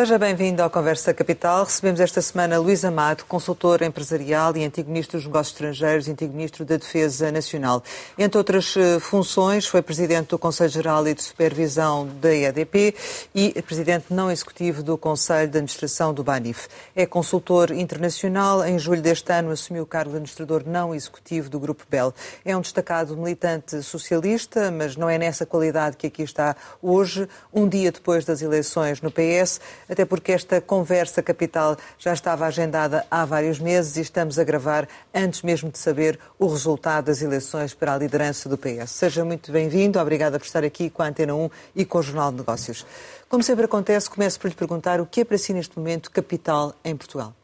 Seja 0.00 0.18
bem-vindo 0.18 0.62
ao 0.62 0.70
Conversa 0.70 1.12
Capital. 1.12 1.62
Recebemos 1.62 2.00
esta 2.00 2.22
semana 2.22 2.58
Luís 2.58 2.86
Amado, 2.86 3.26
consultor 3.26 3.82
empresarial 3.82 4.56
e 4.56 4.64
antigo 4.64 4.88
ministro 4.88 5.18
dos 5.18 5.26
Negócios 5.26 5.52
Estrangeiros 5.52 6.08
e 6.08 6.12
antigo 6.12 6.32
ministro 6.32 6.64
da 6.64 6.78
Defesa 6.78 7.30
Nacional. 7.30 7.84
Entre 8.16 8.38
outras 8.38 8.74
eh, 8.78 8.98
funções, 8.98 9.66
foi 9.66 9.82
presidente 9.82 10.28
do 10.28 10.38
Conselho 10.38 10.70
Geral 10.70 11.06
e 11.06 11.12
de 11.12 11.22
Supervisão 11.22 12.08
da 12.18 12.34
EDP 12.34 12.94
e 13.34 13.60
presidente 13.60 14.06
não 14.08 14.30
executivo 14.30 14.82
do 14.82 14.96
Conselho 14.96 15.50
de 15.50 15.58
Administração 15.58 16.14
do 16.14 16.24
BANIF. 16.24 16.66
É 16.96 17.04
consultor 17.04 17.70
internacional. 17.70 18.64
Em 18.64 18.78
julho 18.78 19.02
deste 19.02 19.30
ano 19.30 19.50
assumiu 19.50 19.82
o 19.82 19.86
cargo 19.86 20.12
de 20.12 20.16
administrador 20.16 20.62
não 20.64 20.94
executivo 20.94 21.50
do 21.50 21.60
Grupo 21.60 21.84
Bell. 21.90 22.14
É 22.42 22.56
um 22.56 22.62
destacado 22.62 23.14
militante 23.18 23.82
socialista, 23.82 24.70
mas 24.70 24.96
não 24.96 25.10
é 25.10 25.18
nessa 25.18 25.44
qualidade 25.44 25.98
que 25.98 26.06
aqui 26.06 26.22
está 26.22 26.56
hoje, 26.80 27.28
um 27.52 27.68
dia 27.68 27.92
depois 27.92 28.24
das 28.24 28.40
eleições 28.40 29.02
no 29.02 29.10
PS 29.10 29.60
até 29.90 30.04
porque 30.04 30.30
esta 30.30 30.60
conversa 30.60 31.20
capital 31.20 31.76
já 31.98 32.12
estava 32.12 32.46
agendada 32.46 33.04
há 33.10 33.24
vários 33.24 33.58
meses 33.58 33.96
e 33.96 34.00
estamos 34.02 34.38
a 34.38 34.44
gravar 34.44 34.88
antes 35.12 35.42
mesmo 35.42 35.68
de 35.68 35.78
saber 35.78 36.16
o 36.38 36.46
resultado 36.46 37.06
das 37.06 37.20
eleições 37.20 37.74
para 37.74 37.92
a 37.92 37.98
liderança 37.98 38.48
do 38.48 38.56
PS. 38.56 38.90
Seja 38.90 39.24
muito 39.24 39.50
bem-vindo, 39.50 39.98
obrigada 39.98 40.38
por 40.38 40.44
estar 40.44 40.62
aqui 40.62 40.88
com 40.88 41.02
a 41.02 41.06
Antena 41.08 41.34
1 41.34 41.50
e 41.74 41.84
com 41.84 41.98
o 41.98 42.02
Jornal 42.02 42.30
de 42.30 42.38
Negócios. 42.38 42.86
Como 43.28 43.42
sempre 43.42 43.64
acontece, 43.64 44.08
começo 44.08 44.38
por 44.38 44.46
lhe 44.46 44.54
perguntar 44.54 45.00
o 45.00 45.06
que 45.06 45.22
é 45.22 45.24
para 45.24 45.36
si 45.36 45.52
neste 45.52 45.76
momento 45.76 46.10
capital 46.10 46.72
em 46.84 46.96
Portugal? 46.96 47.34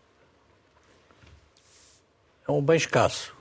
É 2.47 2.53
um 2.53 2.63
bem 2.63 2.77
escasso. 2.77 3.35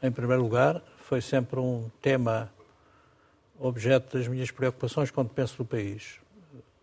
Em 0.00 0.12
primeiro 0.12 0.42
lugar, 0.42 0.80
foi 1.00 1.20
sempre 1.20 1.58
um 1.58 1.90
tema 2.00 2.48
objeto 3.58 4.16
das 4.16 4.28
minhas 4.28 4.52
preocupações 4.52 5.10
quando 5.10 5.30
penso 5.30 5.56
no 5.58 5.64
país 5.64 6.20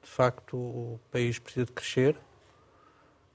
de 0.04 0.10
facto, 0.10 0.58
o 0.58 1.00
país 1.12 1.40
precisa 1.40 1.66
de 1.66 1.72
crescer 1.72 2.18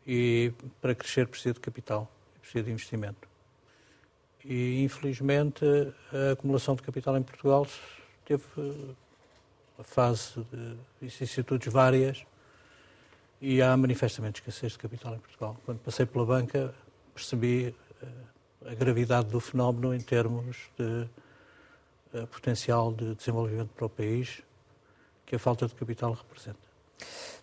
e 0.06 0.52
para 0.80 0.94
crescer 0.94 1.26
precisa 1.26 1.54
de 1.54 1.60
capital, 1.60 2.10
precisa 2.40 2.64
de 2.64 2.70
investimento. 2.70 3.28
E, 4.44 4.82
infelizmente, 4.82 5.64
a 6.12 6.32
acumulação 6.32 6.74
de 6.74 6.82
capital 6.82 7.16
em 7.16 7.22
Portugal 7.22 7.66
teve 8.24 8.44
uma 9.76 9.84
fase 9.84 10.40
de 10.52 10.76
vicissitudes 11.00 11.72
várias 11.72 12.24
e 13.40 13.62
há 13.62 13.76
manifestamente 13.76 14.40
escassez 14.40 14.72
de 14.72 14.78
capital 14.78 15.14
em 15.14 15.18
Portugal. 15.18 15.56
Quando 15.64 15.78
passei 15.78 16.06
pela 16.06 16.24
banca, 16.24 16.74
percebi 17.14 17.74
eh, 18.02 18.06
a 18.70 18.74
gravidade 18.74 19.28
do 19.28 19.40
fenómeno 19.40 19.94
em 19.94 20.00
termos 20.00 20.56
de 20.76 21.08
eh, 22.14 22.26
potencial 22.26 22.92
de 22.92 23.14
desenvolvimento 23.14 23.70
para 23.74 23.86
o 23.86 23.88
país 23.88 24.42
que 25.28 25.36
a 25.36 25.38
falta 25.38 25.68
de 25.68 25.74
capital 25.74 26.14
representa. 26.16 26.67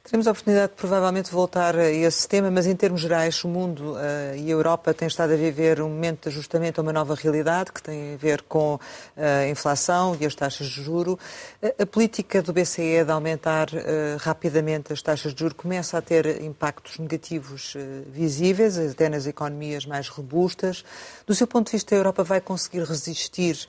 Teremos 0.06 0.28
a 0.28 0.32
oportunidade 0.32 0.74
de 0.74 0.78
provavelmente 0.78 1.32
voltar 1.32 1.76
a 1.76 1.90
esse 1.90 2.28
tema, 2.28 2.52
mas 2.52 2.68
em 2.68 2.76
termos 2.76 3.02
gerais, 3.02 3.44
o 3.44 3.48
mundo 3.48 3.94
uh, 3.94 4.36
e 4.36 4.46
a 4.46 4.52
Europa 4.52 4.94
têm 4.94 5.08
estado 5.08 5.34
a 5.34 5.36
viver 5.36 5.82
um 5.82 5.90
momento 5.90 6.22
de 6.22 6.30
ajustamento 6.30 6.80
a 6.80 6.84
uma 6.84 6.94
nova 6.94 7.16
realidade 7.16 7.72
que 7.72 7.82
tem 7.82 8.14
a 8.14 8.18
ver 8.18 8.44
com 8.44 8.80
eh, 9.18 9.46
a 9.46 9.50
inflação 9.50 10.16
e 10.22 10.24
as 10.24 10.36
taxas 10.36 10.68
de 10.68 10.84
juro. 10.84 11.18
A, 11.60 11.82
a 11.82 11.86
política 11.88 12.40
do 12.40 12.54
BCE 12.54 13.04
de 13.04 13.12
aumentar 13.12 13.68
uh, 13.70 14.18
rapidamente 14.20 14.94
as 14.94 15.02
taxas 15.02 15.34
de 15.34 15.40
juro 15.40 15.56
começa 15.56 15.98
a 15.98 16.02
ter 16.04 16.40
impactos 16.44 17.00
negativos 17.00 17.74
uh, 17.74 17.80
visíveis, 18.12 18.78
até 18.78 19.10
nas 19.10 19.26
economias 19.26 19.88
mais 19.88 20.08
robustas. 20.08 20.86
Do 21.26 21.34
seu 21.34 21.48
ponto 21.48 21.66
de 21.66 21.72
vista, 21.72 21.96
a 21.96 21.98
Europa 21.98 22.24
vai 22.24 22.40
conseguir 22.40 22.84
resistir 22.84 23.68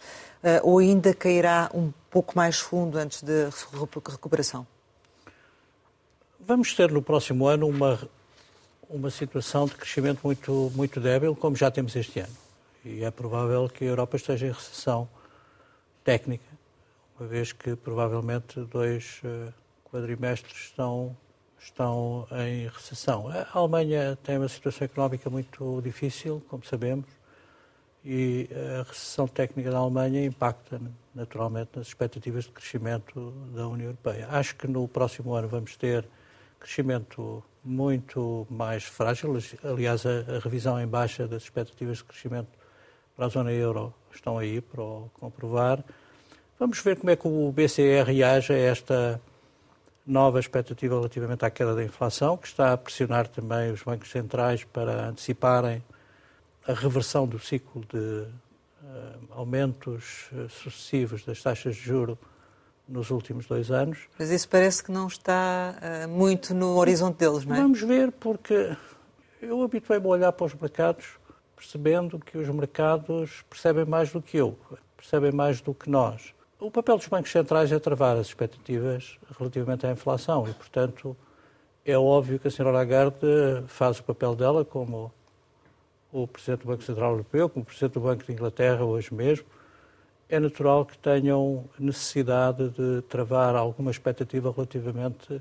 ou 0.62 0.78
ainda 0.78 1.14
cairá 1.14 1.70
um 1.72 1.90
pouco 2.10 2.36
mais 2.36 2.60
fundo 2.60 2.98
antes 2.98 3.22
da 3.22 3.48
recuperação? 4.10 4.66
Vamos 6.46 6.74
ter 6.74 6.92
no 6.92 7.02
próximo 7.02 7.48
ano 7.48 7.66
uma, 7.66 7.98
uma 8.88 9.10
situação 9.10 9.66
de 9.66 9.74
crescimento 9.74 10.20
muito, 10.22 10.70
muito 10.76 11.00
débil, 11.00 11.34
como 11.34 11.56
já 11.56 11.72
temos 11.72 11.96
este 11.96 12.20
ano. 12.20 12.36
E 12.84 13.02
é 13.02 13.10
provável 13.10 13.68
que 13.68 13.82
a 13.82 13.88
Europa 13.88 14.14
esteja 14.14 14.46
em 14.46 14.52
recessão 14.52 15.08
técnica, 16.04 16.46
uma 17.18 17.28
vez 17.28 17.52
que 17.52 17.74
provavelmente 17.74 18.60
dois 18.60 19.20
uh, 19.24 19.52
quadrimestres 19.90 20.56
estão, 20.66 21.16
estão 21.58 22.28
em 22.46 22.68
recessão. 22.68 23.26
A 23.26 23.58
Alemanha 23.58 24.16
tem 24.22 24.38
uma 24.38 24.48
situação 24.48 24.84
económica 24.84 25.28
muito 25.28 25.80
difícil, 25.82 26.40
como 26.46 26.64
sabemos, 26.64 27.06
e 28.04 28.48
a 28.78 28.84
recessão 28.84 29.26
técnica 29.26 29.72
da 29.72 29.78
Alemanha 29.78 30.24
impacta 30.24 30.80
naturalmente 31.12 31.70
nas 31.74 31.88
expectativas 31.88 32.44
de 32.44 32.50
crescimento 32.50 33.32
da 33.52 33.66
União 33.66 33.88
Europeia. 33.88 34.28
Acho 34.30 34.54
que 34.54 34.68
no 34.68 34.86
próximo 34.86 35.34
ano 35.34 35.48
vamos 35.48 35.74
ter 35.74 36.06
crescimento 36.60 37.42
muito 37.64 38.46
mais 38.48 38.84
frágil. 38.84 39.36
Aliás, 39.64 40.04
a, 40.06 40.36
a, 40.36 40.38
revisão 40.38 40.80
em 40.80 40.86
baixa 40.86 41.26
das 41.26 41.42
expectativas 41.42 41.98
de 41.98 42.04
crescimento 42.04 42.48
para 43.16 43.26
a 43.26 43.28
zona 43.28 43.52
euro 43.52 43.92
estão 44.12 44.38
aí 44.38 44.60
para 44.60 44.82
comprovar. 45.14 45.84
Vamos 46.58 46.80
ver 46.80 46.96
como 46.96 47.10
é 47.10 47.16
que 47.16 47.26
o 47.26 47.52
BCE 47.52 48.02
reage 48.04 48.52
a 48.52 48.56
esta 48.56 49.20
nova 50.06 50.38
expectativa 50.38 50.94
relativamente 50.94 51.44
à 51.44 51.50
queda 51.50 51.74
da 51.74 51.82
inflação, 51.82 52.36
que 52.36 52.46
está 52.46 52.72
a 52.72 52.76
pressionar 52.76 53.26
também 53.26 53.72
os 53.72 53.82
bancos 53.82 54.10
centrais 54.10 54.62
para 54.64 55.08
anteciparem 55.08 55.82
a 56.66 56.72
reversão 56.72 57.26
do 57.26 57.38
ciclo 57.38 57.84
de 57.92 57.98
uh, 57.98 58.28
aumentos 59.30 60.30
uh, 60.32 60.48
sucessivos 60.48 61.24
das 61.24 61.42
taxas 61.42 61.74
de 61.74 61.82
juro 61.82 62.18
nos 62.88 63.10
últimos 63.10 63.46
dois 63.46 63.70
anos. 63.70 63.98
Mas 64.18 64.30
isso 64.30 64.48
parece 64.48 64.82
que 64.82 64.92
não 64.92 65.06
está 65.06 65.74
uh, 65.76 66.08
muito 66.08 66.54
no 66.54 66.76
horizonte 66.76 67.18
deles, 67.18 67.44
não 67.44 67.56
é? 67.56 67.60
Vamos 67.60 67.80
ver, 67.80 68.12
porque 68.12 68.76
eu 69.42 69.62
habituei-me 69.62 70.06
a 70.06 70.08
olhar 70.08 70.32
para 70.32 70.46
os 70.46 70.54
mercados 70.54 71.18
percebendo 71.56 72.18
que 72.18 72.36
os 72.36 72.48
mercados 72.48 73.42
percebem 73.48 73.86
mais 73.86 74.12
do 74.12 74.20
que 74.20 74.36
eu, 74.36 74.58
percebem 74.96 75.32
mais 75.32 75.60
do 75.60 75.72
que 75.72 75.88
nós. 75.88 76.34
O 76.60 76.70
papel 76.70 76.96
dos 76.98 77.06
bancos 77.08 77.32
centrais 77.32 77.72
é 77.72 77.78
travar 77.78 78.16
as 78.16 78.28
expectativas 78.28 79.18
relativamente 79.38 79.86
à 79.86 79.90
inflação 79.90 80.46
e, 80.48 80.52
portanto, 80.52 81.16
é 81.84 81.96
óbvio 81.96 82.38
que 82.38 82.48
a 82.48 82.50
senhora 82.50 82.76
Lagarde 82.76 83.16
faz 83.66 83.98
o 83.98 84.04
papel 84.04 84.34
dela 84.34 84.64
como 84.64 85.12
o 86.12 86.26
Presidente 86.26 86.60
do 86.60 86.68
Banco 86.68 86.82
Central 86.82 87.12
Europeu, 87.12 87.48
como 87.48 87.62
o 87.62 87.66
Presidente 87.66 87.92
do 87.94 88.00
Banco 88.00 88.24
de 88.24 88.32
Inglaterra 88.32 88.84
hoje 88.84 89.12
mesmo, 89.12 89.46
é 90.28 90.40
natural 90.40 90.84
que 90.84 90.98
tenham 90.98 91.64
necessidade 91.78 92.70
de 92.70 93.02
travar 93.02 93.54
alguma 93.54 93.90
expectativa 93.90 94.50
relativamente 94.50 95.40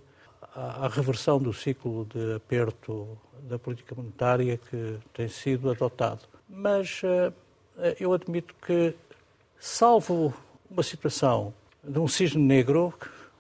à, 0.56 0.88
reversão 0.88 1.40
do 1.40 1.52
ciclo 1.54 2.06
de 2.06 2.36
aperto 2.36 3.18
da 3.42 3.58
política 3.58 3.96
monetária 3.96 4.58
que 4.58 4.98
tem 5.14 5.28
sido 5.28 5.70
adotado. 5.70 6.22
Mas 6.48 7.02
uh, 7.04 7.34
eu 8.00 8.14
admito 8.14 8.56
que, 8.66 8.96
salvo 9.60 10.34
uma 10.70 10.84
situação 10.84 11.54
de 11.84 12.00
um 12.00 12.08
cisne 12.08 12.42
negro 12.42 12.94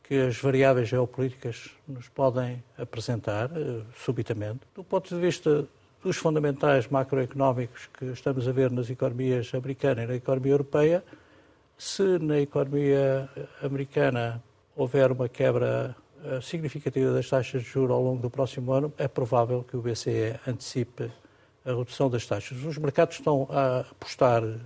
que 0.04 0.16
as 0.16 0.38
variáveis 0.38 0.88
geopolíticas 0.88 1.72
nos 1.88 2.08
podem 2.08 2.64
apresentar 2.78 3.52
uh, 3.52 3.86
subitamente, 4.04 4.62
do 4.76 4.84
ponto 4.84 5.14
de 5.14 5.20
vista 5.20 5.68
dos 6.04 6.18
fundamentais 6.18 6.88
macroeconómicos 6.88 7.90
que 7.98 8.06
estamos 8.06 8.48
a 8.48 8.52
ver 8.52 8.70
nas 8.70 8.90
economias 8.90 9.52
americana 9.56 10.04
e 10.04 10.08
na 10.08 10.16
economia 10.16 10.52
europeia, 10.52 11.04
se 11.78 12.19
na 12.19 12.40
economia 12.40 13.30
americana 13.62 14.41
houver 14.75 15.12
uma 15.12 15.30
quebra 15.30 15.96
eh, 16.24 16.41
significativa 16.41 17.14
das 17.14 17.29
taxas 17.29 17.64
de 17.64 17.70
juros 17.70 17.91
ao 17.91 18.02
longo 18.02 18.22
do 18.22 18.29
próximo 18.29 18.72
ano, 18.72 18.94
é 18.97 19.08
provável 19.08 19.64
que 19.64 19.78
o 19.78 19.82
BCE 19.82 20.40
antecipe 20.47 21.11
a 21.66 21.70
redução 21.73 22.09
das 22.09 22.26
taxas. 22.26 22.64
Os 22.64 22.78
mercados 22.78 23.17
estão 23.17 23.47
a 23.50 23.79
apostar 23.79 24.44
uh, 24.44 24.59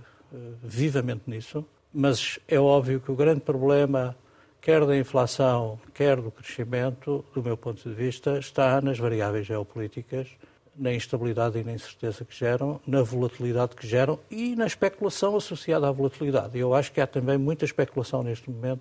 vivamente 0.62 1.22
nisso, 1.26 1.64
mas 1.92 2.38
é 2.46 2.58
óbvio 2.60 3.00
que 3.00 3.10
o 3.10 3.16
grande 3.16 3.40
problema, 3.40 4.14
quer 4.60 4.84
da 4.84 4.96
inflação, 4.96 5.80
quer 5.94 6.20
do 6.20 6.30
crescimento, 6.30 7.24
do 7.34 7.42
meu 7.42 7.56
ponto 7.56 7.88
de 7.88 7.94
vista, 7.94 8.38
está 8.38 8.80
nas 8.80 8.98
variáveis 8.98 9.46
geopolíticas 9.46 10.28
na 10.80 10.94
instabilidade 10.94 11.58
e 11.58 11.62
na 11.62 11.72
incerteza 11.72 12.24
que 12.24 12.34
geram, 12.34 12.80
na 12.86 13.02
volatilidade 13.02 13.76
que 13.76 13.86
geram 13.86 14.18
e 14.30 14.56
na 14.56 14.66
especulação 14.66 15.36
associada 15.36 15.86
à 15.86 15.92
volatilidade. 15.92 16.58
Eu 16.58 16.74
acho 16.74 16.90
que 16.90 17.02
há 17.02 17.06
também 17.06 17.36
muita 17.36 17.66
especulação 17.66 18.22
neste 18.22 18.50
momento 18.50 18.80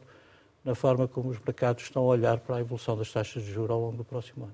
na 0.64 0.74
forma 0.74 1.10
como 1.10 1.30
os 1.30 1.38
mercados 1.40 1.84
estão 1.84 2.04
a 2.04 2.06
olhar 2.06 2.38
para 2.40 2.56
a 2.56 2.60
evolução 2.62 2.98
das 2.98 3.12
taxas 3.12 3.44
de 3.44 3.52
juros 3.52 3.72
ao 3.72 3.82
longo 3.82 3.98
do 3.98 4.06
próximo 4.06 4.46
ano. 4.46 4.54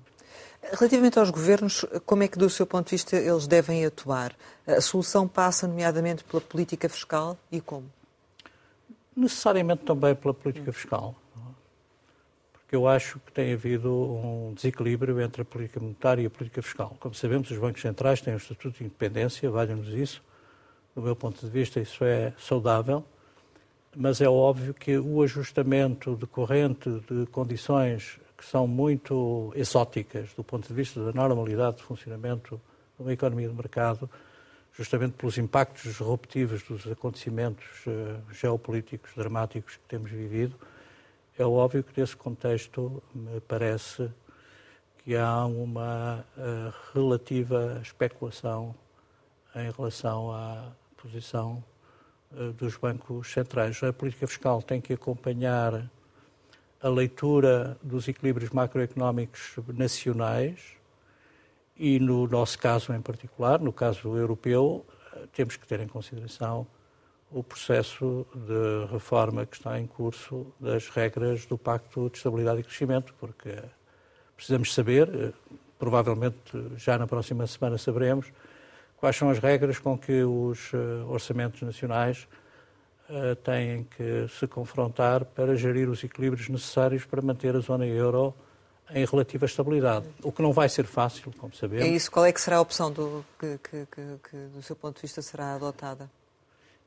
Relativamente 0.72 1.18
aos 1.20 1.30
governos, 1.30 1.86
como 2.04 2.24
é 2.24 2.28
que, 2.28 2.36
do 2.36 2.50
seu 2.50 2.66
ponto 2.66 2.86
de 2.86 2.90
vista, 2.90 3.16
eles 3.16 3.46
devem 3.46 3.86
atuar? 3.86 4.34
A 4.66 4.80
solução 4.80 5.28
passa, 5.28 5.68
nomeadamente, 5.68 6.24
pela 6.24 6.40
política 6.40 6.88
fiscal 6.88 7.38
e 7.50 7.60
como? 7.60 7.86
Necessariamente 9.16 9.84
também 9.84 10.14
pela 10.14 10.34
política 10.34 10.72
fiscal 10.72 11.14
porque 12.66 12.74
eu 12.74 12.88
acho 12.88 13.20
que 13.20 13.30
tem 13.30 13.52
havido 13.52 13.92
um 13.94 14.52
desequilíbrio 14.52 15.20
entre 15.20 15.42
a 15.42 15.44
política 15.44 15.78
monetária 15.78 16.22
e 16.22 16.26
a 16.26 16.30
política 16.30 16.60
fiscal. 16.60 16.96
Como 16.98 17.14
sabemos, 17.14 17.48
os 17.48 17.58
bancos 17.58 17.80
centrais 17.80 18.20
têm 18.20 18.34
um 18.34 18.38
estatuto 18.38 18.78
de 18.78 18.84
independência, 18.84 19.48
valham-nos 19.48 19.86
isso. 19.90 20.20
Do 20.92 21.00
meu 21.00 21.14
ponto 21.14 21.40
de 21.40 21.48
vista, 21.48 21.78
isso 21.78 22.04
é 22.04 22.32
saudável, 22.36 23.04
mas 23.94 24.20
é 24.20 24.28
óbvio 24.28 24.74
que 24.74 24.98
o 24.98 25.22
ajustamento 25.22 26.16
decorrente 26.16 26.90
de 27.08 27.26
condições 27.26 28.18
que 28.36 28.44
são 28.44 28.66
muito 28.66 29.52
exóticas 29.54 30.34
do 30.34 30.42
ponto 30.42 30.66
de 30.66 30.74
vista 30.74 31.04
da 31.04 31.12
normalidade 31.12 31.76
de 31.76 31.84
funcionamento 31.84 32.60
de 32.96 33.02
uma 33.02 33.12
economia 33.12 33.48
de 33.48 33.54
mercado, 33.54 34.10
justamente 34.72 35.12
pelos 35.12 35.38
impactos 35.38 35.84
disruptivos 35.84 36.64
dos 36.64 36.84
acontecimentos 36.90 37.64
uh, 37.86 38.20
geopolíticos 38.34 39.12
dramáticos 39.14 39.76
que 39.76 39.88
temos 39.88 40.10
vivido, 40.10 40.56
é 41.38 41.44
óbvio 41.44 41.84
que 41.84 41.98
nesse 42.00 42.16
contexto 42.16 43.02
me 43.14 43.40
parece 43.40 44.10
que 44.98 45.14
há 45.14 45.44
uma 45.44 46.24
uh, 46.36 46.72
relativa 46.94 47.78
especulação 47.82 48.74
em 49.54 49.70
relação 49.70 50.32
à 50.32 50.72
posição 50.96 51.62
uh, 52.32 52.52
dos 52.52 52.76
bancos 52.76 53.30
centrais. 53.30 53.82
A 53.82 53.92
política 53.92 54.26
fiscal 54.26 54.62
tem 54.62 54.80
que 54.80 54.94
acompanhar 54.94 55.90
a 56.80 56.88
leitura 56.88 57.76
dos 57.82 58.08
equilíbrios 58.08 58.50
macroeconómicos 58.50 59.56
nacionais 59.68 60.76
e, 61.76 61.98
no 61.98 62.26
nosso 62.26 62.58
caso 62.58 62.92
em 62.94 63.00
particular, 63.02 63.60
no 63.60 63.72
caso 63.72 64.16
europeu, 64.16 64.86
temos 65.32 65.56
que 65.56 65.66
ter 65.66 65.80
em 65.80 65.88
consideração 65.88 66.66
o 67.30 67.42
processo 67.42 68.26
de 68.34 68.92
reforma 68.92 69.44
que 69.44 69.56
está 69.56 69.78
em 69.78 69.86
curso 69.86 70.46
das 70.60 70.88
regras 70.88 71.44
do 71.46 71.58
Pacto 71.58 72.08
de 72.08 72.16
Estabilidade 72.16 72.60
e 72.60 72.62
Crescimento, 72.62 73.14
porque 73.18 73.54
precisamos 74.36 74.72
saber, 74.72 75.34
provavelmente 75.78 76.38
já 76.76 76.96
na 76.96 77.06
próxima 77.06 77.46
semana 77.46 77.78
saberemos, 77.78 78.32
quais 78.96 79.16
são 79.16 79.28
as 79.30 79.38
regras 79.38 79.78
com 79.78 79.98
que 79.98 80.22
os 80.22 80.72
eh, 80.72 80.76
orçamentos 81.08 81.60
nacionais 81.62 82.26
uh, 83.10 83.36
têm 83.36 83.84
que 83.84 84.26
se 84.28 84.46
confrontar 84.46 85.24
para 85.24 85.54
gerir 85.54 85.88
os 85.88 86.02
equilíbrios 86.02 86.48
necessários 86.48 87.04
para 87.04 87.20
manter 87.20 87.54
a 87.54 87.60
zona 87.60 87.86
euro 87.86 88.34
em 88.90 89.04
relativa 89.04 89.44
estabilidade, 89.46 90.06
o 90.22 90.30
que 90.30 90.40
não 90.40 90.52
vai 90.52 90.68
ser 90.68 90.86
fácil, 90.86 91.32
como 91.38 91.52
sabemos. 91.54 91.84
É 91.84 91.88
isso. 91.88 92.10
Qual 92.10 92.24
é 92.24 92.32
que 92.32 92.40
será 92.40 92.56
a 92.56 92.60
opção 92.60 92.90
do, 92.92 93.24
que, 93.38 93.58
que, 93.58 93.86
que, 93.86 94.30
que 94.30 94.36
do 94.54 94.62
seu 94.62 94.76
ponto 94.76 94.96
de 94.96 95.02
vista, 95.02 95.20
será 95.20 95.54
adotada? 95.54 96.08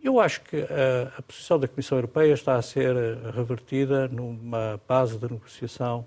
Eu 0.01 0.19
acho 0.19 0.41
que 0.41 0.57
a, 0.57 1.17
a, 1.17 1.21
posição 1.21 1.59
da 1.59 1.67
Comissão 1.67 1.97
Europeia 1.97 2.33
está 2.33 2.55
a 2.55 2.61
ser 2.61 2.95
revertida 3.33 4.07
numa 4.07 4.79
base 4.87 5.17
de 5.17 5.29
negociação 5.29 6.05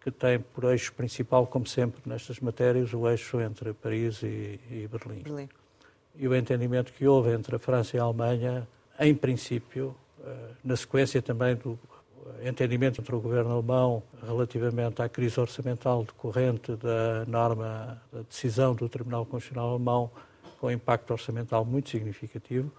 que 0.00 0.10
tem 0.10 0.40
por 0.40 0.64
eixo 0.64 0.92
principal, 0.92 1.46
como 1.46 1.66
sempre 1.66 2.00
nestas 2.04 2.40
matérias, 2.40 2.92
o 2.92 3.08
eixo 3.08 3.40
entre 3.40 3.72
Paris 3.72 4.22
e, 4.22 4.58
e 4.68 4.88
Berlim. 4.90 5.22
Berlim. 5.22 5.48
E 6.16 6.26
o 6.26 6.34
entendimento 6.34 6.92
que 6.92 7.06
houve 7.06 7.30
entre 7.30 7.54
a 7.54 7.58
França 7.58 7.96
e 7.96 8.00
a 8.00 8.02
Alemanha 8.02 8.66
em 8.98 9.14
princípio, 9.14 9.94
eh, 10.24 10.34
na 10.64 10.76
sequência 10.76 11.22
também 11.22 11.54
do 11.54 11.78
entendimento 12.44 13.00
entre 13.00 13.14
o 13.14 13.20
governo 13.20 13.52
alemão 13.52 14.02
relativamente 14.26 15.00
à 15.02 15.08
crise 15.08 15.38
orçamental 15.38 16.04
decorrente 16.04 16.74
da 16.76 17.24
norma, 17.26 18.00
da 18.12 18.22
decisão 18.22 18.74
do 18.74 18.88
Tribunal 18.88 19.24
Constitucional 19.24 19.70
Alemão 19.70 20.10
com 20.60 20.70
impacto 20.70 21.10
orçamental 21.12 21.64
muito 21.64 21.90
significativo, 21.90 22.70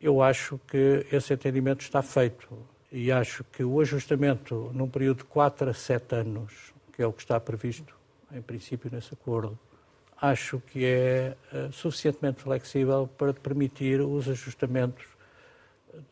eu 0.00 0.22
acho 0.22 0.58
que 0.66 1.06
esse 1.12 1.32
entendimento 1.34 1.82
está 1.82 2.02
feito 2.02 2.48
e 2.90 3.12
acho 3.12 3.44
que 3.44 3.62
o 3.62 3.80
ajustamento 3.80 4.70
num 4.74 4.88
período 4.88 5.18
de 5.18 5.24
4 5.24 5.70
a 5.70 5.74
7 5.74 6.14
anos, 6.16 6.72
que 6.92 7.02
é 7.02 7.06
o 7.06 7.12
que 7.12 7.22
está 7.22 7.38
previsto 7.38 7.94
em 8.32 8.40
princípio 8.40 8.90
nesse 8.90 9.12
acordo, 9.12 9.58
acho 10.20 10.60
que 10.60 10.84
é 10.84 11.36
eh, 11.52 11.68
suficientemente 11.72 12.42
flexível 12.42 13.08
para 13.18 13.32
permitir 13.32 14.00
os 14.00 14.28
ajustamentos 14.28 15.04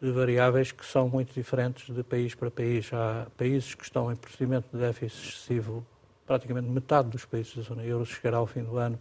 de 0.01 0.11
variáveis 0.11 0.73
que 0.73 0.85
são 0.85 1.09
muito 1.09 1.33
diferentes 1.33 1.95
de 1.95 2.03
país 2.03 2.35
para 2.35 2.51
país. 2.51 2.91
Há 2.93 3.27
países 3.37 3.75
que 3.75 3.85
estão 3.85 4.11
em 4.11 4.17
procedimento 4.17 4.69
de 4.73 4.79
déficit 4.79 5.29
excessivo, 5.29 5.87
praticamente 6.27 6.69
metade 6.69 7.09
dos 7.09 7.25
países 7.25 7.57
da 7.57 7.63
zona 7.63 7.85
euro 7.85 8.05
chegará 8.05 8.39
ao 8.39 8.47
fim 8.47 8.63
do 8.63 8.77
ano 8.77 8.99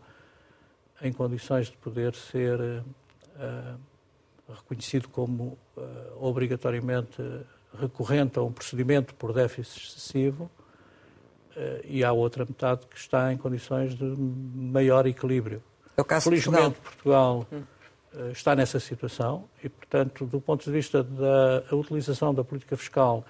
em 1.02 1.12
condições 1.12 1.68
de 1.68 1.78
poder 1.78 2.16
ser 2.16 2.60
uh, 2.60 3.80
reconhecido 4.50 5.10
como 5.10 5.58
uh, 5.76 6.26
obrigatoriamente 6.26 7.22
recorrente 7.80 8.40
a 8.40 8.42
um 8.42 8.52
procedimento 8.52 9.14
por 9.16 9.34
déficit 9.34 9.88
excessivo 9.88 10.50
uh, 11.56 11.60
e 11.84 12.04
há 12.04 12.12
outra 12.12 12.46
metade 12.46 12.88
que 12.88 12.98
está 12.98 13.32
em 13.32 13.38
condições 13.38 13.96
de 13.96 14.06
maior 14.06 15.06
equilíbrio. 15.06 15.62
É 15.96 16.02
o 16.02 16.06
caso 16.06 16.30
Felizmente, 16.30 16.76
de 16.76 16.82
Portugal, 16.82 17.44
Portugal 17.44 17.48
hum 17.52 17.78
eh, 18.18 18.32
está 18.32 18.56
nessa 18.56 18.80
situação 18.80 19.46
e, 19.64 19.70
portanto, 19.70 20.26
do 20.26 20.42
ponto 20.42 20.64
de 20.64 20.72
vista 20.72 21.04
da 21.04 21.64
utilização 21.72 22.34
da 22.34 22.44
política 22.44 22.76
fiscal 22.76 23.24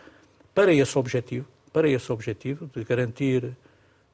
para 0.53 0.73
esse 0.73 0.97
objetivo, 0.97 1.47
para 1.73 1.89
esse 1.89 2.11
objetivo 2.11 2.69
de 2.73 2.83
garantir 2.83 3.55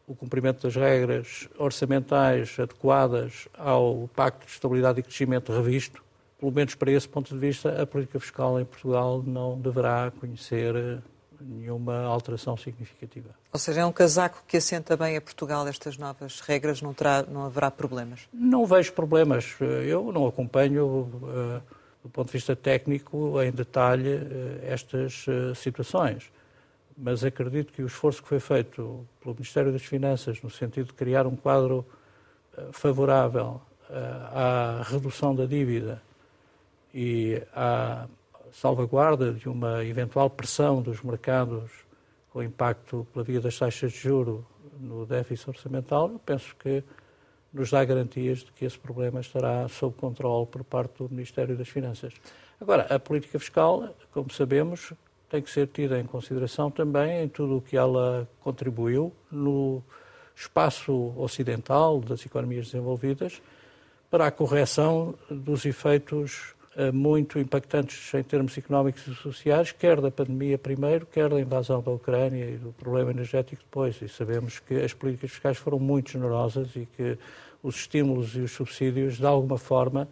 o 0.07 0.15
cumprimento 0.15 0.63
das 0.63 0.75
regras 0.75 1.47
orçamentais 1.57 2.57
adequadas 2.59 3.47
ao 3.53 4.09
Pacto 4.15 4.45
de 4.45 4.51
Estabilidade 4.51 4.99
e 4.99 5.03
Crescimento 5.03 5.53
revisto, 5.53 6.02
pelo 6.43 6.51
menos 6.51 6.75
para 6.75 6.91
esse 6.91 7.07
ponto 7.07 7.33
de 7.33 7.39
vista, 7.39 7.81
a 7.81 7.87
política 7.87 8.19
fiscal 8.19 8.59
em 8.59 8.65
Portugal 8.65 9.23
não 9.25 9.57
deverá 9.57 10.11
conhecer 10.19 11.01
nenhuma 11.39 12.01
alteração 12.01 12.57
significativa. 12.57 13.29
Ou 13.53 13.57
seja, 13.57 13.79
é 13.79 13.85
um 13.85 13.93
casaco 13.93 14.43
que 14.45 14.57
assenta 14.57 14.97
bem 14.97 15.15
a 15.15 15.21
Portugal 15.21 15.65
estas 15.65 15.97
novas 15.97 16.41
regras, 16.41 16.81
não, 16.81 16.93
terá, 16.93 17.23
não 17.23 17.45
haverá 17.45 17.71
problemas? 17.71 18.27
Não 18.33 18.65
vejo 18.65 18.91
problemas. 18.91 19.55
Eu 19.87 20.11
não 20.11 20.27
acompanho, 20.27 20.85
uh, 20.85 21.61
do 22.03 22.09
ponto 22.09 22.27
de 22.27 22.33
vista 22.33 22.57
técnico, 22.57 23.41
em 23.41 23.51
detalhe 23.51 24.15
uh, 24.15 24.59
estas 24.63 25.25
situações. 25.55 26.29
Mas 26.97 27.23
acredito 27.23 27.71
que 27.71 27.81
o 27.81 27.87
esforço 27.87 28.21
que 28.21 28.27
foi 28.27 28.41
feito 28.41 29.07
pelo 29.21 29.33
Ministério 29.33 29.71
das 29.71 29.83
Finanças, 29.83 30.41
no 30.41 30.49
sentido 30.49 30.87
de 30.87 30.93
criar 30.93 31.25
um 31.25 31.37
quadro 31.37 31.85
favorável 32.73 33.61
à 33.89 34.83
redução 34.85 35.33
da 35.33 35.45
dívida 35.45 36.01
e 36.93 37.41
à 37.53 38.07
salvaguarda 38.51 39.33
de 39.33 39.49
uma 39.49 39.83
eventual 39.83 40.29
pressão 40.29 40.81
dos 40.81 41.01
mercados 41.01 41.71
com 42.29 42.43
impacto 42.43 43.07
pela 43.11 43.25
via 43.25 43.41
das 43.41 43.57
taxas 43.57 43.91
de 43.91 43.99
juro 43.99 44.45
no 44.79 45.05
déficit 45.05 45.49
orçamental, 45.49 46.09
eu 46.11 46.19
penso 46.19 46.55
que 46.55 46.83
nos 47.53 47.69
dá 47.69 47.83
garantias 47.85 48.39
de 48.39 48.51
que 48.51 48.65
esse 48.65 48.77
problema 48.77 49.21
estará 49.21 49.67
sob 49.67 49.95
controle 49.95 50.47
por 50.47 50.63
parte 50.63 51.03
do 51.03 51.09
Ministério 51.09 51.55
das 51.55 51.69
Finanças. 51.69 52.13
Agora, 52.59 52.83
a 52.93 52.99
política 52.99 53.37
fiscal, 53.37 53.95
como 54.11 54.31
sabemos, 54.31 54.93
tem 55.29 55.41
que 55.41 55.49
ser 55.49 55.67
tida 55.67 55.99
em 55.99 56.05
consideração 56.05 56.71
também 56.71 57.23
em 57.23 57.27
tudo 57.27 57.57
o 57.57 57.61
que 57.61 57.77
ela 57.77 58.27
contribuiu 58.39 59.13
no 59.31 59.83
espaço 60.35 61.13
ocidental 61.17 61.99
das 62.01 62.25
economias 62.25 62.67
desenvolvidas 62.67 63.41
para 64.09 64.27
a 64.27 64.31
correção 64.31 65.15
dos 65.29 65.65
efeitos 65.65 66.55
muito 66.93 67.39
impactantes 67.39 68.13
em 68.13 68.23
termos 68.23 68.57
económicos 68.57 69.05
e 69.07 69.13
sociais, 69.15 69.71
quer 69.71 70.01
da 70.01 70.09
pandemia 70.09 70.57
primeiro, 70.57 71.05
quer 71.05 71.29
da 71.29 71.39
invasão 71.39 71.81
da 71.81 71.91
Ucrânia 71.91 72.45
e 72.45 72.57
do 72.57 72.71
problema 72.73 73.11
energético 73.11 73.61
depois. 73.63 74.01
E 74.01 74.09
sabemos 74.09 74.59
que 74.59 74.75
as 74.75 74.93
políticas 74.93 75.31
fiscais 75.31 75.57
foram 75.57 75.79
muito 75.79 76.11
generosas 76.11 76.75
e 76.75 76.87
que 76.97 77.17
os 77.61 77.75
estímulos 77.75 78.35
e 78.35 78.39
os 78.41 78.51
subsídios, 78.51 79.17
de 79.17 79.25
alguma 79.25 79.57
forma, 79.57 80.07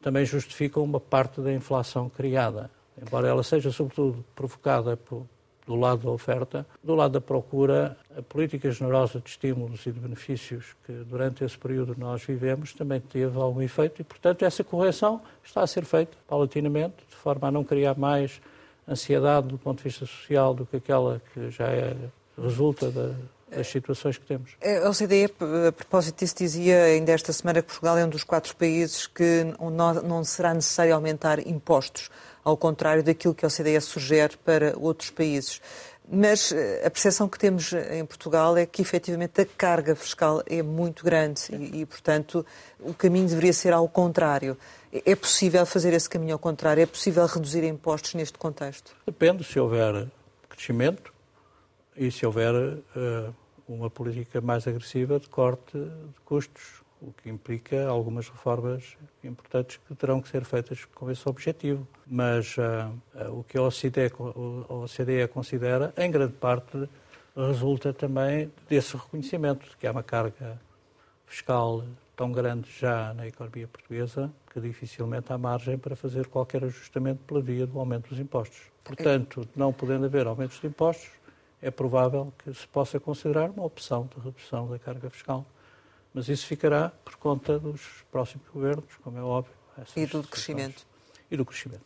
também 0.00 0.24
justificam 0.24 0.82
uma 0.82 1.00
parte 1.00 1.40
da 1.40 1.52
inflação 1.52 2.08
criada. 2.08 2.70
Embora 3.00 3.28
ela 3.28 3.42
seja, 3.42 3.70
sobretudo, 3.70 4.24
provocada 4.34 4.96
por, 4.96 5.26
do 5.66 5.74
lado 5.74 6.04
da 6.04 6.10
oferta, 6.10 6.64
do 6.82 6.94
lado 6.94 7.12
da 7.12 7.20
procura, 7.20 7.96
a 8.16 8.22
política 8.22 8.70
generosa 8.70 9.20
de 9.20 9.28
estímulos 9.28 9.84
e 9.84 9.90
de 9.90 9.98
benefícios 9.98 10.76
que 10.86 10.92
durante 10.92 11.44
esse 11.44 11.58
período 11.58 11.94
nós 11.98 12.22
vivemos 12.22 12.72
também 12.72 13.00
teve 13.00 13.36
algum 13.36 13.60
efeito 13.60 14.00
e, 14.00 14.04
portanto, 14.04 14.44
essa 14.44 14.62
correção 14.62 15.20
está 15.44 15.62
a 15.62 15.66
ser 15.66 15.84
feita 15.84 16.16
paulatinamente, 16.28 16.94
de 17.08 17.16
forma 17.16 17.48
a 17.48 17.50
não 17.50 17.64
criar 17.64 17.98
mais 17.98 18.40
ansiedade 18.88 19.48
do 19.48 19.58
ponto 19.58 19.78
de 19.78 19.84
vista 19.84 20.06
social 20.06 20.54
do 20.54 20.64
que 20.64 20.76
aquela 20.76 21.20
que 21.34 21.50
já 21.50 21.66
é, 21.66 21.96
resulta 22.40 22.88
da, 22.90 23.10
das 23.50 23.66
situações 23.66 24.18
que 24.18 24.24
temos. 24.24 24.52
A 24.62 24.88
OCDE, 24.88 25.32
a 25.68 25.72
propósito 25.72 26.20
disso, 26.20 26.36
dizia 26.38 26.84
ainda 26.84 27.10
esta 27.10 27.32
semana 27.32 27.60
que 27.60 27.68
Portugal 27.68 27.98
é 27.98 28.04
um 28.04 28.08
dos 28.08 28.22
quatro 28.22 28.54
países 28.54 29.06
que 29.08 29.44
não 30.04 30.22
será 30.22 30.54
necessário 30.54 30.94
aumentar 30.94 31.44
impostos 31.46 32.08
ao 32.46 32.56
contrário 32.56 33.02
daquilo 33.02 33.34
que 33.34 33.44
a 33.44 33.48
OCDE 33.48 33.80
sugere 33.80 34.36
para 34.36 34.72
outros 34.78 35.10
países. 35.10 35.60
Mas 36.08 36.52
eh, 36.52 36.86
a 36.86 36.88
percepção 36.88 37.28
que 37.28 37.36
temos 37.36 37.72
em 37.72 38.04
Portugal 38.06 38.56
é 38.56 38.64
que, 38.64 38.80
efetivamente, 38.80 39.40
a 39.40 39.44
carga 39.44 39.96
fiscal 39.96 40.40
é 40.46 40.62
muito 40.62 41.04
grande 41.04 41.40
e, 41.50 41.80
e, 41.80 41.86
portanto, 41.86 42.46
o 42.78 42.94
caminho 42.94 43.26
deveria 43.26 43.52
ser 43.52 43.72
ao 43.72 43.88
contrário. 43.88 44.56
É 44.92 45.16
possível 45.16 45.66
fazer 45.66 45.92
esse 45.92 46.08
caminho 46.08 46.34
ao 46.34 46.38
contrário? 46.38 46.80
É 46.80 46.86
possível 46.86 47.26
reduzir 47.26 47.64
impostos 47.64 48.14
neste 48.14 48.38
contexto? 48.38 48.94
Depende 49.04 49.42
se 49.42 49.58
houver 49.58 50.06
crescimento 50.48 51.12
e 51.96 52.12
se 52.12 52.24
houver 52.24 52.54
uh, 52.54 53.34
uma 53.66 53.90
política 53.90 54.40
mais 54.40 54.68
agressiva 54.68 55.18
de 55.18 55.28
corte 55.28 55.76
de 55.76 56.20
custos 56.24 56.85
o 57.00 57.12
que 57.12 57.28
implica 57.28 57.86
algumas 57.88 58.28
reformas 58.28 58.96
importantes 59.22 59.78
que 59.86 59.94
terão 59.94 60.20
que 60.20 60.28
ser 60.28 60.44
feitas 60.44 60.84
com 60.84 61.10
esse 61.10 61.28
objetivo. 61.28 61.86
Mas 62.06 62.56
uh, 62.56 63.32
o 63.32 63.44
que 63.44 63.58
a 63.58 63.62
OCDE, 63.62 64.12
a 64.68 64.72
OCDE 64.74 65.28
considera, 65.28 65.92
em 65.96 66.10
grande 66.10 66.34
parte, 66.34 66.88
resulta 67.36 67.92
também 67.92 68.50
desse 68.68 68.96
reconhecimento 68.96 69.68
de 69.68 69.76
que 69.76 69.86
há 69.86 69.92
uma 69.92 70.02
carga 70.02 70.58
fiscal 71.26 71.84
tão 72.16 72.32
grande 72.32 72.70
já 72.70 73.12
na 73.12 73.26
economia 73.26 73.68
portuguesa 73.68 74.32
que 74.50 74.58
dificilmente 74.58 75.30
há 75.32 75.36
margem 75.36 75.76
para 75.76 75.94
fazer 75.94 76.26
qualquer 76.28 76.64
ajustamento 76.64 77.20
pela 77.26 77.42
via 77.42 77.66
do 77.66 77.78
aumento 77.78 78.08
dos 78.08 78.18
impostos. 78.18 78.62
Portanto, 78.82 79.46
não 79.54 79.72
podendo 79.72 80.06
haver 80.06 80.26
aumentos 80.26 80.58
de 80.58 80.66
impostos, 80.66 81.10
é 81.60 81.70
provável 81.70 82.32
que 82.38 82.54
se 82.54 82.66
possa 82.66 82.98
considerar 82.98 83.50
uma 83.50 83.64
opção 83.64 84.08
de 84.14 84.22
redução 84.22 84.68
da 84.68 84.78
carga 84.78 85.10
fiscal. 85.10 85.44
Mas 86.16 86.30
isso 86.30 86.46
ficará 86.46 86.90
por 87.04 87.16
conta 87.16 87.58
dos 87.58 87.82
próximos 88.10 88.48
governos, 88.48 88.86
como 89.04 89.18
é 89.18 89.22
óbvio. 89.22 89.52
E 89.94 90.06
do 90.06 90.22
crescimento. 90.22 90.82
E 91.30 91.36
do 91.36 91.44
crescimento. 91.44 91.82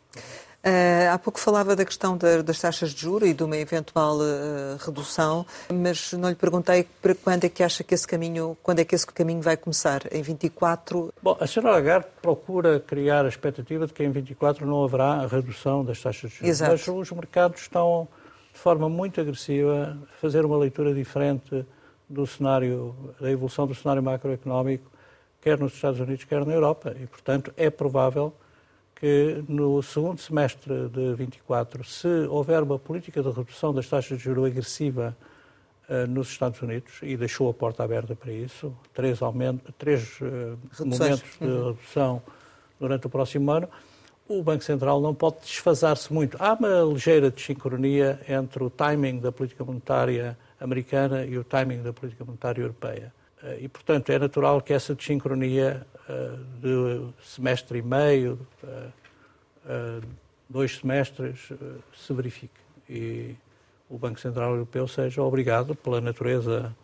Uh, 0.63 1.11
há 1.11 1.17
pouco 1.17 1.37
falava 1.37 1.75
da 1.75 1.83
questão 1.83 2.15
da, 2.15 2.41
das 2.41 2.61
taxas 2.61 2.91
de 2.93 3.01
juros 3.01 3.27
e 3.27 3.33
de 3.33 3.43
uma 3.43 3.57
eventual 3.57 4.19
uh, 4.19 4.77
redução, 4.79 5.45
mas 5.73 6.13
não 6.13 6.29
lhe 6.29 6.35
perguntei 6.35 6.87
para 7.01 7.13
quando 7.13 7.43
é 7.43 7.49
que 7.49 7.61
acha 7.61 7.83
que 7.83 7.93
esse 7.93 8.07
caminho, 8.07 8.55
quando 8.63 8.79
é 8.79 8.85
que 8.85 8.95
esse 8.95 9.05
caminho 9.05 9.41
vai 9.41 9.57
começar? 9.57 10.03
Em 10.13 10.21
24? 10.21 11.13
Bom, 11.21 11.35
a 11.37 11.45
senhora 11.45 11.73
Lagarde 11.73 12.07
procura 12.21 12.79
criar 12.79 13.25
a 13.25 13.27
expectativa 13.27 13.85
de 13.85 13.91
que 13.91 14.01
em 14.01 14.11
24 14.11 14.65
não 14.65 14.81
haverá 14.81 15.27
redução 15.27 15.83
das 15.83 15.99
taxas 16.01 16.31
de 16.31 16.37
juros. 16.37 16.49
Exato. 16.49 16.71
Mas 16.71 16.87
os 16.87 17.11
mercados 17.11 17.59
estão 17.59 18.07
de 18.53 18.59
forma 18.59 18.87
muito 18.87 19.19
agressiva 19.19 19.99
a 20.01 20.21
fazer 20.21 20.45
uma 20.45 20.57
leitura 20.57 20.93
diferente 20.93 21.65
do 22.11 22.27
cenário, 22.27 22.95
da 23.19 23.31
evolução 23.31 23.65
do 23.65 23.73
cenário 23.73 24.03
macroeconómico, 24.03 24.91
quer 25.41 25.57
nos 25.57 25.73
Estados 25.73 25.99
Unidos, 25.99 26.23
quer 26.25 26.45
na 26.45 26.53
Europa. 26.53 26.95
E, 26.99 27.07
portanto, 27.07 27.53
é 27.57 27.69
provável 27.69 28.33
que 28.95 29.43
no 29.47 29.81
segundo 29.81 30.21
semestre 30.21 30.87
de 30.89 31.15
24, 31.15 31.83
se 31.83 32.07
houver 32.29 32.61
uma 32.61 32.77
política 32.77 33.23
de 33.23 33.29
redução 33.31 33.73
das 33.73 33.87
taxas 33.87 34.19
de 34.19 34.23
juros 34.23 34.45
agressiva 34.45 35.17
uh, 35.89 36.05
nos 36.07 36.27
Estados 36.27 36.61
Unidos, 36.61 36.99
e 37.01 37.17
deixou 37.17 37.49
a 37.49 37.53
porta 37.53 37.83
aberta 37.83 38.15
para 38.15 38.31
isso, 38.31 38.71
três, 38.93 39.19
aumento, 39.21 39.73
três 39.73 40.19
uh, 40.21 40.57
momentos 40.85 41.23
de 41.39 41.47
uhum. 41.47 41.67
redução 41.71 42.21
durante 42.79 43.07
o 43.07 43.09
próximo 43.09 43.49
ano, 43.51 43.67
o 44.27 44.43
Banco 44.43 44.63
Central 44.63 45.01
não 45.01 45.13
pode 45.13 45.37
desfasar-se 45.41 46.13
muito. 46.13 46.37
Há 46.39 46.53
uma 46.53 46.83
ligeira 46.93 47.29
desincronia 47.29 48.19
entre 48.29 48.63
o 48.63 48.69
timing 48.69 49.19
da 49.19 49.31
política 49.31 49.63
monetária 49.65 50.37
americana 50.61 51.25
e 51.25 51.37
o 51.37 51.43
timing 51.43 51.81
da 51.81 51.91
política 51.91 52.23
monetária 52.23 52.61
europeia. 52.61 53.11
Eh, 53.43 53.59
e, 53.61 53.67
portanto, 53.67 54.09
é 54.11 54.19
natural 54.19 54.61
que 54.61 54.71
essa 54.71 54.93
desincronia 54.93 55.85
uh, 56.07 56.37
de 56.61 57.13
semestre 57.23 57.79
e 57.79 57.81
meio, 57.81 58.39
uh, 58.63 60.01
dois 60.47 60.77
semestres, 60.77 61.49
se 61.93 62.13
verifique. 62.13 62.59
E 62.89 63.35
o 63.89 63.97
Banco 63.97 64.19
Central 64.19 64.51
Europeu 64.51 64.87
seja 64.87 65.21
obrigado, 65.21 65.75
pela 65.75 65.99
natureza 66.01 66.75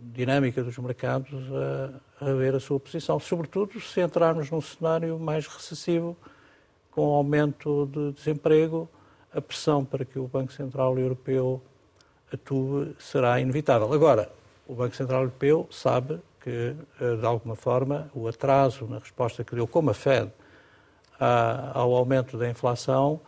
dinâmica 0.00 0.62
dos 0.62 0.78
mercados, 0.78 1.42
a, 2.20 2.30
a 2.30 2.32
ver 2.34 2.54
a 2.54 2.60
sua 2.60 2.78
posição. 2.78 3.18
Sobretudo 3.18 3.80
se 3.80 4.00
entrarmos 4.00 4.48
num 4.50 4.60
cenário 4.60 5.18
mais 5.18 5.48
recessivo, 5.48 6.16
com 6.92 7.02
aumento 7.06 7.86
de 7.86 8.12
desemprego, 8.12 8.88
a 9.34 9.40
pressão 9.40 9.84
para 9.84 10.04
que 10.04 10.18
o 10.18 10.28
Banco 10.28 10.52
Central 10.52 10.96
Europeu 10.96 11.60
atue 12.34 12.94
será 12.98 13.40
inevitável. 13.40 13.92
Agora, 13.92 14.30
o 14.66 14.74
Banco 14.74 14.94
Central 14.94 15.22
Europeu 15.22 15.68
sabe 15.70 16.20
que, 16.40 16.74
eh, 17.00 17.16
de 17.16 17.26
alguma 17.26 17.56
forma, 17.56 18.10
o 18.14 18.28
atraso 18.28 18.86
na 18.86 18.98
resposta 18.98 19.44
que 19.44 19.54
deu, 19.54 19.66
como 19.66 19.90
a 19.90 19.94
Fed, 19.94 20.30
ao 21.72 21.94
aumento 21.94 22.36
da 22.36 22.50
inflação, 22.50 23.20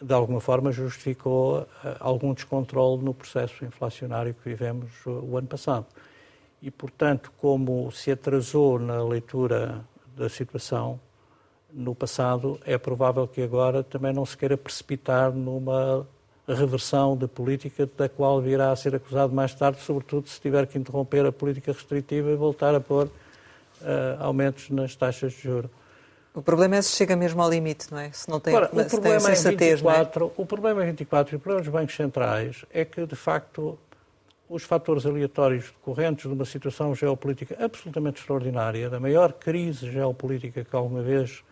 de 0.00 0.12
alguma 0.14 0.40
forma 0.40 0.72
justificou 0.72 1.66
eh, 1.84 1.96
algum 2.00 2.32
descontrole 2.34 3.02
no 3.02 3.14
processo 3.14 3.64
inflacionário 3.64 4.34
que 4.34 4.48
vivemos 4.48 4.90
o 5.06 5.36
ano 5.36 5.46
passado. 5.46 5.86
E, 6.62 6.70
portanto, 6.70 7.32
como 7.38 7.90
se 7.92 8.10
atrasou 8.10 8.78
na 8.78 9.02
leitura 9.02 9.84
da 10.16 10.28
situação 10.28 10.98
no 11.72 11.94
passado, 11.94 12.58
é 12.64 12.78
provável 12.78 13.28
que 13.28 13.42
agora 13.42 13.82
também 13.82 14.12
não 14.12 14.24
se 14.24 14.36
queira 14.36 14.56
precipitar 14.56 15.32
numa 15.32 16.06
reversão 16.54 17.16
de 17.16 17.26
política 17.26 17.88
da 17.96 18.08
qual 18.08 18.40
virá 18.40 18.70
a 18.70 18.76
ser 18.76 18.94
acusado 18.94 19.34
mais 19.34 19.54
tarde, 19.54 19.80
sobretudo 19.80 20.28
se 20.28 20.40
tiver 20.40 20.66
que 20.66 20.78
interromper 20.78 21.26
a 21.26 21.32
política 21.32 21.72
restritiva 21.72 22.30
e 22.30 22.36
voltar 22.36 22.74
a 22.74 22.80
pôr 22.80 23.06
uh, 23.06 23.10
aumentos 24.20 24.70
nas 24.70 24.94
taxas 24.94 25.32
de 25.32 25.42
juros. 25.42 25.70
O 26.32 26.42
problema 26.42 26.76
é 26.76 26.82
se 26.82 26.90
chega 26.90 27.16
mesmo 27.16 27.42
ao 27.42 27.48
limite, 27.48 27.90
não 27.90 27.98
é? 27.98 28.10
Se 28.12 28.28
não 28.28 28.38
tem, 28.38 28.54
Ora, 28.54 28.66
o 28.66 28.84
problema 28.84 29.26
tem 29.26 29.36
sensatez, 29.36 29.80
24, 29.80 30.20
não 30.20 30.26
é? 30.28 30.32
O 30.36 30.46
problema 30.46 30.82
em 30.84 30.86
24 30.88 31.34
e 31.34 31.36
o 31.36 31.40
problema 31.40 31.64
dos 31.64 31.72
bancos 31.72 31.96
centrais 31.96 32.64
é 32.70 32.84
que, 32.84 33.06
de 33.06 33.16
facto, 33.16 33.78
os 34.48 34.62
fatores 34.62 35.06
aleatórios 35.06 35.64
decorrentes 35.64 36.26
de 36.26 36.32
uma 36.34 36.44
situação 36.44 36.94
geopolítica 36.94 37.56
absolutamente 37.58 38.20
extraordinária, 38.20 38.88
da 38.90 39.00
maior 39.00 39.32
crise 39.32 39.90
geopolítica 39.90 40.62
que 40.62 40.76
alguma 40.76 41.02
vez 41.02 41.42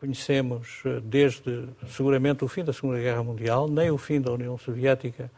conhecemos 0.00 0.82
eh, 0.86 1.00
desde 1.04 1.68
seguramente 1.88 2.42
o 2.42 2.48
fim 2.48 2.64
da 2.64 2.72
Segunda 2.72 2.98
Guerra 2.98 3.22
Mundial, 3.22 3.68
nem 3.68 3.90
o 3.90 3.98
fim 3.98 4.20
da 4.20 4.32
União 4.32 4.56
Soviética 4.56 5.30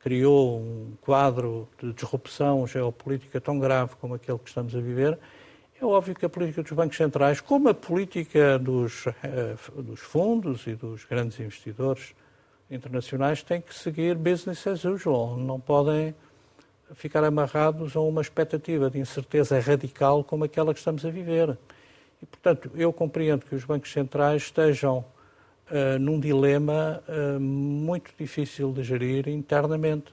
criou 0.00 0.58
um 0.58 0.92
quadro 1.02 1.68
de 1.78 1.92
disrupção 1.92 2.66
geopolítica 2.66 3.38
tão 3.38 3.58
grave 3.58 3.94
como 4.00 4.14
aquele 4.14 4.38
que 4.38 4.48
estamos 4.48 4.74
a 4.74 4.80
viver. 4.80 5.18
É 5.78 5.84
óbvio 5.84 6.14
que 6.14 6.24
a 6.24 6.28
política 6.28 6.62
dos 6.62 6.72
bancos 6.72 6.96
centrais, 6.96 7.40
como 7.40 7.68
a 7.68 7.74
política 7.74 8.58
dos, 8.58 9.06
eh, 9.06 9.56
dos 9.76 10.00
fundos 10.00 10.66
e 10.66 10.74
dos 10.74 11.04
grandes 11.04 11.38
investidores 11.38 12.14
internacionais, 12.70 13.42
tem 13.42 13.60
que 13.60 13.74
seguir 13.74 14.14
business 14.14 14.66
as 14.66 14.84
usual. 14.84 15.36
Não 15.36 15.60
podem 15.60 16.14
ficar 16.94 17.22
amarrados 17.22 17.94
a 17.94 18.00
uma 18.00 18.20
expectativa 18.22 18.90
de 18.90 18.98
incerteza 18.98 19.60
radical 19.60 20.24
como 20.24 20.44
aquela 20.44 20.72
que 20.72 20.80
estamos 20.80 21.04
a 21.04 21.10
viver. 21.10 21.56
E, 22.22 22.26
portanto, 22.26 22.70
eu 22.74 22.92
compreendo 22.92 23.46
que 23.46 23.54
os 23.54 23.64
bancos 23.64 23.92
centrais 23.92 24.42
estejam 24.42 24.98
uh, 24.98 25.98
num 25.98 26.20
dilema 26.20 27.02
uh, 27.08 27.40
muito 27.40 28.10
difícil 28.18 28.72
de 28.72 28.82
gerir 28.82 29.28
internamente, 29.28 30.12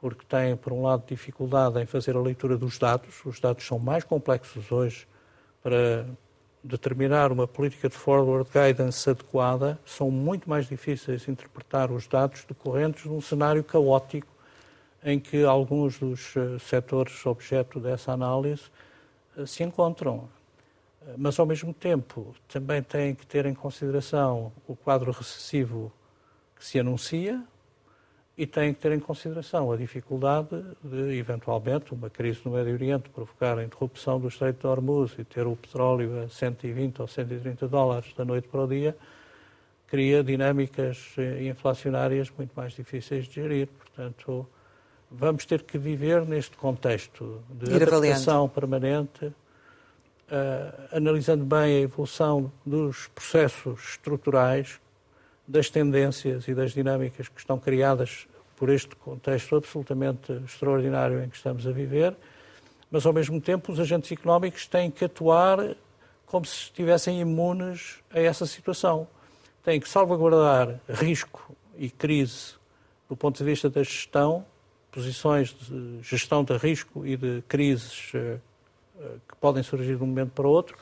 porque 0.00 0.24
têm, 0.26 0.56
por 0.56 0.72
um 0.72 0.82
lado, 0.82 1.04
dificuldade 1.06 1.80
em 1.80 1.86
fazer 1.86 2.16
a 2.16 2.20
leitura 2.20 2.56
dos 2.56 2.78
dados. 2.78 3.24
Os 3.24 3.40
dados 3.40 3.66
são 3.66 3.78
mais 3.78 4.04
complexos 4.04 4.70
hoje 4.70 5.06
para 5.62 6.06
determinar 6.62 7.32
uma 7.32 7.46
política 7.46 7.88
de 7.88 7.94
forward 7.94 8.48
guidance 8.50 9.08
adequada. 9.08 9.78
São 9.84 10.10
muito 10.10 10.48
mais 10.48 10.68
difíceis 10.68 11.28
interpretar 11.28 11.90
os 11.90 12.06
dados 12.06 12.44
decorrentes 12.44 13.02
de 13.02 13.10
um 13.10 13.20
cenário 13.20 13.62
caótico 13.64 14.28
em 15.04 15.20
que 15.20 15.44
alguns 15.44 15.98
dos 15.98 16.34
uh, 16.36 16.58
setores 16.58 17.24
objeto 17.26 17.78
dessa 17.78 18.12
análise 18.12 18.64
se 19.46 19.62
encontram 19.62 20.30
mas 21.16 21.38
ao 21.38 21.46
mesmo 21.46 21.72
tempo 21.72 22.34
também 22.48 22.82
tem 22.82 23.14
que 23.14 23.26
ter 23.26 23.46
em 23.46 23.54
consideração 23.54 24.52
o 24.66 24.74
quadro 24.74 25.12
recessivo 25.12 25.92
que 26.56 26.64
se 26.64 26.78
anuncia 26.78 27.42
e 28.36 28.46
tem 28.46 28.74
que 28.74 28.80
ter 28.80 28.92
em 28.92 29.00
consideração 29.00 29.72
a 29.72 29.76
dificuldade 29.76 30.62
de, 30.84 31.16
eventualmente, 31.18 31.94
uma 31.94 32.10
crise 32.10 32.40
no 32.44 32.50
Médio 32.52 32.74
Oriente 32.74 33.08
provocar 33.08 33.58
a 33.58 33.64
interrupção 33.64 34.20
do 34.20 34.28
Estreito 34.28 34.60
de 34.60 34.66
Hormuz 34.66 35.14
e 35.18 35.24
ter 35.24 35.46
o 35.46 35.56
petróleo 35.56 36.22
a 36.22 36.28
120 36.28 37.00
ou 37.00 37.08
130 37.08 37.66
dólares 37.66 38.12
da 38.14 38.24
noite 38.24 38.46
para 38.48 38.64
o 38.64 38.68
dia, 38.68 38.94
cria 39.86 40.22
dinâmicas 40.22 41.14
eh, 41.16 41.44
inflacionárias 41.44 42.30
muito 42.36 42.52
mais 42.54 42.74
difíceis 42.74 43.26
de 43.26 43.36
gerir. 43.36 43.68
Portanto, 43.68 44.46
vamos 45.10 45.46
ter 45.46 45.62
que 45.62 45.78
viver 45.78 46.26
neste 46.26 46.56
contexto 46.58 47.42
de 47.48 47.74
adaptação 47.74 48.48
permanente 48.50 49.32
analisando 50.92 51.44
bem 51.44 51.76
a 51.76 51.80
evolução 51.80 52.52
dos 52.64 53.08
processos 53.08 53.90
estruturais, 53.90 54.80
das 55.46 55.70
tendências 55.70 56.48
e 56.48 56.54
das 56.54 56.72
dinâmicas 56.72 57.28
que 57.28 57.38
estão 57.38 57.58
criadas 57.58 58.26
por 58.56 58.68
este 58.68 58.96
contexto 58.96 59.56
absolutamente 59.56 60.32
extraordinário 60.44 61.22
em 61.22 61.28
que 61.28 61.36
estamos 61.36 61.66
a 61.66 61.70
viver, 61.70 62.16
mas 62.90 63.06
ao 63.06 63.12
mesmo 63.12 63.40
tempo 63.40 63.70
os 63.70 63.78
agentes 63.78 64.10
económicos 64.10 64.66
têm 64.66 64.90
que 64.90 65.04
atuar 65.04 65.76
como 66.24 66.44
se 66.44 66.64
estivessem 66.64 67.20
imunes 67.20 68.02
a 68.10 68.18
essa 68.20 68.46
situação. 68.46 69.06
Têm 69.62 69.78
que 69.78 69.88
salvaguardar 69.88 70.80
risco 70.88 71.54
e 71.76 71.90
crise 71.90 72.54
do 73.08 73.16
ponto 73.16 73.38
de 73.38 73.44
vista 73.44 73.70
da 73.70 73.82
gestão, 73.82 74.44
posições 74.90 75.54
de 75.54 76.00
gestão 76.02 76.42
de 76.42 76.56
risco 76.56 77.06
e 77.06 77.16
de 77.16 77.42
crises 77.46 78.10
eh, 78.14 78.38
que 79.28 79.36
podem 79.36 79.62
surgir 79.62 79.96
de 79.96 80.02
um 80.02 80.06
momento 80.06 80.30
para 80.30 80.48
outro, 80.48 80.76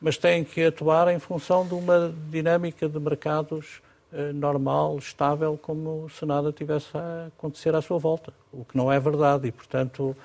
mas 0.00 0.16
têm 0.16 0.44
que 0.44 0.64
atuar 0.64 1.08
em 1.08 1.18
função 1.18 1.66
de 1.66 1.74
uma 1.74 2.14
dinâmica 2.30 2.88
de 2.88 2.98
mercados 2.98 3.82
eh, 4.12 4.32
normal, 4.32 4.96
estável, 4.98 5.58
como 5.60 6.08
se 6.08 6.24
nada 6.24 6.52
tivesse 6.52 6.96
a 6.96 7.26
acontecer 7.26 7.74
à 7.74 7.82
sua 7.82 7.98
volta, 7.98 8.32
o 8.52 8.64
que 8.64 8.76
não 8.76 8.90
é 8.90 8.98
verdade 8.98 9.48
e, 9.48 9.52
portanto, 9.52 10.16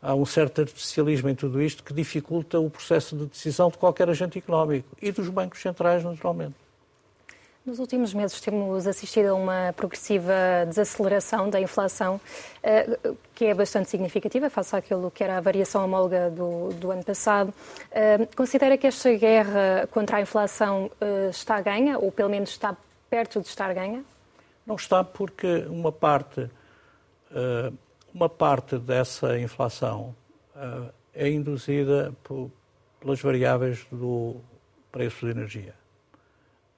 há 0.00 0.14
um 0.14 0.24
certo 0.24 0.62
artificialismo 0.62 1.28
em 1.28 1.34
tudo 1.34 1.60
isto 1.60 1.84
que 1.84 1.92
dificulta 1.92 2.58
o 2.58 2.70
processo 2.70 3.16
de 3.16 3.26
decisão 3.26 3.68
de 3.68 3.76
qualquer 3.76 4.08
agente 4.08 4.38
económico 4.38 4.88
e 5.02 5.12
dos 5.12 5.28
bancos 5.28 5.60
centrais, 5.60 6.02
naturalmente. 6.02 6.65
Nos 7.66 7.80
últimos 7.80 8.14
meses 8.14 8.40
temos 8.40 8.86
assistido 8.86 9.26
a 9.26 9.34
uma 9.34 9.74
progressiva 9.76 10.32
desaceleração 10.68 11.50
da 11.50 11.60
inflação, 11.60 12.20
eh, 12.62 12.96
que 13.34 13.46
é 13.46 13.52
bastante 13.52 13.90
significativa 13.90 14.48
face 14.48 14.76
àquilo 14.76 15.10
que 15.10 15.24
era 15.24 15.36
a 15.36 15.40
variação 15.40 15.84
homóloga 15.84 16.30
do, 16.30 16.68
do 16.74 16.92
ano 16.92 17.04
passado. 17.04 17.52
Eh, 17.90 18.24
considera 18.36 18.78
que 18.78 18.86
esta 18.86 19.12
guerra 19.14 19.88
contra 19.90 20.18
a 20.18 20.20
inflação 20.20 20.88
eh, 21.00 21.30
está 21.30 21.60
ganha, 21.60 21.98
ou 21.98 22.12
pelo 22.12 22.30
menos 22.30 22.50
está 22.50 22.76
perto 23.10 23.40
de 23.40 23.48
estar 23.48 23.74
ganha? 23.74 24.04
Não 24.64 24.76
está 24.76 25.02
porque 25.02 25.66
uma 25.68 25.90
parte, 25.90 26.48
uma 28.14 28.28
parte 28.28 28.78
dessa 28.78 29.38
inflação 29.38 30.14
é 31.14 31.28
induzida 31.28 32.12
pelas 33.00 33.20
variáveis 33.20 33.86
do 33.90 34.36
preço 34.92 35.24
de 35.26 35.32
energia 35.32 35.85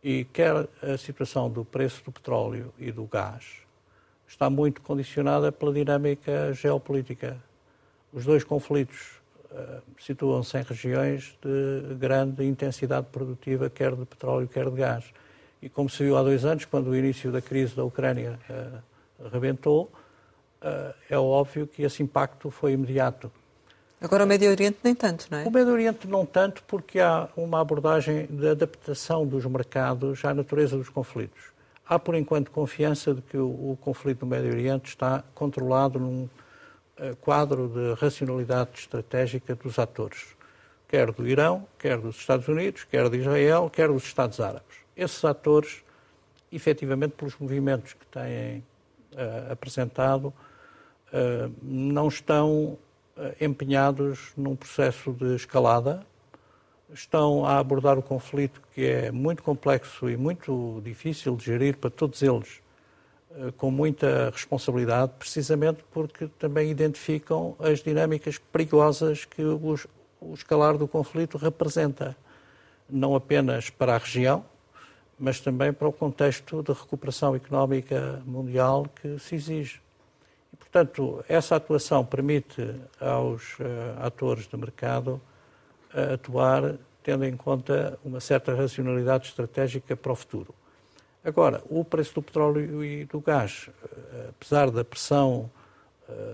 e 0.03 0.25
quer 0.25 0.69
a 0.83 0.97
situação 0.97 1.51
do 1.51 1.65
preço 1.65 2.05
do 2.05 2.13
petróleo 2.13 2.73
e 2.79 2.93
do 2.93 3.05
gás 3.05 3.69
está 4.27 4.51
muito 4.51 4.83
condicionada 4.83 5.51
pela 5.51 5.73
dinâmica 5.73 6.53
geopolítica. 6.53 7.37
Os 8.13 8.25
dois 8.25 8.45
conflitos 8.45 9.21
uh, 9.51 9.83
situam-se 9.99 10.59
em 10.59 10.63
regiões 10.63 11.37
de 11.43 11.95
grande 11.95 12.45
intensidade 12.45 13.07
produtiva, 13.11 13.71
quer 13.71 13.95
de 13.95 14.05
petróleo, 14.05 14.47
quer 14.47 14.69
de 14.71 14.77
gás. 14.77 15.05
E 15.63 15.69
como 15.69 15.89
se 15.89 16.05
viu 16.05 16.17
há 16.17 16.23
dois 16.23 16.45
anos, 16.45 16.67
quando 16.67 16.89
o 16.89 16.97
início 16.97 17.33
da 17.33 17.41
crise 17.41 17.75
da 17.75 17.85
Ucrânia 17.85 18.39
uh, 18.49 19.29
rebentou, 19.29 19.91
uh, 20.63 20.95
é 21.09 21.19
óbvio 21.19 21.67
que 21.67 21.83
esse 21.83 22.03
impacto 22.03 22.51
foi 22.51 22.73
imediato. 22.73 23.33
Agora 24.01 24.25
o 24.25 24.27
Médio 24.27 24.49
Oriente 24.49 24.79
nem 24.85 24.95
tanto, 24.95 25.27
não 25.29 25.39
é? 25.39 25.45
O 25.45 25.51
Médio 25.51 25.73
Oriente 25.73 26.07
não 26.07 26.25
tanto 26.25 26.63
porque 26.69 27.01
há 27.01 27.29
uma 27.37 27.61
abordagem 27.61 28.27
de 28.27 28.49
adaptação 28.49 29.27
dos 29.27 29.45
mercados 29.45 30.25
à 30.25 30.33
natureza 30.33 30.77
dos 30.77 30.89
conflitos. 30.89 31.43
Há, 31.87 31.99
por 31.99 32.15
enquanto, 32.15 32.51
confiança 32.51 33.13
de 33.13 33.23
que 33.23 33.37
o, 33.37 33.73
o 33.73 33.79
conflito 33.81 34.25
no 34.25 34.31
Médio 34.31 34.53
Oriente 34.53 34.89
está 34.89 35.25
controlado 35.35 35.99
num 35.99 36.25
uh, 36.25 37.17
quadro 37.21 37.69
de 37.69 38.01
racionalidade 38.01 38.71
estratégica 38.75 39.57
dos 39.57 39.79
atores, 39.81 40.37
quer 40.87 41.11
do 41.11 41.27
Irão, 41.27 41.67
quer 41.77 41.99
dos 41.99 42.17
Estados 42.17 42.47
Unidos, 42.47 42.85
quer 42.85 43.09
de 43.09 43.17
Israel, 43.17 43.69
quer 43.69 43.89
dos 43.89 44.05
Estados 44.05 44.39
Árabes. 44.39 44.77
Esses 44.97 45.25
atores, 45.25 45.83
efetivamente, 46.53 47.13
pelos 47.13 47.37
movimentos 47.37 47.95
que 47.95 48.07
têm 48.07 48.59
uh, 49.15 49.53
apresentado, 49.53 50.27
uh, 50.27 51.53
não 51.63 52.07
estão 52.07 52.79
empenhados 53.41 54.33
num 54.37 54.55
processo 54.55 55.13
de 55.13 55.35
escalada, 55.35 56.07
estão 56.93 57.45
a 57.45 57.59
abordar 57.59 57.99
o 57.99 58.03
conflito 58.03 58.61
que 58.75 58.85
é 58.85 59.11
muito 59.11 59.43
complexo 59.43 60.09
e 60.09 60.17
muito 60.17 60.81
difícil 60.85 61.37
de 61.37 61.45
gerir 61.45 61.77
para 61.77 61.91
todos 61.91 62.23
eles, 62.23 62.61
eh, 63.37 63.53
com 63.57 63.71
muita 63.71 64.31
responsabilidade, 64.31 65.13
precisamente 65.19 65.85
porque 65.91 66.29
também 66.39 66.71
identificam 66.71 67.55
as 67.59 67.83
dinâmicas 67.83 68.39
perigosas 68.39 69.25
que 69.25 69.43
o 69.43 70.35
escalar 70.35 70.77
do 70.77 70.89
conflito 70.89 71.37
representa, 71.37 72.17
não 72.89 73.15
apenas 73.15 73.71
para 73.71 73.95
a 73.95 73.99
região, 73.99 74.45
mas 75.19 75.41
também 75.41 75.73
para 75.73 75.89
o 75.89 75.93
contexto 75.93 76.63
de 76.63 76.73
recuperação 76.73 77.35
económica 77.35 78.23
mundial 78.25 78.87
que 79.03 79.19
se 79.19 79.35
exige. 79.35 79.88
E, 80.53 80.57
portanto, 80.57 81.25
essa 81.29 81.57
atuação 81.57 82.05
permite 82.05 82.75
aos 83.01 83.59
uh, 83.59 83.65
atores 83.99 84.47
de 84.47 84.57
mercado 84.57 85.21
uh, 85.95 86.15
atuar 86.15 86.75
tendo 87.03 87.25
em 87.25 87.37
conta 87.37 87.99
uma 88.05 88.21
certa 88.21 88.55
racionalidade 88.55 89.29
estratégica 89.29 89.97
para 89.97 90.13
o 90.13 90.17
futuro. 90.17 90.55
Agora, 91.25 91.63
o 91.71 91.85
preço 91.85 92.15
do 92.15 92.23
petróleo 92.23 92.85
e 92.85 93.05
do 93.05 93.21
gás, 93.21 93.69
uh, 93.69 94.29
apesar 94.31 94.71
da 94.71 94.85
pressão 94.85 95.51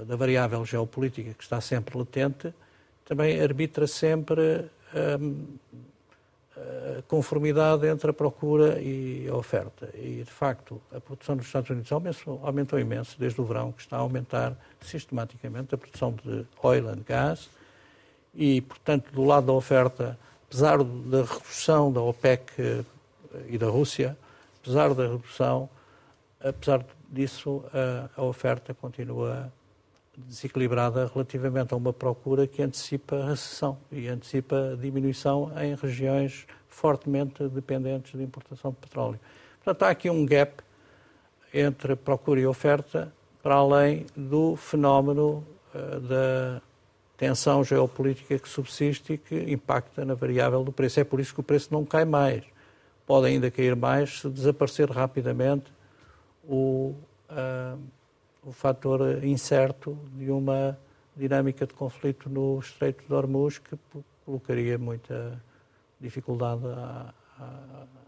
da 0.06 0.14
variável 0.14 0.64
geopolítica 0.64 1.34
que 1.34 1.42
está 1.42 1.60
sempre 1.60 1.98
latente, 1.98 2.54
também 3.04 3.40
arbitra 3.40 3.88
sempre 3.88 4.70
conformidade 7.08 7.86
entre 7.86 8.10
a 8.10 8.12
procura 8.12 8.80
e 8.80 9.28
a 9.28 9.36
oferta. 9.36 9.90
E, 9.94 10.22
de 10.24 10.30
facto, 10.30 10.80
a 10.94 11.00
produção 11.00 11.36
dos 11.36 11.46
Estados 11.46 11.70
Unidos 11.70 11.90
aumentou, 11.90 12.40
aumentou 12.42 12.78
imenso 12.78 13.16
desde 13.18 13.40
o 13.40 13.44
verão, 13.44 13.72
que 13.72 13.82
está 13.82 13.96
a 13.96 14.00
aumentar 14.00 14.56
sistematicamente 14.80 15.74
a 15.74 15.78
produção 15.78 16.12
de 16.12 16.46
oil 16.62 16.88
and 16.88 17.02
gas. 17.06 17.48
E, 18.34 18.60
portanto, 18.60 19.12
do 19.12 19.24
lado 19.24 19.46
da 19.46 19.52
oferta, 19.52 20.18
apesar 20.46 20.82
da 20.82 21.22
redução 21.22 21.92
da 21.92 22.00
OPEC 22.00 22.52
eh, 22.58 22.84
e 23.48 23.58
da 23.58 23.66
Rússia, 23.66 24.16
apesar 24.60 24.94
da 24.94 25.08
redução, 25.08 25.68
apesar 26.40 26.84
disso, 27.10 27.64
a, 27.72 28.20
a 28.20 28.24
oferta 28.24 28.74
continua 28.74 29.52
desequilibrada 30.16 31.10
relativamente 31.12 31.74
a 31.74 31.76
uma 31.76 31.92
procura 31.92 32.46
que 32.46 32.62
antecipa 32.62 33.16
a 33.16 33.30
recessão 33.30 33.78
e 33.90 34.08
antecipa 34.08 34.72
a 34.72 34.76
diminuição 34.76 35.50
em 35.60 35.74
regiões 35.74 36.46
fortemente 36.68 37.46
dependentes 37.48 38.12
de 38.12 38.22
importação 38.22 38.70
de 38.70 38.76
petróleo. 38.78 39.18
Portanto, 39.62 39.82
há 39.84 39.90
aqui 39.90 40.10
um 40.10 40.26
gap 40.26 40.62
entre 41.52 41.94
procura 41.94 42.40
e 42.40 42.46
oferta 42.46 43.12
para 43.42 43.54
além 43.56 44.06
do 44.16 44.56
fenómeno 44.56 45.44
uh, 45.74 46.00
da 46.00 46.62
tensão 47.16 47.62
geopolítica 47.62 48.38
que 48.38 48.48
subsiste 48.48 49.14
e 49.14 49.18
que 49.18 49.52
impacta 49.52 50.04
na 50.04 50.14
variável 50.14 50.64
do 50.64 50.72
preço. 50.72 51.00
É 51.00 51.04
por 51.04 51.20
isso 51.20 51.32
que 51.32 51.40
o 51.40 51.42
preço 51.42 51.68
não 51.70 51.84
cai 51.84 52.04
mais. 52.04 52.42
Pode 53.06 53.26
ainda 53.26 53.50
cair 53.50 53.76
mais 53.76 54.20
se 54.20 54.28
desaparecer 54.28 54.90
rapidamente 54.90 55.72
o, 56.42 56.94
uh, 57.30 57.78
o 58.46 58.52
fator 58.52 59.24
incerto 59.24 59.98
de 60.12 60.30
uma 60.30 60.78
dinâmica 61.16 61.66
de 61.66 61.72
conflito 61.72 62.28
no 62.28 62.58
Estreito 62.58 63.04
de 63.06 63.14
Hormuz 63.14 63.58
que 63.58 63.78
colocaria 64.24 64.78
muita 64.78 65.40
dificuldade 66.00 66.62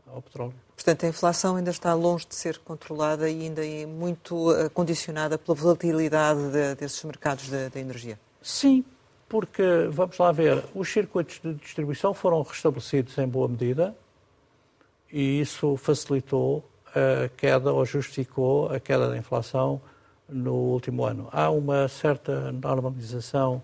ao 0.07 0.23
petróleo. 0.23 0.55
Portanto, 0.75 1.07
a 1.07 1.09
inflação 1.09 1.57
ainda 1.57 1.71
está 1.71 1.95
longe 1.95 2.27
de 2.27 2.35
ser 2.35 2.59
controlada 2.59 3.29
e 3.29 3.43
ainda 3.43 3.67
é 3.67 3.87
muito 3.87 4.53
eh, 4.55 4.69
condicionada 4.69 5.39
pela 5.39 5.55
volatilidade 5.55 6.51
de, 6.51 6.75
desses 6.75 7.03
mercados 7.05 7.49
da 7.49 7.81
energia. 7.81 8.19
Sim, 8.43 8.85
porque, 9.29 9.63
vamos 9.91 10.19
lá 10.19 10.31
ver, 10.31 10.63
os 10.75 10.89
circuitos 10.89 11.41
de 11.43 11.55
distribuição 11.55 12.15
foram 12.15 12.43
restabelecidos 12.43 13.17
em 13.19 13.27
boa 13.27 13.49
medida 13.49 13.97
e 15.13 15.41
isso 15.41 15.77
facilitou 15.77 16.65
a 16.95 17.29
queda 17.37 17.73
ou 17.73 17.85
justificou 17.85 18.69
a 18.73 18.79
queda 18.79 19.09
da 19.09 19.17
inflação 19.17 19.81
no 20.29 20.55
último 20.55 21.05
ano. 21.05 21.29
Há 21.33 21.51
uma 21.51 21.89
certa 21.89 22.51
normalização 22.53 23.63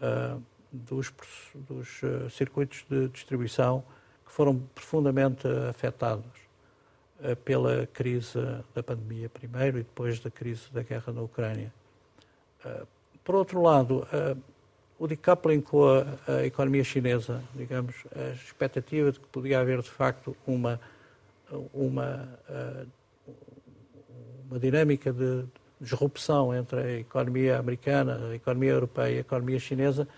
uh, 0.00 0.42
dos, 0.72 1.12
dos 1.54 2.02
uh, 2.02 2.30
circuitos 2.30 2.84
de 2.88 3.08
distribuição 3.08 3.84
que 4.24 4.32
foram 4.32 4.58
profundamente 4.74 5.46
afetados 5.68 6.24
uh, 7.20 7.36
pela 7.36 7.86
crise 7.88 8.38
da 8.74 8.82
pandemia 8.82 9.28
primeiro 9.28 9.78
e 9.78 9.82
depois 9.82 10.18
da 10.20 10.30
crise 10.30 10.72
da 10.72 10.82
guerra 10.82 11.12
na 11.12 11.22
Ucrânia. 11.22 11.72
por 13.22 13.34
outro 13.34 13.60
lado, 13.60 14.06
o 14.98 15.06
decoupling 15.06 15.60
com 15.60 15.84
a, 15.86 16.32
a, 16.32 16.46
economia 16.46 16.82
chinesa, 16.82 17.42
digamos, 17.54 17.94
a 18.16 18.30
expectativa 18.30 19.12
de 19.12 19.20
que 19.20 19.26
podia 19.26 19.60
haver 19.60 19.82
de 19.82 19.90
facto 19.90 20.34
uma, 20.46 20.80
uma, 21.74 22.28
uma 24.48 24.58
dinâmica 24.58 25.12
de 25.12 25.44
disrupção 25.80 26.54
entre 26.54 26.80
a 26.80 26.98
economia 26.98 27.58
americana, 27.58 28.30
a 28.30 28.34
economia 28.34 28.72
europeia 28.72 29.14
e 29.14 29.16
a 29.16 29.20
economia 29.20 29.58
chinesa 29.58 30.08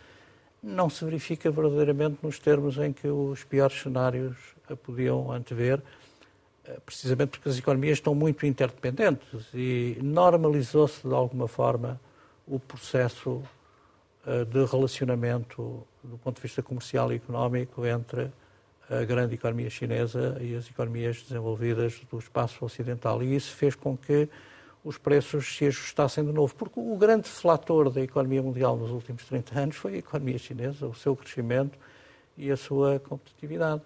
não 0.62 0.90
se 0.90 1.05
verifica 1.05 1.51
verdadeiramente 1.51 2.19
nos 2.23 2.38
termos 2.38 2.77
em 2.79 2.92
que 2.92 3.09
os 3.09 3.45
piores 3.45 3.81
cenários 3.81 4.37
podiam 4.85 5.31
antever, 5.31 5.81
eh, 6.64 6.79
precisamente 6.85 7.31
porque 7.31 7.49
as 7.49 7.59
economias 7.59 7.99
estão 7.99 8.14
muito 8.14 8.45
interdependentes 8.45 9.47
e 9.55 9.97
normalizou-se 10.03 11.07
de 11.07 11.14
alguma 11.14 11.47
forma 11.47 12.01
o 12.47 12.59
processo 12.59 13.42
eh, 14.27 14.45
de 14.45 14.64
relacionamento 14.64 15.87
do 16.03 16.19
ponto 16.19 16.37
de 16.37 16.42
vista 16.42 16.62
comercial 16.62 17.12
e 17.12 17.16
económico 17.16 17.87
entre 17.87 18.31
a 18.88 19.05
grande 19.05 19.35
economia 19.35 19.69
chinesa 19.69 20.37
e 20.40 20.55
as 20.55 20.69
economias 20.69 21.23
desenvolvidas 21.23 22.01
do 22.11 22.19
espaço 22.19 22.64
ocidental. 22.64 23.23
E 23.23 23.35
isso 23.35 23.55
fez 23.55 23.75
com 23.75 23.97
que 23.97 24.29
os 24.87 24.96
preços 24.96 25.57
se 25.57 25.66
ajustassem 25.66 26.25
de 26.25 26.33
novo. 26.33 26.55
Porque 26.55 26.79
o 26.79 26.96
grande 26.96 27.29
fator 27.29 27.90
da 27.90 28.01
economia 28.01 28.40
mundial 28.40 28.77
nos 28.77 28.92
últimos 28.92 29.25
30 29.25 29.59
anos 29.59 29.77
foi 29.77 29.94
a 29.94 29.99
economia 29.99 30.38
chinesa, 30.38 30.87
o 30.87 30.94
seu 30.94 31.16
crescimento 31.16 31.77
e 32.38 32.53
a 32.53 32.57
sua 32.57 33.01
competitividade. 33.01 33.83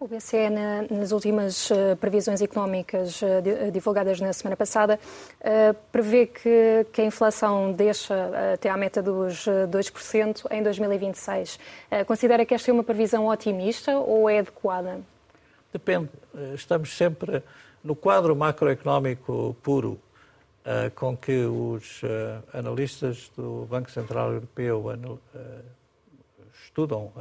O 0.00 0.08
BCE, 0.08 0.48
nas 0.90 1.12
últimas 1.12 1.70
eh, 1.70 1.94
previsões 1.94 2.40
económicas 2.40 3.22
eh, 3.22 3.42
eh, 3.44 3.70
divulgadas 3.70 4.18
na 4.18 4.32
semana 4.32 4.56
passada, 4.56 4.98
prevê 5.92 6.26
que, 6.26 6.86
a 6.98 7.04
inflação 7.04 7.70
deixa 7.70 8.14
até 8.54 8.70
à 8.70 8.78
meta 8.78 9.02
dos 9.02 9.46
2% 9.46 10.46
em 10.50 10.62
2026. 10.62 11.60
Considera 12.06 12.46
que 12.46 12.54
esta 12.54 12.70
é 12.70 12.72
uma 12.72 12.82
previsão 12.82 13.28
otimista 13.28 13.98
ou 13.98 14.28
é 14.28 14.38
adequada? 14.38 15.00
Depende. 15.70 16.08
Estamos 16.54 16.96
sempre 16.96 17.42
no 17.82 17.94
quadro 17.94 18.36
macroeconómico 18.36 19.56
puro 19.62 19.98
uh, 20.64 20.90
com 20.94 21.16
que 21.16 21.44
os 21.44 22.02
uh, 22.02 22.42
analistas 22.52 23.30
do 23.36 23.66
Banco 23.68 23.90
Central 23.90 24.32
Europeu 24.32 24.86
uh, 24.86 25.20
estudam 26.64 27.12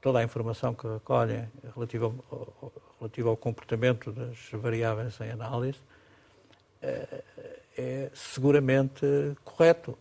toda 0.00 0.20
a 0.20 0.22
informação 0.22 0.72
que 0.74 0.86
recolhem 0.86 1.48
ao, 1.74 2.72
relativa 2.98 3.28
ao 3.28 3.36
comportamento 3.36 4.12
das 4.12 4.36
variáveis 4.52 5.20
em 5.20 5.30
análise, 5.30 5.78
é 7.76 8.10
seguramente 8.14 9.04
correto. 9.44 9.98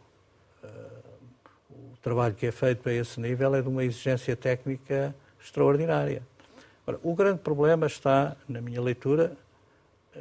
O 1.72 1.98
trabalho 2.02 2.36
que 2.36 2.46
é 2.46 2.52
feito 2.52 2.88
a 2.88 2.94
esse 2.94 3.20
nível 3.20 3.56
é 3.56 3.62
de 3.62 3.68
uma 3.68 3.84
exigência 3.84 4.36
técnica 4.36 5.16
extraordinária. 5.42 6.22
Ora, 6.90 6.98
o 7.04 7.14
grande 7.14 7.40
problema 7.40 7.86
está, 7.86 8.38
na 8.48 8.62
minha 8.62 8.82
leitura, 8.82 9.36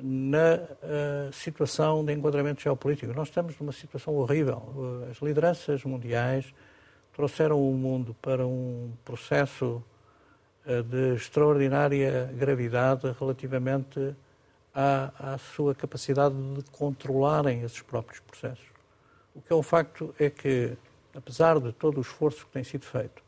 na 0.03 0.57
uh, 0.57 1.33
situação 1.33 2.05
de 2.05 2.13
enquadramento 2.13 2.61
geopolítico. 2.61 3.13
Nós 3.15 3.29
estamos 3.29 3.57
numa 3.61 3.71
situação 3.71 4.17
horrível. 4.17 5.05
As 5.09 5.19
lideranças 5.19 5.85
mundiais 5.85 6.53
trouxeram 7.13 7.63
o 7.63 7.73
mundo 7.73 8.17
para 8.21 8.45
um 8.45 8.91
processo 9.05 9.81
uh, 10.67 10.83
de 10.83 11.15
extraordinária 11.15 12.35
gravidade 12.37 13.15
relativamente 13.17 14.17
à, 14.75 15.35
à, 15.35 15.39
sua 15.39 15.73
capacidade 15.73 16.35
de 16.35 16.65
controlarem 16.73 17.63
esses 17.63 17.81
próprios 17.81 18.19
processos. 18.19 18.67
O 19.37 19.41
que 19.41 19.53
é 19.53 19.57
um 19.57 19.63
facto 19.63 20.13
é 20.19 20.29
que, 20.29 20.77
apesar 21.15 21.61
de 21.61 21.73
todo 21.73 21.99
o 21.99 22.01
esforço 22.01 22.45
que 22.45 22.51
tem 22.51 22.65
sido 22.65 22.85
feito, 22.85 23.23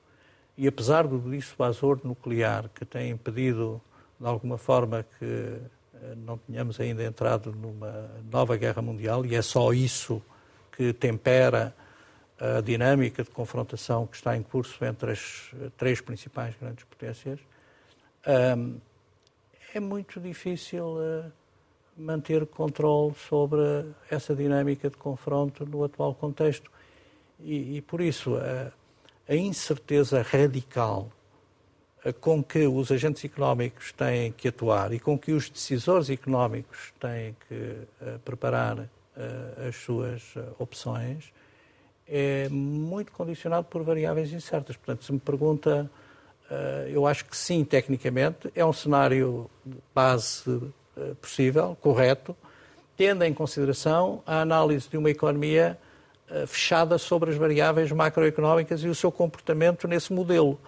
e 0.59 0.67
apesar 0.67 1.07
do 1.07 1.21
dissuasor 1.21 2.01
nuclear 2.03 2.69
que 2.75 2.85
tem 2.85 3.11
impedido, 3.11 3.81
de 4.19 4.27
alguma 4.27 4.59
forma, 4.59 5.07
que 5.17 5.25
eh, 5.25 6.15
não 6.17 6.37
tínhamos 6.37 6.81
ainda 6.81 7.05
entrado 7.05 7.53
numa 7.53 8.11
nova 8.29 8.57
guerra 8.57 8.83
mundial, 8.83 9.25
e 9.25 9.37
é 9.37 9.41
só 9.41 9.73
isso 9.73 10.21
que 10.77 10.93
tempera 10.93 11.73
a 12.41 12.61
dinâmica 12.61 13.23
de 13.23 13.31
confrontação 13.31 14.05
que 14.09 14.17
está 14.17 14.37
em 14.37 14.43
curso 14.43 14.85
entre 14.85 15.13
as 15.13 15.53
três 15.77 16.01
principais 16.01 16.57
grandes 16.61 16.85
potências, 16.85 17.39
é 19.75 19.81
muito 19.81 20.21
difícil 20.21 20.97
eh, 21.01 21.31
manter 21.97 22.47
controle 22.47 23.15
sobre 23.15 23.61
essa 24.11 24.35
dinâmica 24.35 24.91
de 24.91 24.97
confronto 24.97 25.65
no 25.65 25.85
atual 25.85 26.15
contexto. 26.15 26.71
E, 27.41 27.77
e 27.77 27.81
por 27.83 28.01
isso, 28.01 28.37
a, 29.29 29.35
incerteza 29.35 30.23
radical 30.23 31.11
com 32.21 32.43
que 32.43 32.67
os 32.67 32.91
agentes 32.91 33.25
económicos 33.25 33.93
têm 33.93 34.33
que 34.33 34.49
atuar 34.49 34.93
e 34.93 35.01
com 35.01 35.19
que 35.19 35.33
os 35.33 35.51
decisores 35.51 36.09
económicos 36.09 36.93
têm 36.99 37.37
que 37.49 37.55
uh, 37.55 38.19
preparar 38.25 38.79
uh, 38.79 39.69
as 39.69 39.77
suas 39.77 40.23
opções 40.59 41.33
é 42.09 42.49
muito 42.49 43.13
condicionado 43.13 43.67
por 43.67 43.83
variáveis 43.83 44.33
incertas. 44.33 44.77
Portanto, 44.77 45.05
se 45.05 45.13
me 45.13 45.19
pergunta, 45.19 45.91
eu 46.91 47.07
acho 47.07 47.27
que 47.27 47.37
sim, 47.37 47.63
tecnicamente, 47.65 48.51
é 48.55 48.65
um 48.65 48.73
cenário 48.73 49.51
base 49.95 50.73
possível, 51.21 51.77
correto, 51.81 52.35
tendo 52.97 53.25
em 53.25 53.35
consideração 53.35 54.23
a 54.27 54.41
análise 54.41 54.89
de 54.89 54.97
uma 54.97 55.11
economia 55.11 55.79
fechada 56.47 56.99
sobre 56.99 57.31
as 57.31 57.37
variáveis 57.37 57.91
macroeconómicas 57.91 58.83
e 58.83 58.89
o 58.89 58.95
seu 58.95 59.11
comportamento 59.11 59.89
nesse 59.89 60.13
modelo. 60.13 60.59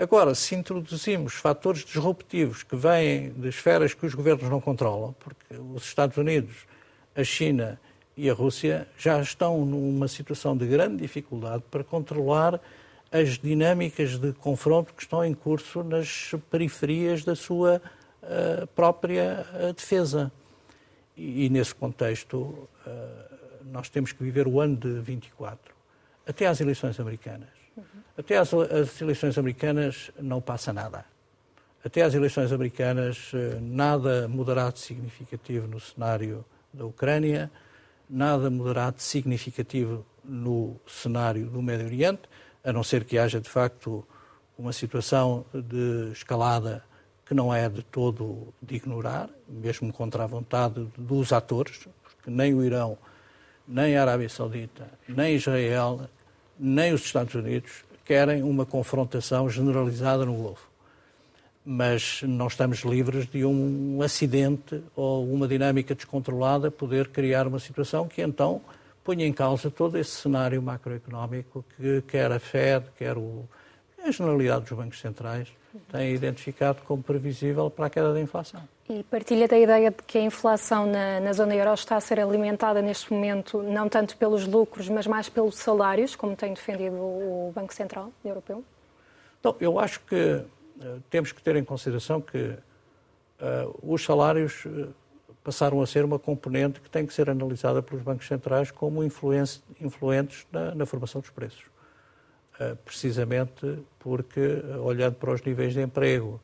Agora, 0.00 0.34
se 0.34 0.54
introduzimos 0.54 1.34
fatores 1.34 1.84
disruptivos 1.84 2.62
que 2.62 2.74
vêm 2.74 3.30
de 3.36 3.48
esferas 3.48 3.92
que 3.92 4.06
os 4.06 4.14
governos 4.14 4.48
não 4.48 4.58
controlam, 4.58 5.14
porque 5.18 5.54
os 5.74 5.84
Estados 5.84 6.16
Unidos, 6.16 6.66
a 7.14 7.22
China 7.22 7.78
e 8.16 8.30
a 8.30 8.32
Rússia 8.32 8.88
já 8.96 9.20
estão 9.20 9.64
numa 9.64 10.08
situação 10.08 10.56
de 10.56 10.66
grande 10.66 10.96
dificuldade 10.96 11.62
para 11.70 11.84
controlar 11.84 12.58
as 13.12 13.38
dinâmicas 13.38 14.16
de 14.18 14.32
confronto 14.32 14.94
que 14.94 15.02
estão 15.02 15.24
em 15.24 15.34
curso 15.34 15.82
nas 15.82 16.34
periferias 16.50 17.24
da 17.24 17.34
sua 17.34 17.82
uh, 18.22 18.66
própria 18.68 19.46
uh, 19.52 19.72
defesa. 19.72 20.32
E, 21.16 21.46
e, 21.46 21.48
nesse 21.50 21.74
contexto, 21.74 22.36
uh, 22.36 23.29
nós 23.70 23.88
temos 23.88 24.12
que 24.12 24.22
viver 24.22 24.46
o 24.48 24.60
ano 24.60 24.76
de 24.76 25.00
24, 25.00 25.74
até 26.26 26.46
às 26.46 26.60
eleições 26.60 26.98
americanas 26.98 27.60
até 28.16 28.36
às, 28.36 28.52
às 28.52 29.00
eleições 29.00 29.38
americanas 29.38 30.10
não 30.20 30.40
passa 30.40 30.72
nada. 30.72 31.04
Até 31.84 32.02
às 32.02 32.12
eleições 32.12 32.52
americanas 32.52 33.32
eh, 33.34 33.58
nada 33.60 34.28
mudará 34.28 34.70
de 34.70 34.78
significativo 34.78 35.66
no 35.66 35.80
cenário 35.80 36.44
da 36.72 36.84
Ucrânia, 36.84 37.50
nada 38.08 38.50
mudará 38.50 38.90
de 38.90 39.02
significativo 39.02 40.04
no 40.22 40.76
cenário 40.86 41.46
do 41.46 41.62
Médio 41.62 41.86
Oriente, 41.86 42.22
a 42.62 42.72
não 42.72 42.82
ser 42.82 43.04
que 43.04 43.16
haja 43.16 43.40
de 43.40 43.48
facto 43.48 44.06
uma 44.58 44.74
situação 44.74 45.46
de 45.54 46.12
escalada 46.12 46.84
que 47.24 47.32
não 47.32 47.54
é 47.54 47.66
de 47.68 47.82
todo 47.82 48.52
de 48.60 48.76
ignorar, 48.76 49.30
mesmo 49.48 49.90
contra 49.90 50.24
a 50.24 50.26
vontade 50.26 50.86
dos 50.98 51.32
atores, 51.32 51.88
porque 52.02 52.30
nem 52.30 52.52
o 52.52 52.62
Irão, 52.62 52.98
nem 53.70 53.96
a 53.96 54.02
Arábia 54.02 54.28
Saudita, 54.28 54.90
nem 55.08 55.36
Israel, 55.36 56.00
nem 56.58 56.92
os 56.92 57.04
Estados 57.04 57.34
Unidos 57.34 57.84
querem 58.04 58.42
uma 58.42 58.66
confrontação 58.66 59.48
generalizada 59.48 60.26
no 60.26 60.34
Golfo. 60.34 60.68
Mas 61.64 62.22
não 62.22 62.48
estamos 62.48 62.80
livres 62.80 63.26
de 63.26 63.44
um 63.44 64.02
acidente 64.02 64.82
ou 64.96 65.24
uma 65.32 65.46
dinâmica 65.46 65.94
descontrolada 65.94 66.70
poder 66.70 67.08
criar 67.08 67.46
uma 67.46 67.60
situação 67.60 68.08
que 68.08 68.20
então 68.20 68.60
ponha 69.04 69.24
em 69.24 69.32
causa 69.32 69.70
todo 69.70 69.96
esse 69.96 70.10
cenário 70.10 70.60
macroeconómico 70.60 71.64
que 71.76 72.02
quer 72.02 72.32
a 72.32 72.40
Fed, 72.40 72.86
quer 72.98 73.16
o, 73.16 73.48
a 74.02 74.10
generalidade 74.10 74.64
dos 74.64 74.76
bancos 74.76 75.00
centrais 75.00 75.48
têm 75.92 76.12
identificado 76.12 76.80
como 76.82 77.02
previsível 77.02 77.70
para 77.70 77.86
a 77.86 77.90
queda 77.90 78.12
da 78.12 78.20
inflação. 78.20 78.62
E 78.90 79.04
partilha 79.04 79.46
da 79.46 79.56
ideia 79.56 79.88
de 79.88 80.02
que 80.02 80.18
a 80.18 80.20
inflação 80.20 80.84
na, 80.84 81.20
na, 81.20 81.32
zona 81.32 81.54
euro 81.54 81.72
está 81.72 81.94
a 81.94 82.00
ser 82.00 82.18
alimentada 82.18 82.82
neste 82.82 83.12
momento 83.12 83.62
não 83.62 83.88
tanto 83.88 84.16
pelos 84.16 84.48
lucros, 84.48 84.88
mas 84.88 85.06
mais 85.06 85.28
pelos 85.28 85.54
salários, 85.54 86.16
como 86.16 86.34
tem 86.34 86.52
defendido 86.52 86.96
o 86.96 87.52
Banco 87.54 87.72
Central 87.72 88.10
Europeu? 88.24 88.64
Então, 89.38 89.54
eu 89.60 89.78
acho 89.78 90.00
que 90.00 90.16
uh, 90.16 91.00
temos 91.08 91.30
que 91.30 91.40
ter 91.40 91.54
em 91.54 91.62
consideração 91.62 92.20
que 92.20 92.36
uh, 92.38 93.78
os 93.80 94.02
salários 94.02 94.64
uh, 94.64 94.92
passaram 95.44 95.80
a 95.80 95.86
ser 95.86 96.04
uma 96.04 96.18
componente 96.18 96.80
que 96.80 96.90
tem 96.90 97.06
que 97.06 97.14
ser 97.14 97.30
analisada 97.30 97.80
pelos 97.80 98.02
bancos 98.02 98.26
centrais 98.26 98.72
como 98.72 99.04
influentes 99.04 100.44
na, 100.50 100.74
na 100.74 100.84
formação 100.84 101.20
dos 101.20 101.30
preços. 101.30 101.64
precisamente 102.84 103.78
porque, 104.00 104.64
olhando 104.82 105.14
para 105.14 105.32
os 105.32 105.40
níveis 105.42 105.74
de 105.74 105.80
emprego, 105.80 106.40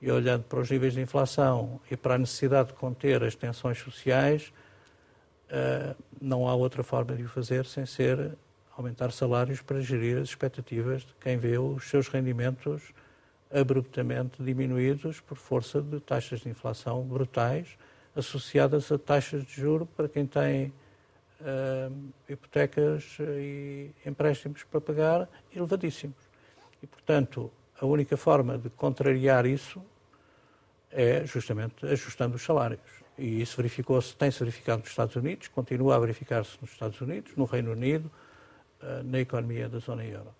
e 0.00 0.10
olhando 0.10 0.44
para 0.44 0.60
os 0.60 0.70
níveis 0.70 0.94
de 0.94 1.00
inflação 1.00 1.80
e 1.90 1.96
para 1.96 2.14
a 2.14 2.18
necessidade 2.18 2.68
de 2.68 2.74
conter 2.74 3.22
as 3.22 3.34
tensões 3.34 3.78
sociais, 3.78 4.52
eh, 5.50 5.94
não 6.20 6.48
há 6.48 6.54
outra 6.54 6.82
forma 6.82 7.14
de 7.14 7.24
o 7.24 7.28
fazer 7.28 7.66
sem 7.66 7.84
ser 7.84 8.32
aumentar 8.76 9.12
salários 9.12 9.60
para 9.60 9.80
gerir 9.80 10.16
as 10.16 10.28
expectativas 10.28 11.02
de 11.02 11.14
quem 11.20 11.36
vê 11.36 11.58
os 11.58 11.88
seus 11.88 12.08
rendimentos 12.08 12.94
abruptamente 13.52 14.42
diminuídos 14.42 15.20
por 15.20 15.36
força 15.36 15.82
de 15.82 16.00
taxas 16.00 16.40
de 16.40 16.48
inflação 16.48 17.02
brutais 17.02 17.76
associadas 18.14 18.90
a 18.90 18.98
taxas 18.98 19.44
de 19.44 19.52
juro 19.52 19.86
para 19.86 20.08
quem 20.08 20.26
tem 20.26 20.72
uh, 21.40 22.12
hipotecas 22.28 23.18
e 23.20 23.90
empréstimos 24.06 24.64
para 24.64 24.80
pagar 24.80 25.28
elevadíssimos. 25.54 26.16
E, 26.82 26.86
portanto, 26.86 27.50
a 27.80 27.86
única 27.86 28.16
forma 28.16 28.58
de 28.58 28.68
contrariar 28.70 29.46
isso 29.46 29.82
é 30.90 31.24
justamente 31.24 31.86
ajustando 31.86 32.36
os 32.36 32.42
salários. 32.42 32.80
E 33.16 33.40
isso 33.40 33.56
verificou-se, 33.56 34.14
tem-se 34.14 34.38
verificado 34.38 34.80
nos 34.80 34.90
Estados 34.90 35.16
Unidos, 35.16 35.48
continua 35.48 35.96
a 35.96 35.98
verificar-se 35.98 36.58
nos 36.60 36.72
Estados 36.72 37.00
Unidos, 37.00 37.32
no 37.36 37.44
Reino 37.44 37.72
Unido, 37.72 38.10
eh, 38.82 39.02
na 39.02 39.20
economia 39.20 39.68
da 39.68 39.78
zona 39.78 40.04
euro. 40.04 40.34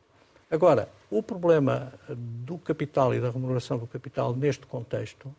Agora, 0.51 0.89
o 1.11 1.23
problema 1.23 1.93
do 2.09 2.59
capital 2.59 3.15
e 3.15 3.21
da 3.21 3.31
remuneração 3.31 3.79
do 3.79 3.87
capital 3.87 4.35
neste 4.35 4.67
contexto 4.67 5.35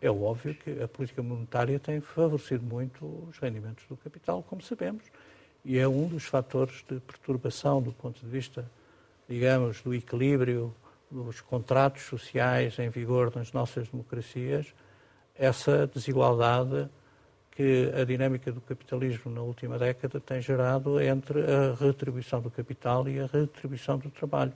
é 0.00 0.10
óbvio 0.10 0.54
que 0.54 0.82
a 0.82 0.88
política 0.88 1.22
monetária 1.22 1.78
tem 1.78 2.00
favorecido 2.00 2.64
muito 2.64 3.04
os 3.28 3.38
rendimentos 3.38 3.84
do 3.88 3.96
capital, 3.96 4.42
como 4.42 4.62
sabemos, 4.62 5.04
e 5.64 5.78
é 5.78 5.86
um 5.86 6.08
dos 6.08 6.24
fatores 6.24 6.84
de 6.88 6.98
perturbação 7.00 7.82
do 7.82 7.92
ponto 7.92 8.20
de 8.20 8.26
vista, 8.26 8.68
digamos, 9.28 9.80
do 9.82 9.94
equilíbrio 9.94 10.74
dos 11.12 11.40
contratos 11.40 12.02
sociais 12.02 12.78
em 12.78 12.88
vigor 12.88 13.32
nas 13.34 13.52
nossas 13.52 13.88
democracias, 13.88 14.74
essa 15.36 15.86
desigualdade 15.86 16.88
que 17.50 17.92
a 17.94 18.04
dinâmica 18.04 18.50
do 18.50 18.60
capitalismo 18.62 19.30
na 19.30 19.42
última 19.42 19.78
década 19.78 20.18
tem 20.18 20.40
gerado 20.40 20.98
entre 21.00 21.40
a 21.40 21.74
retribuição 21.74 22.40
do 22.40 22.50
capital 22.50 23.06
e 23.08 23.20
a 23.20 23.26
retribuição 23.26 23.98
do 23.98 24.10
trabalho. 24.10 24.52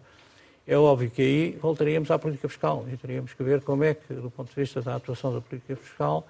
é 0.66 0.77
óbvio 0.77 1.11
que 1.11 1.23
aí 1.23 1.59
voltaríamos 1.61 2.11
à 2.11 2.19
política 2.19 2.49
fiscal 2.49 2.87
e 2.90 2.97
teríamos 2.97 3.35
que 3.35 3.42
ver 3.42 3.61
como 3.61 3.85
é 3.85 3.92
que, 3.95 4.14
do 4.14 4.31
ponto 4.31 4.49
de 4.49 4.57
vista 4.57 4.81
da 4.81 4.97
atuação 4.97 5.33
da 5.33 5.40
política 5.42 5.77
fiscal, 5.77 6.27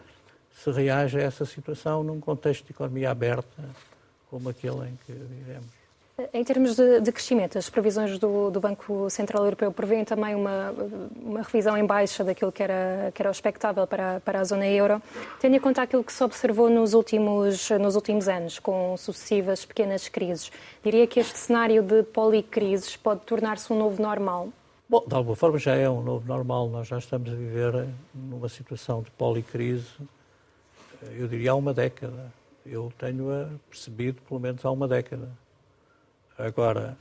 se 0.53 0.71
reage 0.73 1.19
a 1.19 1.23
essa 1.23 1.45
situação 1.45 2.03
num 2.03 2.19
contexto 2.19 2.67
de 2.67 2.73
economia 2.73 3.11
aberta 3.11 3.63
como 4.29 4.49
aquele 4.49 4.89
em 4.89 4.99
que 5.07 5.13
vivemos. 5.13 5.86
Em 6.33 6.43
termos 6.43 6.77
de, 6.77 7.03
de 7.03 7.13
crescimento, 7.13 7.59
as 7.59 7.69
previsões 7.69 8.19
do, 8.19 8.51
do, 8.51 8.59
Banco 8.59 9.11
Central 9.11 9.45
Europeu 9.45 9.71
prevêem 9.71 10.03
também 10.03 10.35
uma, 10.35 10.75
uma 11.15 11.43
revisão 11.43 11.77
em 11.77 11.85
baixa 11.85 12.25
daquilo 12.25 12.51
que 12.51 12.63
era, 12.63 13.13
que 13.15 13.21
era 13.21 13.31
expectável 13.31 13.87
para, 13.87 14.19
para 14.21 14.41
a 14.41 14.45
zona 14.45 14.67
euro, 14.67 15.03
tendo 15.39 15.57
em 15.57 15.61
conta 15.61 15.83
aquilo 15.83 16.03
que 16.03 16.11
se 16.11 16.25
observou 16.25 16.71
nos 16.71 16.95
últimos, 16.95 17.69
nos 17.69 17.97
últimos 17.97 18.29
anos, 18.29 18.59
com 18.59 18.97
sucessivas 18.97 19.67
pequenas 19.67 20.09
crises. 20.09 20.51
Diria 20.83 21.07
que 21.07 21.21
este 21.21 21.39
cenário 21.39 21.83
de 21.83 22.03
policrises 22.03 22.97
pode 22.97 23.21
tornar-se 23.21 23.71
um 23.71 23.79
novo 23.79 24.01
normal? 24.01 24.49
Bom, 24.89 25.05
de 25.07 25.15
alguma 25.15 25.37
forma 25.37 25.59
já 25.59 25.75
é 25.75 25.91
um 25.91 26.01
novo 26.01 26.27
normal. 26.27 26.71
Nós 26.71 26.89
já 26.89 26.97
estamos 26.97 27.31
a 27.31 27.35
viver 27.35 27.89
numa 28.15 28.49
situação 28.49 29.03
de 29.03 29.11
policrise, 29.11 29.93
eu 31.15 31.29
diria 31.29 31.51
há 31.51 31.55
uma 31.55 31.75
década. 31.75 32.33
Eu 32.65 32.91
tenho-a 32.97 33.49
percebido 33.69 34.23
pelo 34.23 34.41
menos 34.41 34.65
há 34.65 34.71
uma 34.71 34.89
década 34.89 35.29
Agora, 36.39 36.97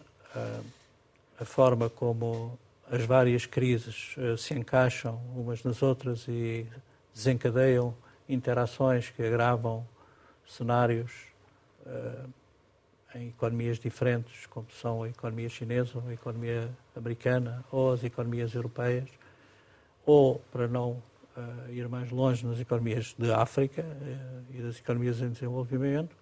a 1.39 1.45
forma 1.45 1.89
como 1.89 2.57
as 2.89 3.03
várias 3.03 3.45
crises 3.45 4.15
eh, 4.17 4.37
se 4.37 4.53
encaixam 4.53 5.19
umas 5.35 5.63
nas 5.63 5.81
outras 5.81 6.27
e 6.27 6.65
desencadeiam 7.13 7.95
interações 8.29 9.09
que 9.09 9.23
agravam 9.23 9.85
cenários 10.47 11.11
eh, 11.85 12.25
em 13.15 13.29
economias 13.29 13.79
diferentes, 13.79 14.45
como 14.47 14.67
são 14.71 15.03
a 15.03 15.09
economia 15.09 15.49
chinesa, 15.49 16.01
a 16.07 16.13
economia 16.13 16.69
americana 16.95 17.63
ou 17.71 17.93
as 17.93 18.03
economias 18.03 18.53
europeias, 18.53 19.09
ou, 20.05 20.41
para 20.51 20.67
não 20.67 21.01
uh, 21.35 21.71
ir 21.71 21.87
mais 21.87 22.11
longe, 22.11 22.45
nas 22.45 22.59
economias 22.59 23.15
de 23.17 23.31
África 23.31 23.85
e 24.53 24.61
das 24.61 24.77
economias 24.77 25.21
em 25.21 25.29
desenvolvimento, 25.29 26.15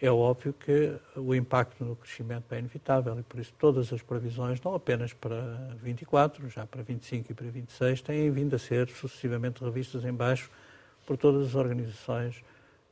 é 0.00 0.10
óbvio 0.10 0.54
que 0.54 0.96
o 1.14 1.34
impacto 1.34 1.84
no 1.84 1.94
crescimento 1.94 2.52
é 2.54 2.58
inevitável 2.58 3.18
e 3.18 3.22
por 3.22 3.38
isso 3.38 3.52
todas 3.58 3.92
as 3.92 4.00
previsões, 4.00 4.60
não 4.62 4.74
apenas 4.74 5.12
para 5.12 5.42
24, 5.82 6.48
já 6.48 6.66
para 6.66 6.82
25 6.82 7.30
e 7.30 7.34
para 7.34 7.46
26, 7.50 8.00
têm 8.00 8.30
vindo 8.30 8.56
a 8.56 8.58
ser 8.58 8.88
sucessivamente 8.88 9.62
revistas 9.62 10.04
em 10.04 10.12
baixo 10.12 10.50
por 11.06 11.18
todas 11.18 11.48
as 11.48 11.54
organizações 11.54 12.42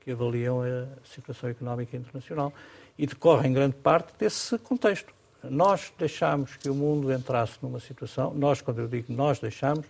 que 0.00 0.10
avaliam 0.10 0.60
a 0.62 0.86
situação 1.02 1.48
económica 1.48 1.96
internacional 1.96 2.52
e 2.98 3.06
decorre 3.06 3.48
em 3.48 3.52
grande 3.54 3.76
parte 3.76 4.12
desse 4.18 4.58
contexto. 4.58 5.14
Nós 5.42 5.92
deixamos 5.98 6.56
que 6.56 6.68
o 6.68 6.74
mundo 6.74 7.10
entrasse 7.12 7.58
numa 7.62 7.80
situação, 7.80 8.34
nós, 8.34 8.60
quando 8.60 8.80
eu 8.80 8.88
digo 8.88 9.10
nós 9.12 9.38
deixamos, 9.38 9.86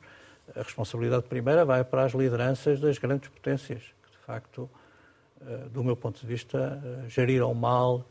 a 0.55 0.63
responsabilidade 0.63 1.25
primeira 1.25 1.65
vai 1.65 1.83
para 1.83 2.05
as 2.05 2.13
lideranças 2.13 2.79
das 2.79 2.97
grandes 2.97 3.29
potências, 3.29 3.83
que 3.83 4.11
de 4.11 4.19
facto 4.25 4.71
do 5.73 5.83
meu 5.85 5.97
ponto 5.97 6.21
de 6.21 6.27
vista, 6.27 6.81
eh, 6.85 7.09
geriram 7.09 7.53
mal, 7.55 8.05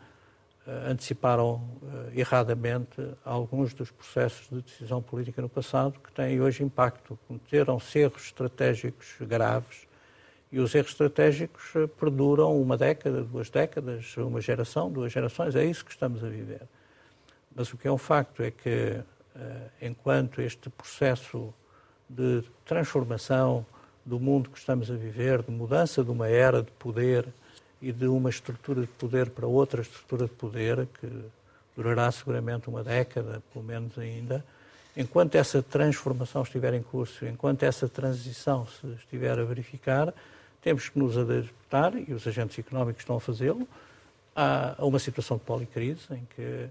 eh, 0.66 0.90
anteciparam 0.90 1.62
erradamente 2.14 3.02
alguns 3.24 3.74
dos 3.74 3.92
processos 3.92 4.48
de 4.50 4.62
decisão 4.62 5.02
política 5.02 5.42
no 5.42 5.50
passado 5.50 6.00
que 6.00 6.12
têm 6.12 6.42
hoje 6.42 6.64
impacto. 6.64 7.18
Cometeram-se 7.28 8.00
erros 8.00 8.24
estratégicos 8.24 9.16
graves 9.22 9.88
e 10.52 10.60
os 10.60 10.74
erros 10.74 10.92
estratégicos 10.92 11.74
perduram 12.00 12.60
uma 12.60 12.78
década, 12.78 13.24
duas 13.24 13.50
décadas, 13.50 14.16
uma 14.18 14.42
geração, 14.42 14.92
duas 14.92 15.12
gerações. 15.12 15.56
É 15.56 15.66
isso 15.66 15.84
que 15.84 15.92
estamos 15.92 16.24
a 16.24 16.30
viver. 16.30 16.62
Mas 17.54 17.72
o 17.74 17.78
que 17.78 17.88
é 17.88 17.92
um 17.92 17.98
facto 17.98 18.42
é 18.44 18.52
que, 18.52 19.02
enquanto 19.82 20.42
este 20.42 20.70
processo 20.70 21.54
de 22.10 22.44
transformação 22.66 23.66
do 24.08 24.18
mundo 24.18 24.50
que 24.50 24.58
estamos 24.58 24.90
a 24.90 24.96
viver, 24.96 25.44
de 25.44 25.52
mudança 25.52 26.02
de 26.02 26.10
uma 26.10 26.30
era 26.30 26.64
de 26.64 26.72
poder 26.72 27.28
e 27.82 27.92
de 27.92 28.08
uma 28.08 28.30
estrutura 28.30 28.82
de 28.82 28.88
poder 28.88 29.30
para 29.30 29.46
outra 29.46 29.82
estrutura 29.82 30.26
de 30.26 30.32
poder, 30.32 30.88
que 31.00 31.08
durará 31.76 32.10
seguramente 32.10 32.70
uma 32.70 32.82
década, 32.84 33.44
pelo 33.52 33.66
menos 33.66 34.00
ainda, 34.00 34.44
enquanto 34.96 35.36
essa 35.36 35.62
transformação 35.62 36.42
estiver 36.42 36.74
em 36.74 36.82
curso, 36.82 37.26
enquanto 37.26 37.64
essa 37.64 37.90
transição 37.90 38.66
se 38.66 38.88
estiver 38.94 39.38
a 39.38 39.44
verificar, 39.44 40.14
temos 40.62 40.88
que 40.88 40.98
nos 40.98 41.18
adaptar, 41.18 41.94
e 41.96 42.14
os 42.14 42.26
agentes 42.26 42.58
económicos 42.58 43.02
estão 43.02 43.18
a 43.18 43.20
fazê-lo, 43.20 43.68
a 44.34 44.86
uma 44.86 45.00
situação 45.00 45.36
de 45.36 45.44
policrise, 45.44 46.02
em 46.12 46.26
que 46.34 46.42
eh, 46.42 46.70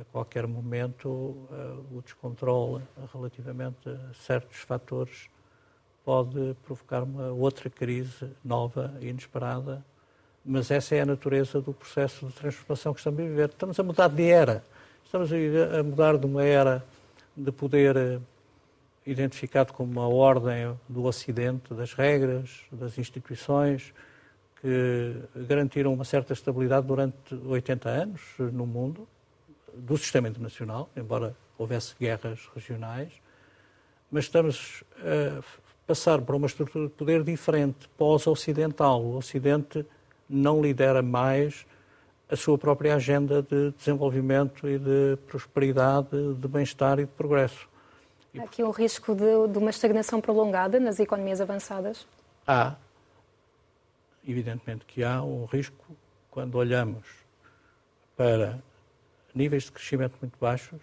a 0.00 0.04
qualquer 0.12 0.46
momento 0.46 1.36
eh, 1.50 1.96
o 1.96 2.02
descontrole 2.02 2.84
relativamente 3.12 3.88
a 3.88 4.14
certos 4.14 4.58
fatores 4.58 5.28
pode 6.08 6.56
provocar 6.64 7.02
uma 7.02 7.26
outra 7.32 7.68
crise 7.68 8.30
nova 8.42 8.94
e 8.98 9.08
inesperada, 9.08 9.84
mas 10.42 10.70
essa 10.70 10.94
é 10.94 11.02
a 11.02 11.04
natureza 11.04 11.60
do 11.60 11.74
processo 11.74 12.28
de 12.28 12.32
transformação 12.32 12.94
que 12.94 13.00
estamos 13.00 13.20
a 13.20 13.22
viver. 13.22 13.50
Estamos 13.50 13.78
a 13.78 13.82
mudar 13.82 14.08
de 14.08 14.24
era. 14.24 14.64
Estamos 15.04 15.30
a 15.30 15.82
mudar 15.82 16.16
de 16.16 16.24
uma 16.24 16.42
era 16.42 16.82
de 17.36 17.52
poder 17.52 17.94
eh, 17.94 18.18
identificado 19.04 19.74
como 19.74 19.92
uma 19.92 20.08
ordem 20.08 20.74
do 20.88 21.04
Ocidente, 21.04 21.74
das 21.74 21.92
regras, 21.92 22.62
das 22.72 22.96
instituições, 22.96 23.92
que 24.62 25.14
garantiram 25.46 25.92
uma 25.92 26.06
certa 26.06 26.32
estabilidade 26.32 26.86
durante 26.86 27.34
80 27.34 27.86
anos 27.86 28.22
no 28.38 28.66
mundo, 28.66 29.06
do 29.74 29.98
sistema 29.98 30.26
internacional, 30.26 30.88
embora 30.96 31.36
houvesse 31.58 31.94
guerras 32.00 32.48
regionais, 32.54 33.12
mas 34.10 34.24
estamos 34.24 34.82
a 35.00 35.67
passar 35.88 36.20
para 36.20 36.36
uma 36.36 36.46
estrutura 36.46 36.86
de 36.86 36.92
poder 36.92 37.24
diferente, 37.24 37.88
pós-ocidental. 37.96 39.02
O 39.02 39.16
Ocidente 39.16 39.86
não 40.28 40.60
lidera 40.60 41.00
mais 41.00 41.66
a 42.28 42.36
sua 42.36 42.58
própria 42.58 42.94
agenda 42.94 43.40
de 43.40 43.70
desenvolvimento 43.70 44.68
e 44.68 44.78
de 44.78 45.16
prosperidade, 45.26 46.34
de 46.34 46.46
bem-estar 46.46 46.98
e 46.98 47.06
de 47.06 47.12
progresso. 47.12 47.66
Há 48.38 48.42
aqui 48.42 48.62
um 48.62 48.70
risco 48.70 49.14
de, 49.14 49.48
de, 49.50 49.56
uma 49.56 49.70
estagnação 49.70 50.20
prolongada 50.20 50.78
nas 50.78 51.00
economias 51.00 51.40
avançadas? 51.40 52.06
Há. 52.46 52.76
Evidentemente 54.26 54.84
que 54.84 55.02
há 55.02 55.22
um 55.22 55.46
risco 55.46 55.86
quando 56.30 56.56
olhamos 56.56 57.06
para 58.14 58.58
níveis 59.34 59.64
de 59.64 59.72
crescimento 59.72 60.16
muito 60.20 60.36
baixos, 60.38 60.82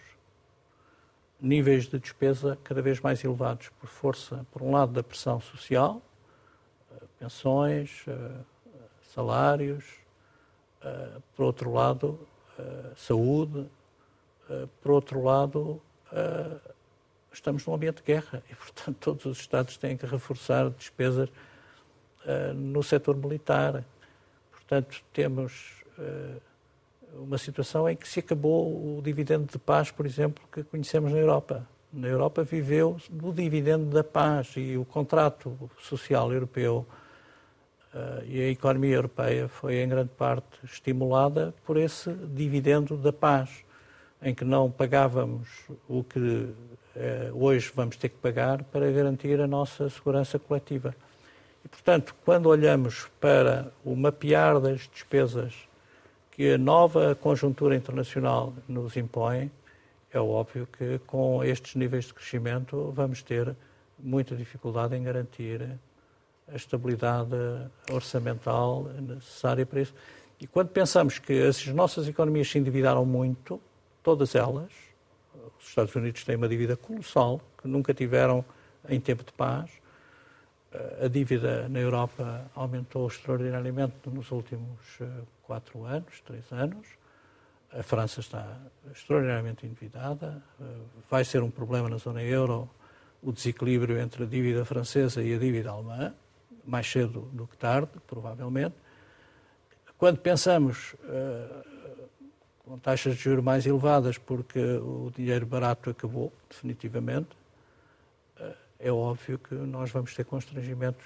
níveis 1.45 1.87
de 1.87 1.99
despesa 1.99 2.57
cada 2.63 2.81
vez 2.81 2.99
mais 2.99 3.23
elevados 3.23 3.69
por 3.79 3.87
força, 3.87 4.45
por 4.51 4.63
um 4.63 4.71
lado, 4.71 4.91
da 4.91 5.03
pressão 5.03 5.39
social, 5.39 6.01
eh, 6.91 7.03
pensões, 7.19 8.03
eh, 8.07 8.31
salários, 9.13 9.85
eh, 10.81 11.17
por 11.35 11.45
outro 11.45 11.71
lado, 11.71 12.19
saúde, 12.95 13.67
por 14.81 14.91
outro 14.91 15.21
lado, 15.21 15.81
estamos 17.33 17.65
num 17.65 17.73
ambiente 17.73 17.97
de 17.97 18.03
guerra 18.03 18.41
e, 18.49 18.55
portanto, 18.55 18.95
todos 19.01 19.25
os 19.25 19.39
Estados 19.39 19.75
têm 19.75 19.97
que 19.97 20.05
reforçar 20.05 20.69
despesas 20.69 21.29
no 22.55 22.81
setor 22.81 23.17
militar. 23.17 23.83
Portanto, 24.53 25.03
temos 25.11 25.83
uma 27.13 27.37
situação 27.37 27.89
em 27.89 27.95
que 27.95 28.07
se 28.07 28.19
acabou 28.19 28.97
o 28.97 29.01
dividendo 29.01 29.45
de 29.51 29.57
paz, 29.57 29.91
por 29.91 30.05
exemplo, 30.05 30.43
que 30.51 30.63
conhecemos 30.63 31.11
na 31.11 31.17
Europa. 31.17 31.67
Na 31.91 32.07
Europa 32.07 32.43
viveu 32.43 32.97
do 33.09 33.31
dividendo 33.31 33.85
da 33.85 34.03
paz 34.03 34.53
e 34.57 34.77
o 34.77 34.83
contrato 34.83 35.57
social 35.79 36.31
europeu 36.33 36.85
uh, 37.93 38.23
e 38.25 38.41
a 38.41 38.49
economia 38.49 38.95
europeia 38.95 39.47
foi 39.47 39.77
em 39.77 39.87
grande 39.87 40.09
parte 40.17 40.59
estimulada 40.63 41.53
por 41.65 41.77
esse 41.77 42.11
dividendo 42.11 42.97
da 42.97 43.13
paz, 43.13 43.49
em 44.21 44.35
que 44.35 44.43
não 44.43 44.69
pagávamos 44.69 45.47
o 45.87 46.03
que 46.03 46.19
uh, 46.19 46.53
hoje 47.33 47.71
vamos 47.73 47.95
ter 47.95 48.09
que 48.09 48.17
pagar 48.17 48.63
para 48.65 48.91
garantir 48.91 49.39
a 49.39 49.47
nossa 49.47 49.89
segurança 49.89 50.37
coletiva. 50.37 50.93
E, 51.63 51.67
portanto, 51.69 52.13
quando 52.25 52.47
olhamos 52.47 53.07
para 53.19 53.71
o 53.83 53.95
mapear 53.95 54.59
das 54.59 54.81
despesas 54.93 55.53
que 56.35 56.51
a 56.51 56.57
nova 56.57 57.15
conjuntura 57.15 57.77
internacional 57.77 58.53
nos 58.67 58.97
impõe, 58.97 59.49
é 60.11 60.19
óbvio 60.19 60.67
que 60.67 60.99
com 61.07 61.41
estes 61.41 61.75
níveis 61.75 62.05
de 62.05 62.13
crescimento 62.13 62.91
vamos 62.93 63.23
ter 63.23 63.55
muita 63.97 64.35
dificuldade 64.35 64.97
em 64.97 65.03
garantir 65.03 65.61
a 66.51 66.55
estabilidade 66.55 67.37
orçamental 67.89 68.83
necessária 68.99 69.65
para 69.65 69.79
isso. 69.79 69.93
E 70.37 70.45
quando 70.45 70.67
pensamos 70.67 71.19
que 71.19 71.41
as 71.41 71.65
nossas 71.67 72.05
economias 72.05 72.49
se 72.49 72.59
endividaram 72.59 73.05
muito, 73.05 73.61
todas 74.03 74.35
elas, 74.35 74.73
os 75.57 75.69
Estados 75.69 75.95
Unidos 75.95 76.25
têm 76.25 76.35
uma 76.35 76.49
dívida 76.49 76.75
colossal, 76.75 77.39
que 77.61 77.65
nunca 77.65 77.93
tiveram 77.93 78.43
em 78.89 78.99
tempo 78.99 79.23
de 79.23 79.31
paz, 79.31 79.71
a 81.03 81.07
dívida 81.07 81.67
na 81.69 81.79
Europa 81.79 82.45
aumentou 82.55 83.07
extraordinariamente 83.07 83.95
nos 84.07 84.31
últimos 84.31 84.79
eh, 85.01 85.05
quatro 85.43 85.85
anos, 85.85 86.21
três 86.21 86.51
anos. 86.51 86.87
a 87.71 87.83
França 87.83 88.21
está 88.21 88.57
extraordinariamente 88.91 89.65
endividada, 89.65 90.41
vai 91.09 91.25
ser 91.25 91.43
um 91.43 91.51
problema 91.51 91.89
na 91.89 91.97
zona 91.97 92.23
euro 92.23 92.69
o 93.21 93.31
desequilíbrio 93.31 93.99
entre 93.99 94.23
a 94.23 94.25
dívida 94.25 94.63
francesa 94.63 95.21
e 95.21 95.33
a 95.33 95.37
dívida 95.37 95.71
alemã, 95.71 96.13
mais 96.65 96.89
cedo 96.89 97.21
do 97.33 97.45
que 97.47 97.57
tarde, 97.57 97.91
provavelmente. 98.07 98.75
Quando 99.97 100.19
pensamos 100.19 100.95
com 102.59 102.77
taxas 102.79 103.15
de 103.15 103.21
juros 103.21 103.43
mais 103.43 103.65
elevadas, 103.65 104.17
porque 104.17 104.59
o 104.59 105.11
dinheiro 105.15 105.45
barato 105.45 105.89
acabou, 105.89 106.31
definitivamente, 106.49 107.29
é 108.79 108.91
óbvio 108.91 109.39
que 109.39 109.55
nós 109.55 109.91
vamos 109.91 110.13
ter 110.13 110.25
constrangimentos 110.25 111.05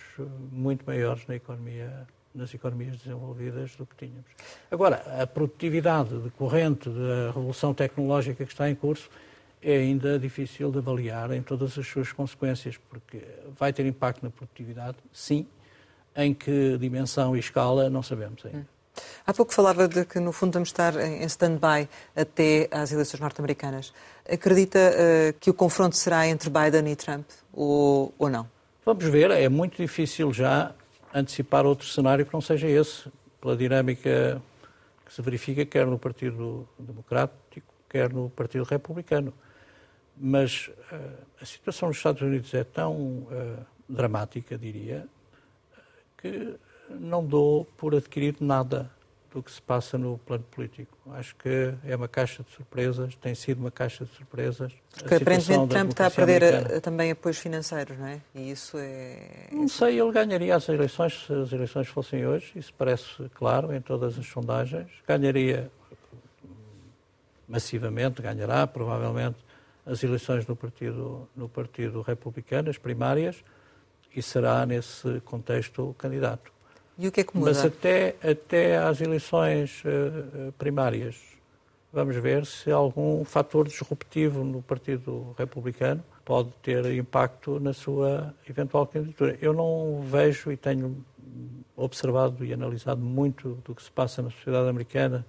muito 0.51 0.85
maiores 0.85 1.25
na 1.27 1.35
economia, 1.35 2.07
nas 2.33 2.53
economias 2.53 2.97
desenvolvidas 2.97 3.75
do 3.75 3.85
que 3.85 3.95
tínhamos. 3.95 4.29
Agora, 4.71 5.03
a 5.21 5.27
produtividade 5.27 6.17
decorrente 6.19 6.89
da 6.89 7.27
revolução 7.27 7.73
tecnológica 7.73 8.45
que 8.45 8.51
está 8.51 8.69
em 8.69 8.75
curso 8.75 9.09
é 9.61 9.77
ainda 9.77 10.17
difícil 10.17 10.71
de 10.71 10.77
avaliar 10.77 11.31
em 11.31 11.41
todas 11.41 11.77
as 11.77 11.85
suas 11.85 12.11
consequências, 12.11 12.77
porque 12.89 13.21
vai 13.57 13.73
ter 13.73 13.85
impacto 13.85 14.23
na 14.23 14.29
produtividade, 14.29 14.97
sim, 15.11 15.45
em 16.15 16.33
que 16.33 16.77
dimensão 16.77 17.35
e 17.35 17.39
escala 17.39 17.89
não 17.89 18.01
sabemos 18.01 18.45
ainda. 18.45 18.78
Há 19.25 19.33
pouco 19.33 19.53
falava 19.53 19.87
de 19.87 20.05
que, 20.05 20.19
no 20.19 20.31
fundo, 20.31 20.53
vamos 20.53 20.69
estar 20.69 20.95
em 20.95 21.23
stand-by 21.25 21.87
até 22.15 22.67
às 22.71 22.91
eleições 22.91 23.19
norte-americanas. 23.19 23.93
Acredita 24.29 24.79
uh, 24.79 25.33
que 25.39 25.49
o 25.49 25.53
confronto 25.53 25.95
será 25.95 26.27
entre 26.27 26.49
Biden 26.49 26.91
e 26.91 26.95
Trump 26.95 27.27
ou, 27.53 28.13
ou 28.17 28.29
não? 28.29 28.49
Vamos 28.85 29.05
ver. 29.05 29.31
É 29.31 29.49
muito 29.49 29.77
difícil 29.77 30.33
já 30.33 30.71
antecipar 31.13 31.65
outro 31.65 31.87
cenário 31.87 32.25
que 32.25 32.33
não 32.33 32.41
seja 32.41 32.67
esse, 32.67 33.11
pela 33.41 33.55
dinâmica 33.55 34.41
que 35.05 35.13
se 35.13 35.21
verifica 35.21 35.65
quer 35.65 35.87
no 35.87 35.97
Partido 35.97 36.67
Democrático, 36.77 37.73
quer 37.89 38.11
no 38.11 38.29
Partido 38.29 38.63
Republicano. 38.63 39.33
Mas 40.15 40.69
uh, 40.91 41.25
a 41.41 41.45
situação 41.45 41.87
nos 41.87 41.97
Estados 41.97 42.21
Unidos 42.21 42.53
é 42.53 42.63
tão 42.63 42.93
uh, 42.95 43.65
dramática, 43.87 44.57
diria, 44.57 45.07
que 46.17 46.55
não 46.89 47.25
dou 47.25 47.65
por 47.77 47.95
adquirido 47.95 48.43
nada 48.43 48.89
do 49.31 49.43
que 49.43 49.51
se 49.51 49.61
passa 49.61 49.97
no 49.97 50.17
plano 50.17 50.43
político. 50.49 50.97
Acho 51.11 51.35
que 51.35 51.73
é 51.85 51.95
uma 51.95 52.07
caixa 52.07 52.43
de 52.43 52.51
surpresas, 52.51 53.15
tem 53.15 53.35
sido 53.35 53.59
uma 53.59 53.69
caixa 53.69 54.03
de 54.05 54.11
surpresas. 54.11 54.73
Porque 54.97 55.15
aparentemente 55.15 55.69
Trump 55.69 55.91
está 55.91 56.07
a 56.07 56.11
perder 56.11 56.75
a, 56.75 56.81
também 56.81 57.11
apoios 57.11 57.37
financeiros, 57.37 57.97
não 57.97 58.07
é? 58.07 58.21
E 58.33 58.51
isso 58.51 58.77
é. 58.77 59.47
Não 59.51 59.67
sei, 59.67 59.99
ele 59.99 60.11
ganharia 60.11 60.55
as 60.55 60.67
eleições 60.67 61.25
se 61.25 61.33
as 61.33 61.51
eleições 61.51 61.87
fossem 61.87 62.25
hoje, 62.25 62.51
isso 62.55 62.73
parece 62.75 63.29
claro 63.35 63.73
em 63.73 63.81
todas 63.81 64.17
as 64.17 64.25
sondagens. 64.25 64.89
Ganharia 65.07 65.71
massivamente, 67.47 68.21
ganhará 68.21 68.65
provavelmente 68.67 69.37
as 69.85 70.03
eleições 70.03 70.45
no 70.45 70.55
Partido, 70.55 71.27
no 71.35 71.49
partido 71.49 72.01
Republicano, 72.01 72.69
as 72.69 72.77
primárias, 72.77 73.43
e 74.15 74.21
será 74.21 74.65
nesse 74.65 75.19
contexto 75.21 75.95
candidato. 75.97 76.51
E 76.99 77.07
o 77.07 77.11
que 77.13 77.21
é 77.21 77.23
que 77.23 77.35
muda? 77.35 77.51
Mas 77.51 77.63
até, 77.63 78.15
até 78.21 78.77
às 78.77 78.99
eleições 78.99 79.81
uh, 79.85 80.51
primárias, 80.57 81.15
vamos 81.93 82.17
ver 82.17 82.45
se 82.45 82.69
algum 82.69 83.23
fator 83.23 83.65
disruptivo 83.65 84.43
no 84.43 84.61
Partido 84.61 85.33
Republicano 85.37 86.03
pode 86.25 86.49
ter 86.61 86.85
impacto 86.93 87.57
na 87.57 87.71
sua 87.71 88.35
eventual 88.47 88.85
candidatura. 88.85 89.37
Eu 89.41 89.53
não 89.53 90.01
vejo 90.01 90.51
e 90.51 90.57
tenho 90.57 91.03
observado 91.73 92.43
e 92.43 92.53
analisado 92.53 92.99
muito 92.99 93.57
do 93.63 93.73
que 93.73 93.81
se 93.81 93.89
passa 93.89 94.21
na 94.21 94.29
sociedade 94.29 94.67
americana 94.67 95.25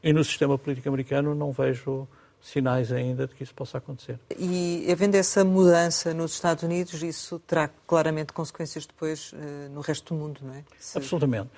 e 0.00 0.12
no 0.12 0.22
sistema 0.22 0.56
político 0.56 0.88
americano, 0.88 1.34
não 1.34 1.50
vejo 1.50 2.06
sinais 2.46 2.92
ainda 2.92 3.26
de 3.26 3.34
que 3.34 3.42
isso 3.42 3.54
possa 3.54 3.78
acontecer. 3.78 4.20
E 4.38 4.86
havendo 4.90 5.16
essa 5.16 5.44
mudança 5.44 6.14
nos 6.14 6.32
Estados 6.32 6.62
Unidos, 6.62 7.02
isso 7.02 7.40
terá 7.40 7.68
claramente 7.86 8.32
consequências 8.32 8.86
depois 8.86 9.32
uh, 9.32 9.36
no 9.70 9.80
resto 9.80 10.14
do 10.14 10.20
mundo, 10.20 10.40
não 10.42 10.54
é? 10.54 10.64
Se... 10.78 10.96
Absolutamente. 10.96 11.50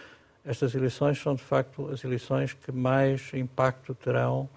Estas 0.44 0.74
eleições 0.74 1.20
são, 1.20 1.34
de 1.34 1.42
facto, 1.42 1.90
as 1.90 2.02
eleições 2.02 2.54
que 2.54 2.72
mais 2.72 3.30
impacto 3.34 3.94
terão 3.94 4.48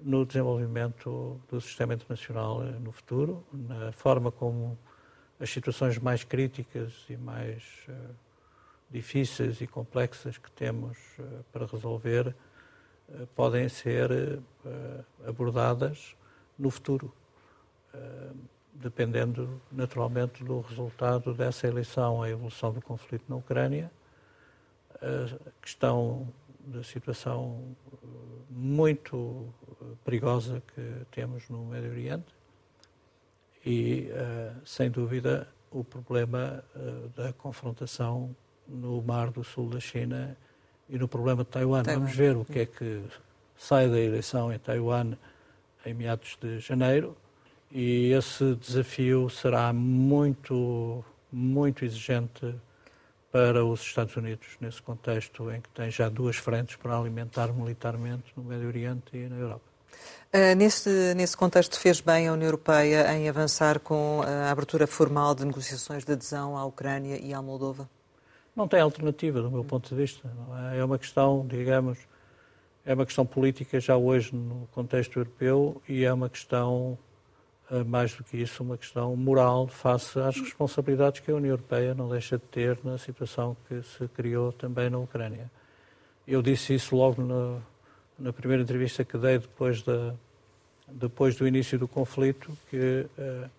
no 0.00 0.26
desenvolvimento 0.26 1.40
do 1.48 1.60
sistema 1.60 1.94
internacional 1.94 2.64
eh, 2.64 2.72
no 2.80 2.90
futuro, 2.90 3.44
na 3.52 3.92
forma 3.92 4.32
como 4.32 4.76
as 5.38 5.48
situações 5.48 5.96
mais 5.96 6.24
críticas 6.24 6.92
e 7.08 7.16
mais 7.16 7.62
uh, 7.88 7.92
difíceis 8.90 9.60
e 9.60 9.66
complexas 9.68 10.38
que 10.38 10.50
temos 10.50 10.98
uh, 11.20 11.44
para 11.52 11.66
resolver 11.66 12.34
podem 13.34 13.68
ser 13.68 14.10
eh, 14.64 15.04
abordadas 15.26 16.16
no 16.58 16.70
futuro, 16.70 17.12
eh, 17.94 18.30
dependendo 18.74 19.60
naturalmente 19.70 20.42
do 20.42 20.60
resultado 20.60 21.34
dessa 21.34 21.66
eleição, 21.66 22.22
a 22.22 22.30
evolução 22.30 22.72
do 22.72 22.80
conflito 22.80 23.24
na 23.28 23.36
Ucrânia, 23.36 23.90
a 24.94 25.50
questão 25.60 26.28
da 26.60 26.82
situação 26.82 27.76
muito 28.48 29.52
perigosa 30.04 30.62
que 30.74 31.06
temos 31.10 31.48
no 31.48 31.64
Médio 31.64 31.90
Oriente. 31.90 32.34
E, 33.64 34.08
sem 34.64 34.90
dúvida, 34.90 35.48
o 35.70 35.82
problema 35.82 36.64
da 37.16 37.32
confrontação 37.32 38.34
no 38.66 39.02
Mar 39.02 39.30
do 39.30 39.42
Sul 39.42 39.68
da 39.68 39.80
China 39.80 40.36
e 40.92 40.98
no 40.98 41.08
problema 41.08 41.42
de 41.42 41.50
Taiwan. 41.50 41.82
Taiwan. 41.82 42.00
Vamos 42.00 42.14
ver 42.14 42.36
o 42.36 42.44
que 42.44 42.60
é 42.60 42.66
que 42.66 43.02
sai 43.56 43.88
da 43.88 43.98
eleição 43.98 44.52
em 44.52 44.58
Taiwan 44.58 45.14
em 45.84 45.94
meados 45.94 46.38
de 46.40 46.60
janeiro 46.60 47.16
e 47.70 48.12
esse 48.12 48.54
desafio 48.56 49.30
será 49.30 49.72
muito, 49.72 51.02
muito 51.32 51.84
exigente 51.84 52.54
para 53.32 53.64
os 53.64 53.80
Estados 53.80 54.14
Unidos, 54.14 54.46
nesse 54.60 54.82
contexto 54.82 55.50
em 55.50 55.62
que 55.62 55.70
tem 55.70 55.90
já 55.90 56.10
duas 56.10 56.36
frentes 56.36 56.76
para 56.76 56.98
alimentar 56.98 57.50
militarmente 57.50 58.24
no 58.36 58.44
Médio 58.44 58.68
Oriente 58.68 59.16
e 59.16 59.26
na 59.26 59.36
Europa. 59.36 59.64
Uh, 60.34 60.54
nesse, 60.54 61.14
nesse 61.14 61.34
contexto, 61.34 61.78
fez 61.80 62.02
bem 62.02 62.28
a 62.28 62.34
União 62.34 62.48
Europeia 62.48 63.10
em 63.14 63.28
avançar 63.30 63.80
com 63.80 64.20
a 64.22 64.50
abertura 64.50 64.86
formal 64.86 65.34
de 65.34 65.46
negociações 65.46 66.04
de 66.04 66.12
adesão 66.12 66.58
à 66.58 66.64
Ucrânia 66.66 67.18
e 67.18 67.32
à 67.32 67.40
Moldova? 67.40 67.88
Não 68.54 68.68
tem 68.68 68.80
alternativa, 68.80 69.40
do 69.40 69.50
meu 69.50 69.64
ponto 69.64 69.88
de 69.88 69.94
vista. 69.94 70.30
É? 70.72 70.78
é 70.78 70.84
uma 70.84 70.98
questão, 70.98 71.46
digamos, 71.46 71.98
é 72.84 72.94
uma 72.94 73.06
questão 73.06 73.24
política 73.24 73.80
já 73.80 73.96
hoje 73.96 74.34
no 74.34 74.68
contexto 74.72 75.18
europeu 75.18 75.80
e 75.88 76.04
é 76.04 76.12
uma 76.12 76.28
questão, 76.28 76.98
eh, 77.70 77.84
mais 77.84 78.14
do 78.14 78.24
que 78.24 78.36
isso, 78.36 78.62
uma 78.62 78.76
questão 78.76 79.14
moral 79.16 79.68
face 79.68 80.18
às 80.18 80.36
responsabilidades 80.36 81.20
que 81.20 81.30
a 81.30 81.34
União 81.34 81.52
Europeia 81.52 81.94
não 81.94 82.08
deixa 82.08 82.36
de 82.36 82.44
ter 82.44 82.78
na 82.84 82.98
situação 82.98 83.56
que 83.68 83.82
se 83.82 84.06
criou 84.08 84.52
também 84.52 84.90
na 84.90 84.98
Ucrânia. 84.98 85.50
Eu 86.26 86.42
disse 86.42 86.74
isso 86.74 86.94
logo 86.94 87.22
na, 87.22 87.58
na 88.18 88.32
primeira 88.32 88.62
entrevista 88.62 89.04
que 89.04 89.16
dei 89.16 89.38
depois, 89.38 89.82
da, 89.82 90.14
depois 90.88 91.36
do 91.36 91.46
início 91.46 91.78
do 91.78 91.88
conflito, 91.88 92.56
que 92.68 93.06
uh, 93.18 93.50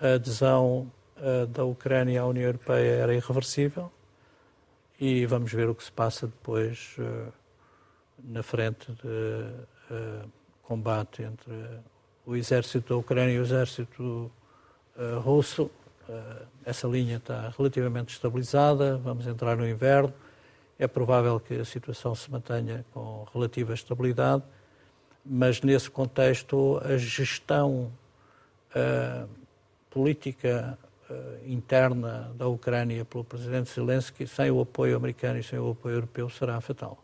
a 0.00 0.14
adesão 0.14 0.90
uh, 1.16 1.46
da 1.46 1.64
Ucrânia 1.64 2.22
à 2.22 2.26
União 2.26 2.46
Europeia 2.46 2.92
era 2.96 3.14
irreversível 3.14 3.90
e 5.04 5.26
vamos 5.26 5.52
ver 5.52 5.68
o 5.68 5.74
que 5.74 5.82
se 5.82 5.90
passa 5.90 6.28
depois 6.28 6.94
uh, 6.96 7.32
na 8.22 8.40
frente 8.40 8.92
de 8.92 9.48
uh, 9.92 10.30
combate 10.62 11.24
entre 11.24 11.52
o 12.24 12.36
exército 12.36 12.90
da 12.90 12.96
Ucrânia 12.96 13.34
e 13.34 13.38
o 13.40 13.42
exército 13.42 14.30
uh, 14.96 15.18
russo. 15.18 15.68
essa 16.64 16.86
linha 16.86 17.16
está 17.16 17.52
relativamente 17.58 18.14
estabilizada, 18.14 18.96
vamos 18.98 19.26
entrar 19.26 19.56
no 19.56 19.68
inverno. 19.68 20.14
É 20.78 20.86
provável 20.86 21.40
que 21.40 21.54
a 21.54 21.64
situação 21.64 22.14
se 22.14 22.30
mantenha 22.30 22.84
com 22.94 23.26
relativa 23.34 23.74
estabilidade, 23.74 24.44
mas 25.26 25.62
nesse 25.62 25.90
contexto 25.90 26.80
a 26.84 26.96
gestão 26.96 27.90
política 29.90 30.78
eh, 30.78 30.91
interna 31.46 32.32
da 32.36 32.46
Ucrânia 32.48 33.04
pelo 33.04 33.24
presidente 33.24 33.72
Zelensky, 33.72 34.26
sem 34.26 34.50
o 34.50 34.60
apoio 34.60 34.96
americano 34.96 35.38
e 35.38 35.42
sem 35.42 35.58
o 35.58 35.70
apoio 35.70 35.96
europeu, 35.96 36.28
será 36.30 36.60
fatal. 36.60 36.98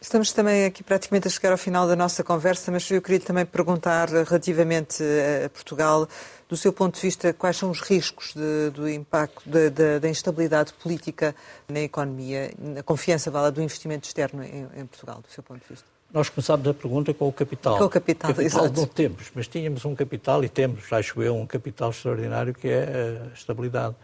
Estamos 0.00 0.32
também 0.32 0.66
aqui 0.66 0.82
praticamente 0.82 1.28
a 1.28 1.30
chegar 1.30 1.52
ao 1.52 1.56
final 1.56 1.88
da 1.88 1.96
nossa 1.96 2.22
conversa, 2.22 2.70
mas 2.70 2.90
eu 2.90 3.00
queria 3.00 3.20
também 3.20 3.46
perguntar 3.46 4.10
relativamente 4.10 5.02
a 5.42 5.48
Portugal, 5.48 6.06
do 6.46 6.58
seu 6.58 6.74
ponto 6.74 6.96
de 6.96 7.00
vista, 7.00 7.32
quais 7.32 7.56
são 7.56 7.70
os 7.70 7.80
riscos 7.80 8.34
de, 8.34 8.70
do 8.70 8.86
impacto 8.86 9.48
da 9.48 10.06
instabilidade 10.06 10.74
política 10.74 11.34
na 11.66 11.80
economia, 11.80 12.52
na 12.58 12.82
confiança 12.82 13.30
vala 13.30 13.50
do 13.50 13.62
investimento 13.62 14.06
externo 14.06 14.44
em, 14.44 14.68
em 14.76 14.84
Portugal, 14.84 15.22
do 15.26 15.32
seu 15.32 15.42
ponto 15.42 15.62
de 15.62 15.68
vista? 15.70 15.93
Nós 16.14 16.28
começámos 16.28 16.68
a 16.68 16.72
pergunta 16.72 17.12
com 17.12 17.26
o 17.26 17.32
capital. 17.32 17.76
Com 17.76 17.86
o 17.86 17.90
capital, 17.90 18.30
capital 18.30 18.64
exato. 18.66 18.80
não 18.80 18.86
temos, 18.86 19.32
mas 19.34 19.48
tínhamos 19.48 19.84
um 19.84 19.96
capital, 19.96 20.44
e 20.44 20.48
temos, 20.48 20.92
acho 20.92 21.20
eu, 21.20 21.34
um 21.34 21.44
capital 21.44 21.90
extraordinário 21.90 22.54
que 22.54 22.68
é 22.68 23.20
a 23.20 23.34
estabilidade. 23.34 23.96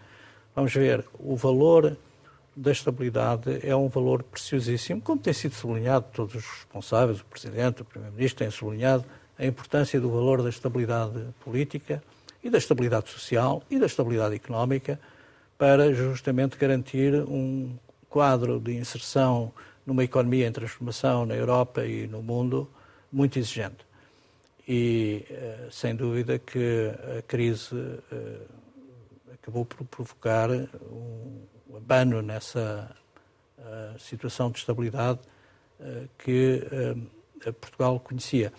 Vamos 0.53 0.75
ver, 0.75 1.05
o 1.21 1.37
valor 1.37 1.97
da 2.57 2.73
estabilidade 2.73 3.61
é 3.63 3.77
um 3.77 3.87
valor 3.87 4.25
preciosíssimo, 4.25 5.01
como 5.01 5.21
tem 5.21 5.33
sido 5.33 5.55
sublinhado, 5.55 6.07
todos 6.13 6.35
os 6.35 6.45
responsáveis, 6.45 7.21
o 7.21 7.25
Presidente, 7.27 7.83
o 7.83 7.85
Primeiro-Ministro, 7.85 8.39
têm 8.41 8.51
sublinhado 8.51 9.05
a 9.39 9.47
importância 9.47 10.01
do 10.01 10.11
valor 10.11 10.43
da 10.43 10.49
estabilidade 10.49 11.25
política 11.45 12.03
e 12.43 12.51
da 12.51 12.59
estabilidade 12.59 13.09
social 13.09 13.63
e 13.71 13.79
da 13.79 13.87
estabilidade 13.87 14.35
económica 14.35 14.99
para 15.57 15.95
justamente 15.95 16.57
garantir 16.57 17.15
um 17.15 17.71
quadro 18.09 18.59
de 18.59 18.75
inserção 18.75 19.53
numa 19.91 20.05
economia 20.05 20.47
em 20.47 20.53
transformação 20.53 21.27
na 21.27 21.35
Europa 21.35 21.85
e 21.85 22.07
no 22.07 22.23
mundo 22.23 22.71
muito 23.11 23.41
exigente. 23.41 23.85
E, 24.69 25.27
eh, 25.29 25.67
sem 25.69 25.97
dúvida, 25.97 26.39
que 26.39 26.93
a 27.19 27.23
crise 27.23 27.75
eh, 28.13 28.41
acabou 29.35 29.65
por 29.65 29.85
provocar 29.85 30.49
um 30.49 31.77
abano 31.77 32.23
nessa 32.23 32.95
eh, 33.59 33.95
situação 33.99 34.53
de 34.53 34.61
estabilidade 34.61 35.19
que 36.19 36.63
Portugal 37.59 37.99
conhecia. 38.01 38.53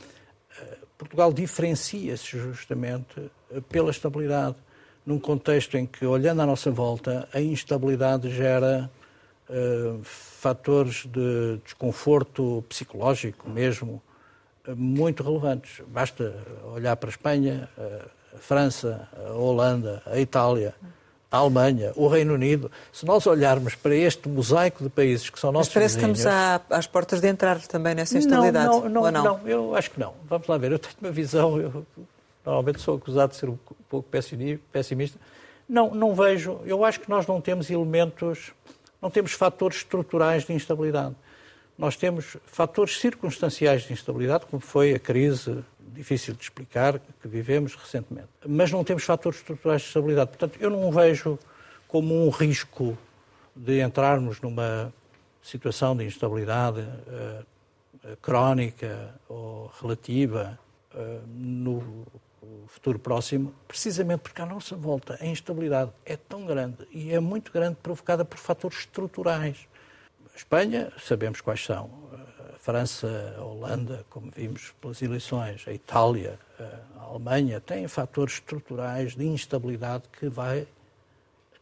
Portugal 0.97 1.31
diferencia-se 1.31 2.35
justamente 2.39 3.31
pela 3.69 3.91
estabilidade, 3.91 4.55
num 5.05 5.19
contexto 5.19 5.77
em 5.77 5.85
que, 5.85 6.03
olhando 6.03 6.41
à 6.41 6.47
nossa 6.47 6.71
volta, 6.71 7.29
a 7.31 7.39
instabilidade 7.39 8.31
gera 8.31 8.89
uh, 9.51 9.99
fatores 10.03 11.05
de 11.05 11.59
desconforto 11.63 12.63
psicológico 12.69 13.49
mesmo 13.49 14.01
uh, 14.67 14.75
muito 14.75 15.21
relevantes. 15.21 15.81
Basta 15.87 16.33
olhar 16.73 16.95
para 16.95 17.09
a 17.09 17.11
Espanha, 17.11 17.69
uh, 17.77 18.09
a 18.35 18.39
França, 18.39 19.07
a 19.17 19.33
Holanda, 19.33 20.01
a 20.05 20.17
Itália, 20.19 20.73
a 21.29 21.37
Alemanha, 21.37 21.91
o 21.95 22.07
Reino 22.07 22.33
Unido. 22.33 22.71
Se 22.91 23.05
nós 23.05 23.25
olharmos 23.27 23.75
para 23.75 23.95
este 23.95 24.27
mosaico 24.27 24.83
de 24.83 24.89
países 24.89 25.29
que 25.29 25.39
são 25.39 25.51
nossos 25.51 25.67
Mas 25.69 25.73
parece 25.73 25.95
vizinhos, 25.95 26.21
que 26.21 26.27
estamos 26.27 26.65
às 26.69 26.87
portas 26.87 27.21
de 27.21 27.27
entrar 27.27 27.59
também 27.67 27.93
nessa 27.95 28.17
instabilidade, 28.17 28.67
não, 28.67 28.81
não, 28.81 29.01
não, 29.01 29.11
não, 29.11 29.23
não, 29.23 29.47
eu 29.47 29.75
acho 29.75 29.91
que 29.91 29.99
não. 29.99 30.13
Vamos 30.25 30.47
lá 30.47 30.57
ver, 30.57 30.71
eu 30.71 30.79
tenho 30.79 30.95
uma 31.01 31.11
visão, 31.11 31.59
eu 31.59 31.85
normalmente 32.45 32.81
sou 32.81 32.97
acusado 32.97 33.31
de 33.31 33.37
ser 33.37 33.49
um 33.49 33.57
pouco 33.89 34.09
pessimista. 34.71 35.19
Não, 35.69 35.95
não 35.95 36.13
vejo, 36.13 36.59
eu 36.65 36.83
acho 36.83 36.99
que 36.99 37.09
nós 37.09 37.25
não 37.25 37.39
temos 37.39 37.69
elementos 37.69 38.51
não 39.01 39.09
temos 39.09 39.31
fatores 39.33 39.77
estruturais 39.77 40.45
de 40.45 40.53
instabilidade. 40.53 41.15
Nós 41.77 41.95
temos 41.95 42.37
fatores 42.45 42.99
circunstanciais 42.99 43.83
de 43.83 43.93
instabilidade, 43.93 44.45
como 44.45 44.61
foi 44.61 44.93
a 44.93 44.99
crise 44.99 45.63
difícil 45.79 46.33
de 46.33 46.43
explicar 46.43 46.99
que 46.99 47.27
vivemos 47.27 47.75
recentemente. 47.75 48.29
Mas 48.47 48.71
não 48.71 48.83
temos 48.83 49.03
fatores 49.03 49.39
estruturais 49.39 49.81
de 49.81 49.87
estabilidade. 49.87 50.29
Portanto, 50.29 50.57
eu 50.61 50.69
não 50.69 50.91
vejo 50.91 51.39
como 51.87 52.25
um 52.25 52.29
risco 52.29 52.97
de 53.55 53.81
entrarmos 53.81 54.39
numa 54.39 54.93
situação 55.41 55.95
de 55.97 56.05
instabilidade 56.05 56.81
uh, 56.81 57.45
crónica 58.21 59.13
ou 59.27 59.71
relativa 59.81 60.57
uh, 60.93 61.21
no 61.27 62.05
futuro 62.67 62.97
próximo, 62.97 63.53
precisamente 63.67 64.21
porque 64.21 64.41
a 64.41 64.45
nossa 64.45 64.75
volta 64.75 65.17
a 65.21 65.25
instabilidade 65.25 65.91
é 66.05 66.15
tão 66.15 66.45
grande 66.45 66.87
e 66.91 67.13
é 67.13 67.19
muito 67.19 67.51
grande 67.51 67.77
provocada 67.81 68.23
por 68.25 68.37
fatores 68.37 68.79
estruturais. 68.79 69.67
A 70.33 70.37
Espanha, 70.37 70.91
sabemos 70.99 71.41
quais 71.41 71.63
são. 71.63 71.89
A 72.53 72.57
França, 72.57 73.35
a 73.37 73.43
Holanda, 73.43 74.05
como 74.09 74.31
vimos 74.31 74.73
pelas 74.79 75.01
eleições, 75.01 75.63
a 75.67 75.73
Itália, 75.73 76.39
a 76.97 77.03
Alemanha, 77.03 77.59
têm 77.59 77.87
fatores 77.87 78.35
estruturais 78.35 79.15
de 79.15 79.25
instabilidade 79.25 80.03
que, 80.17 80.29
vai, 80.29 80.67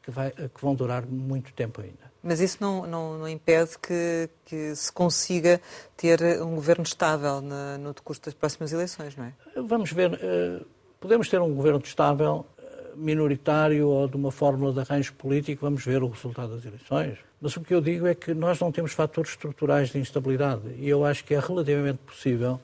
que, 0.01 0.11
vai, 0.11 0.31
que 0.31 0.61
vão 0.61 0.75
durar 0.75 1.05
muito 1.05 1.53
tempo 1.53 1.81
ainda. 1.81 2.09
Mas 2.21 2.39
isso 2.41 2.57
não, 2.59 2.85
não, 2.85 3.17
não 3.17 3.27
impede 3.27 3.77
que, 3.79 4.29
que, 4.45 4.75
se 4.75 4.91
consiga 4.91 5.61
ter 5.95 6.21
um 6.41 6.55
governo 6.55 6.83
estável 6.83 7.41
no, 7.41 7.77
no 7.77 7.93
decurso 7.93 8.21
das 8.23 8.33
próximas 8.33 8.73
eleições, 8.73 9.15
não 9.15 9.25
é? 9.25 9.33
Vamos 9.55 9.91
ver. 9.91 10.19
Eh, 10.21 10.61
podemos 10.99 11.29
ter 11.29 11.39
um 11.39 11.53
governo 11.53 11.81
estável, 11.83 12.45
eh, 12.57 12.91
minoritário 12.95 13.87
ou 13.87 14.05
de 14.05 14.17
uma 14.17 14.31
fórmula 14.31 14.73
de 14.73 14.79
arranjo 14.81 15.13
político, 15.13 15.61
vamos 15.61 15.85
ver 15.85 16.03
o 16.03 16.09
resultado 16.09 16.55
das 16.55 16.65
eleições. 16.65 17.19
Mas 17.41 17.55
o 17.55 17.61
que 17.61 17.73
eu 17.73 17.79
digo 17.79 18.05
é 18.05 18.13
que 18.13 18.33
nós 18.33 18.59
não 18.59 18.69
temos 18.69 18.91
fatores 18.91 19.31
estruturais 19.31 19.89
de 19.89 19.97
instabilidade 19.97 20.75
e 20.77 20.89
eu 20.89 21.05
acho 21.05 21.23
que 21.23 21.33
é 21.33 21.39
relativamente 21.39 21.99
possível 21.99 22.59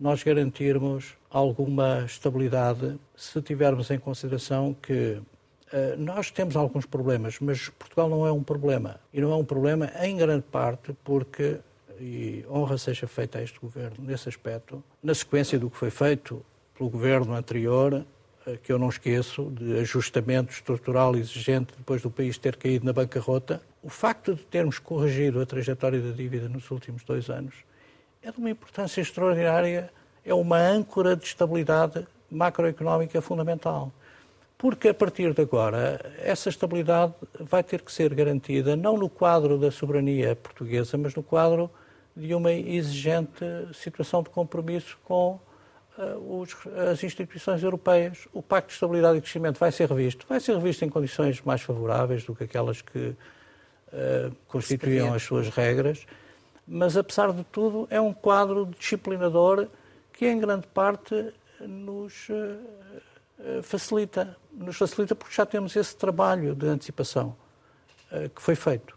nós 0.00 0.22
garantirmos 0.22 1.14
alguma 1.30 2.04
estabilidade 2.06 2.98
se 3.14 3.42
tivermos 3.42 3.90
em 3.90 3.98
consideração 3.98 4.74
que 4.80 5.18
eh, 5.18 5.20
nós 5.98 6.30
temos 6.30 6.56
alguns 6.56 6.86
problemas, 6.86 7.38
mas 7.40 7.68
Portugal 7.70 8.08
não 8.08 8.26
é 8.26 8.32
um 8.32 8.42
problema. 8.42 9.00
E 9.12 9.20
não 9.20 9.32
é 9.32 9.36
um 9.36 9.44
problema 9.44 9.90
em 10.00 10.16
grande 10.16 10.44
parte 10.44 10.96
porque, 11.02 11.58
e 12.00 12.44
honra 12.48 12.78
seja 12.78 13.06
feita 13.06 13.38
a 13.38 13.42
este 13.42 13.58
governo 13.58 13.96
nesse 13.98 14.28
aspecto, 14.28 14.82
na 15.02 15.14
sequência 15.14 15.58
do 15.58 15.68
que 15.68 15.76
foi 15.76 15.90
feito 15.90 16.44
pelo 16.76 16.88
governo 16.88 17.34
anterior, 17.34 18.04
eh, 18.46 18.58
que 18.62 18.72
eu 18.72 18.78
não 18.78 18.88
esqueço, 18.88 19.50
de 19.50 19.78
ajustamento 19.78 20.52
estrutural 20.52 21.16
exigente 21.16 21.74
depois 21.76 22.00
do 22.00 22.10
país 22.10 22.38
ter 22.38 22.56
caído 22.56 22.84
na 22.84 22.92
bancarrota, 22.92 23.60
o 23.82 23.88
facto 23.88 24.34
de 24.34 24.44
termos 24.44 24.78
corrigido 24.78 25.40
a 25.40 25.46
trajetória 25.46 26.00
da 26.00 26.12
dívida 26.12 26.48
nos 26.48 26.70
últimos 26.70 27.02
dois 27.02 27.28
anos 27.28 27.54
é 28.22 28.30
de 28.30 28.38
uma 28.38 28.50
importância 28.50 29.00
extraordinária, 29.00 29.90
é 30.24 30.34
uma 30.34 30.58
âncora 30.58 31.16
de 31.16 31.24
estabilidade 31.24 32.06
macroeconómica 32.30 33.20
fundamental. 33.20 33.92
Porque 34.58 34.88
a 34.88 34.94
partir 34.94 35.34
de 35.34 35.42
agora, 35.42 36.00
essa 36.18 36.48
estabilidade 36.48 37.12
vai 37.38 37.62
ter 37.62 37.82
que 37.82 37.92
ser 37.92 38.14
garantida 38.14 38.74
não 38.74 38.96
no 38.96 39.08
quadro 39.08 39.58
da 39.58 39.70
soberania 39.70 40.34
portuguesa, 40.34 40.96
mas 40.96 41.14
no 41.14 41.22
quadro 41.22 41.70
de 42.16 42.34
uma 42.34 42.50
exigente 42.50 43.44
situação 43.74 44.22
de 44.22 44.30
compromisso 44.30 44.98
com 45.04 45.38
uh, 45.98 46.40
os, 46.40 46.56
as 46.90 47.04
instituições 47.04 47.62
europeias. 47.62 48.26
O 48.32 48.42
Pacto 48.42 48.68
de 48.68 48.74
Estabilidade 48.74 49.18
e 49.18 49.20
Crescimento 49.20 49.58
vai 49.58 49.70
ser 49.70 49.90
revisto. 49.90 50.24
Vai 50.26 50.40
ser 50.40 50.54
revisto 50.54 50.86
em 50.86 50.88
condições 50.88 51.42
mais 51.42 51.60
favoráveis 51.60 52.24
do 52.24 52.34
que 52.34 52.44
aquelas 52.44 52.80
que 52.80 53.08
uh, 53.08 54.34
constituíam 54.48 55.12
as 55.12 55.22
suas 55.22 55.50
regras, 55.50 56.06
mas, 56.66 56.96
apesar 56.96 57.30
de 57.32 57.44
tudo, 57.44 57.86
é 57.90 58.00
um 58.00 58.12
quadro 58.12 58.66
disciplinador 58.66 59.68
que, 60.14 60.26
em 60.26 60.40
grande 60.40 60.66
parte, 60.66 61.32
nos. 61.60 62.30
Uh, 62.30 63.15
facilita, 63.62 64.36
nos 64.52 64.76
facilita 64.76 65.14
porque 65.14 65.34
já 65.34 65.46
temos 65.46 65.76
esse 65.76 65.94
trabalho 65.96 66.54
de 66.54 66.66
antecipação 66.66 67.36
uh, 68.10 68.28
que 68.30 68.40
foi 68.40 68.54
feito. 68.54 68.96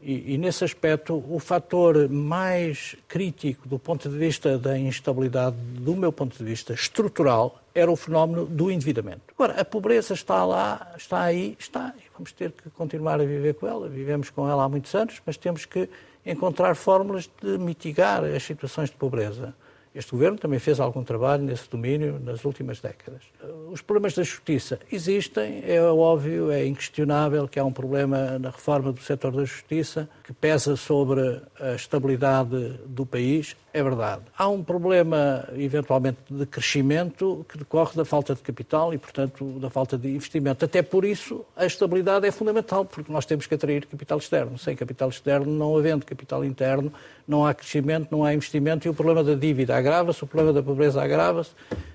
E, 0.00 0.34
e, 0.34 0.38
nesse 0.38 0.62
aspecto, 0.64 1.24
o 1.28 1.38
fator 1.38 2.10
mais 2.10 2.94
crítico 3.08 3.66
do 3.66 3.78
ponto 3.78 4.06
de 4.06 4.18
vista 4.18 4.58
da 4.58 4.78
instabilidade, 4.78 5.56
do 5.56 5.96
meu 5.96 6.12
ponto 6.12 6.36
de 6.36 6.44
vista 6.44 6.74
estrutural, 6.74 7.58
era 7.74 7.90
o 7.90 7.96
fenómeno 7.96 8.44
do 8.44 8.70
endividamento. 8.70 9.22
Agora, 9.34 9.58
a 9.58 9.64
pobreza 9.64 10.12
está 10.12 10.44
lá, 10.44 10.92
está 10.94 11.22
aí, 11.22 11.56
está, 11.58 11.94
e 11.98 12.02
vamos 12.12 12.32
ter 12.32 12.52
que 12.52 12.68
continuar 12.70 13.18
a 13.18 13.24
viver 13.24 13.54
com 13.54 13.66
ela. 13.66 13.88
Vivemos 13.88 14.28
com 14.28 14.46
ela 14.48 14.64
há 14.64 14.68
muitos 14.68 14.94
anos, 14.94 15.22
mas 15.24 15.38
temos 15.38 15.64
que 15.64 15.88
encontrar 16.26 16.74
fórmulas 16.76 17.30
de 17.42 17.56
mitigar 17.56 18.24
as 18.24 18.42
situações 18.42 18.90
de 18.90 18.96
pobreza. 18.96 19.54
Este 19.94 20.10
governo 20.10 20.36
também 20.36 20.58
fez 20.58 20.80
algum 20.80 21.04
trabalho 21.04 21.44
nesse 21.44 21.70
domínio 21.70 22.20
nas 22.22 22.44
últimas 22.44 22.80
décadas. 22.80 23.22
Os 23.70 23.80
problemas 23.80 24.14
da 24.14 24.24
justiça 24.24 24.80
existem, 24.90 25.62
é 25.64 25.80
óbvio, 25.80 26.50
é 26.50 26.66
inquestionável 26.66 27.46
que 27.46 27.60
há 27.60 27.64
um 27.64 27.72
problema 27.72 28.36
na 28.38 28.50
reforma 28.50 28.92
do 28.92 29.00
setor 29.00 29.30
da 29.30 29.44
justiça 29.44 30.08
que 30.24 30.32
pesa 30.32 30.74
sobre 30.74 31.40
a 31.60 31.74
estabilidade 31.74 32.80
do 32.86 33.06
país, 33.06 33.54
é 33.72 33.82
verdade. 33.82 34.22
Há 34.36 34.48
um 34.48 34.62
problema, 34.64 35.48
eventualmente, 35.56 36.18
de 36.30 36.46
crescimento 36.46 37.44
que 37.48 37.58
decorre 37.58 37.96
da 37.96 38.04
falta 38.04 38.34
de 38.34 38.40
capital 38.40 38.92
e, 38.94 38.98
portanto, 38.98 39.44
da 39.60 39.70
falta 39.70 39.98
de 39.98 40.08
investimento. 40.08 40.64
Até 40.64 40.82
por 40.82 41.04
isso, 41.04 41.44
a 41.56 41.66
estabilidade 41.66 42.26
é 42.26 42.30
fundamental, 42.30 42.84
porque 42.84 43.12
nós 43.12 43.26
temos 43.26 43.46
que 43.46 43.54
atrair 43.54 43.86
capital 43.86 44.18
externo. 44.18 44.58
Sem 44.58 44.74
capital 44.74 45.08
externo, 45.08 45.52
não 45.52 45.76
havendo 45.76 46.06
capital 46.06 46.44
interno, 46.44 46.92
não 47.26 47.46
há 47.46 47.54
crescimento, 47.54 48.08
não 48.10 48.24
há 48.24 48.34
investimento 48.34 48.86
e 48.86 48.90
o 48.90 48.94
problema 48.94 49.24
da 49.24 49.34
dívida 49.34 49.76
agrava-se, 49.84 50.24
o 50.24 50.26
problema 50.26 50.52
da 50.52 50.62
pobreza 50.62 51.02
agrava-se 51.02 51.50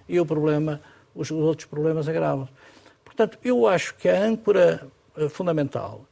e 0.08 0.20
o 0.20 0.26
problema, 0.26 0.80
os 1.16 1.32
outros 1.32 1.66
problemas 1.66 2.08
agravam-se. 2.08 2.52
Portanto, 3.04 3.38
eu 3.44 3.68
acho 3.68 3.96
que 3.96 4.08
a 4.08 4.24
âncora 4.24 4.88
eh, 5.18 5.28
fundamental 5.28 6.06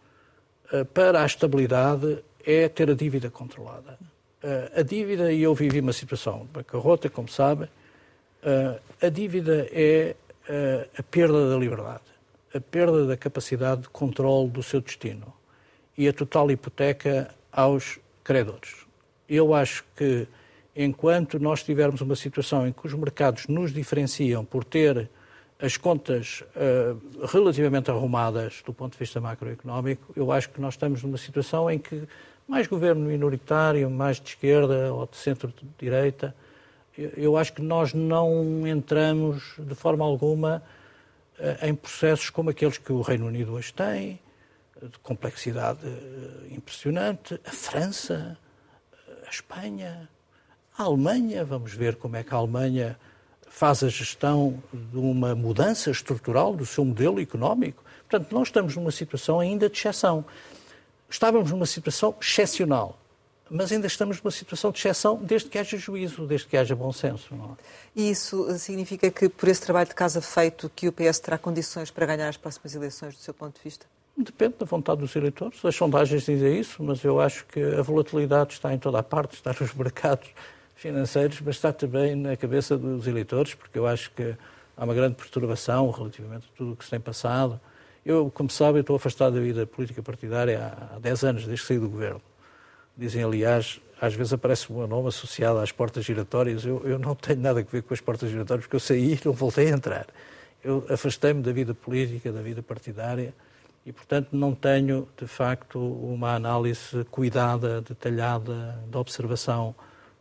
eh, 0.71 0.83
para 0.83 1.21
a 1.21 1.25
estabilidade 1.25 2.19
é 2.43 2.67
ter 2.67 2.89
a 2.89 2.93
dívida 2.93 3.29
controlada. 3.29 3.97
Eh, 4.41 4.71
a 4.77 4.81
dívida, 4.81 5.31
e 5.31 5.43
eu 5.43 5.53
vivi 5.53 5.79
uma 5.79 5.93
situação 5.93 6.39
de 6.39 6.47
bancarrota, 6.47 7.09
como 7.09 7.29
sabem, 7.29 7.69
a 9.01 9.09
dívida 9.09 9.67
é 9.71 10.15
a 10.97 11.03
perda 11.03 11.49
da 11.49 11.57
liberdade, 11.57 12.03
a 12.53 12.61
perda 12.61 13.05
da 13.05 13.17
capacidade 13.17 13.81
de 13.81 13.89
controle 13.89 14.47
do 14.49 14.63
seu 14.63 14.79
destino 14.79 15.33
e 15.97 16.07
a 16.07 16.13
total 16.13 16.49
hipoteca 16.49 17.33
aos 17.51 17.99
credores. 18.23 18.85
Eu 19.27 19.53
acho 19.53 19.83
que 19.97 20.27
enquanto 20.77 21.39
nós 21.39 21.63
tivermos 21.63 22.01
uma 22.01 22.15
situação 22.15 22.67
em 22.67 22.71
que 22.71 22.85
os 22.85 22.93
mercados 22.93 23.47
nos 23.47 23.73
diferenciam 23.73 24.45
por 24.45 24.63
ter 24.63 25.09
as 25.59 25.75
contas 25.75 26.43
uh, 26.55 27.25
relativamente 27.25 27.89
arrumadas 27.89 28.61
do 28.63 28.71
ponto 28.71 28.93
de 28.93 28.99
vista 28.99 29.19
macroeconómico, 29.19 30.13
eu 30.15 30.31
acho 30.31 30.51
que 30.51 30.61
nós 30.61 30.75
estamos 30.75 31.01
numa 31.01 31.17
situação 31.17 31.69
em 31.69 31.79
que 31.79 32.07
mais 32.47 32.67
governo 32.67 33.07
minoritário, 33.07 33.89
mais 33.89 34.21
de 34.21 34.29
esquerda 34.29 34.93
ou 34.93 35.07
de 35.07 35.17
centro-direita, 35.17 36.35
eu 36.95 37.35
acho 37.35 37.53
que 37.53 37.61
nós 37.61 37.93
não 37.93 38.67
entramos 38.67 39.55
de 39.57 39.73
forma 39.73 40.05
alguma 40.05 40.61
uh, 41.39 41.65
em 41.65 41.73
processos 41.73 42.29
como 42.29 42.51
aqueles 42.51 42.77
que 42.77 42.93
o 42.93 43.01
Reino 43.01 43.25
Unido 43.25 43.53
hoje 43.53 43.73
tem, 43.73 44.19
de 44.79 44.99
complexidade 44.99 45.87
uh, 45.87 46.53
impressionante, 46.55 47.41
a 47.43 47.51
França, 47.51 48.37
a 49.25 49.29
Espanha, 49.29 50.07
a 50.77 50.83
Alemanha, 50.83 51.43
vamos 51.43 51.73
ver 51.73 51.95
como 51.95 52.15
é 52.15 52.23
que 52.23 52.33
a 52.33 52.37
Alemanha 52.37 52.97
faz 53.49 53.83
a 53.83 53.89
gestão 53.89 54.61
de 54.71 54.97
uma 54.97 55.33
mudança 55.33 55.89
estrutural 55.89 56.55
do 56.55 56.65
seu 56.65 56.85
modelo 56.85 57.19
económico. 57.19 57.83
Portanto, 58.07 58.31
nós 58.31 58.49
estamos 58.49 58.75
numa 58.75 58.91
situação 58.91 59.39
ainda 59.39 59.67
de 59.67 59.75
exceção. 59.75 60.23
Estávamos 61.09 61.49
numa 61.51 61.65
situação 61.65 62.13
excepcional, 62.21 62.99
mas 63.49 63.71
ainda 63.71 63.87
estamos 63.87 64.21
numa 64.21 64.29
situação 64.29 64.71
de 64.71 64.77
exceção 64.77 65.15
desde 65.15 65.49
que 65.49 65.57
haja 65.57 65.77
juízo, 65.77 66.27
desde 66.27 66.45
que 66.45 66.55
haja 66.55 66.75
bom 66.75 66.91
senso. 66.93 67.33
Não 67.33 67.45
é? 67.45 67.49
E 67.95 68.11
isso 68.11 68.47
significa 68.59 69.09
que, 69.09 69.27
por 69.27 69.49
esse 69.49 69.61
trabalho 69.61 69.89
de 69.89 69.95
casa 69.95 70.21
feito, 70.21 70.69
que 70.75 70.87
o 70.87 70.93
PS 70.93 71.19
terá 71.19 71.39
condições 71.39 71.89
para 71.89 72.05
ganhar 72.05 72.29
as 72.29 72.37
próximas 72.37 72.75
eleições, 72.75 73.15
do 73.15 73.21
seu 73.21 73.33
ponto 73.33 73.55
de 73.55 73.63
vista? 73.63 73.87
Depende 74.15 74.55
da 74.59 74.65
vontade 74.65 75.01
dos 75.01 75.15
eleitores. 75.15 75.63
As 75.65 75.75
sondagens 75.75 76.23
dizem 76.23 76.59
isso, 76.59 76.83
mas 76.83 77.03
eu 77.03 77.19
acho 77.19 77.45
que 77.45 77.61
a 77.61 77.81
volatilidade 77.81 78.53
está 78.53 78.73
em 78.73 78.77
toda 78.77 78.99
a 78.99 79.03
parte, 79.03 79.33
está 79.35 79.55
nos 79.59 79.73
mercados 79.75 80.29
financeiros, 80.77 81.41
mas 81.41 81.55
está 81.55 81.73
também 81.73 82.15
na 82.15 82.37
cabeça 82.37 82.77
dos 82.77 83.07
eleitores, 83.07 83.55
porque 83.55 83.77
eu 83.77 83.87
acho 83.87 84.11
que 84.11 84.35
há 84.77 84.83
uma 84.83 84.93
grande 84.93 85.15
perturbação 85.15 85.89
relativamente 85.89 86.47
a 86.53 86.57
tudo 86.57 86.73
o 86.73 86.75
que 86.75 86.85
se 86.85 86.91
tem 86.91 86.99
passado. 86.99 87.59
Eu, 88.05 88.31
como 88.33 88.49
sabe, 88.49 88.79
estou 88.79 88.95
afastado 88.95 89.33
da 89.33 89.41
vida 89.41 89.65
política 89.65 90.01
partidária 90.03 90.71
há 90.95 90.99
10 90.99 91.23
anos, 91.23 91.45
desde 91.45 91.63
que 91.63 91.67
saí 91.67 91.79
do 91.79 91.89
governo. 91.89 92.21
Dizem, 92.95 93.23
aliás, 93.23 93.81
às 93.99 94.13
vezes 94.13 94.31
aparece 94.33 94.71
o 94.71 94.73
meu 94.73 94.87
nome 94.87 95.09
associado 95.09 95.59
às 95.59 95.71
portas 95.71 96.05
giratórias. 96.05 96.63
Eu, 96.63 96.81
eu 96.85 96.99
não 96.99 97.15
tenho 97.15 97.41
nada 97.41 97.59
a 97.59 97.63
ver 97.63 97.81
com 97.81 97.93
as 97.93 97.99
portas 97.99 98.29
giratórias, 98.29 98.65
porque 98.65 98.75
eu 98.75 98.79
saí 98.79 99.13
e 99.13 99.19
não 99.25 99.33
voltei 99.33 99.67
a 99.67 99.71
entrar. 99.71 100.05
Eu 100.63 100.85
afastei-me 100.89 101.41
da 101.41 101.51
vida 101.51 101.73
política, 101.73 102.31
da 102.31 102.41
vida 102.41 102.61
partidária, 102.61 103.33
e, 103.83 103.91
portanto, 103.91 104.29
não 104.31 104.53
tenho, 104.53 105.07
de 105.17 105.27
facto, 105.27 105.79
uma 105.79 106.35
análise 106.35 107.03
cuidada, 107.09 107.81
detalhada, 107.81 108.77
de 108.89 108.97
observação 108.97 109.73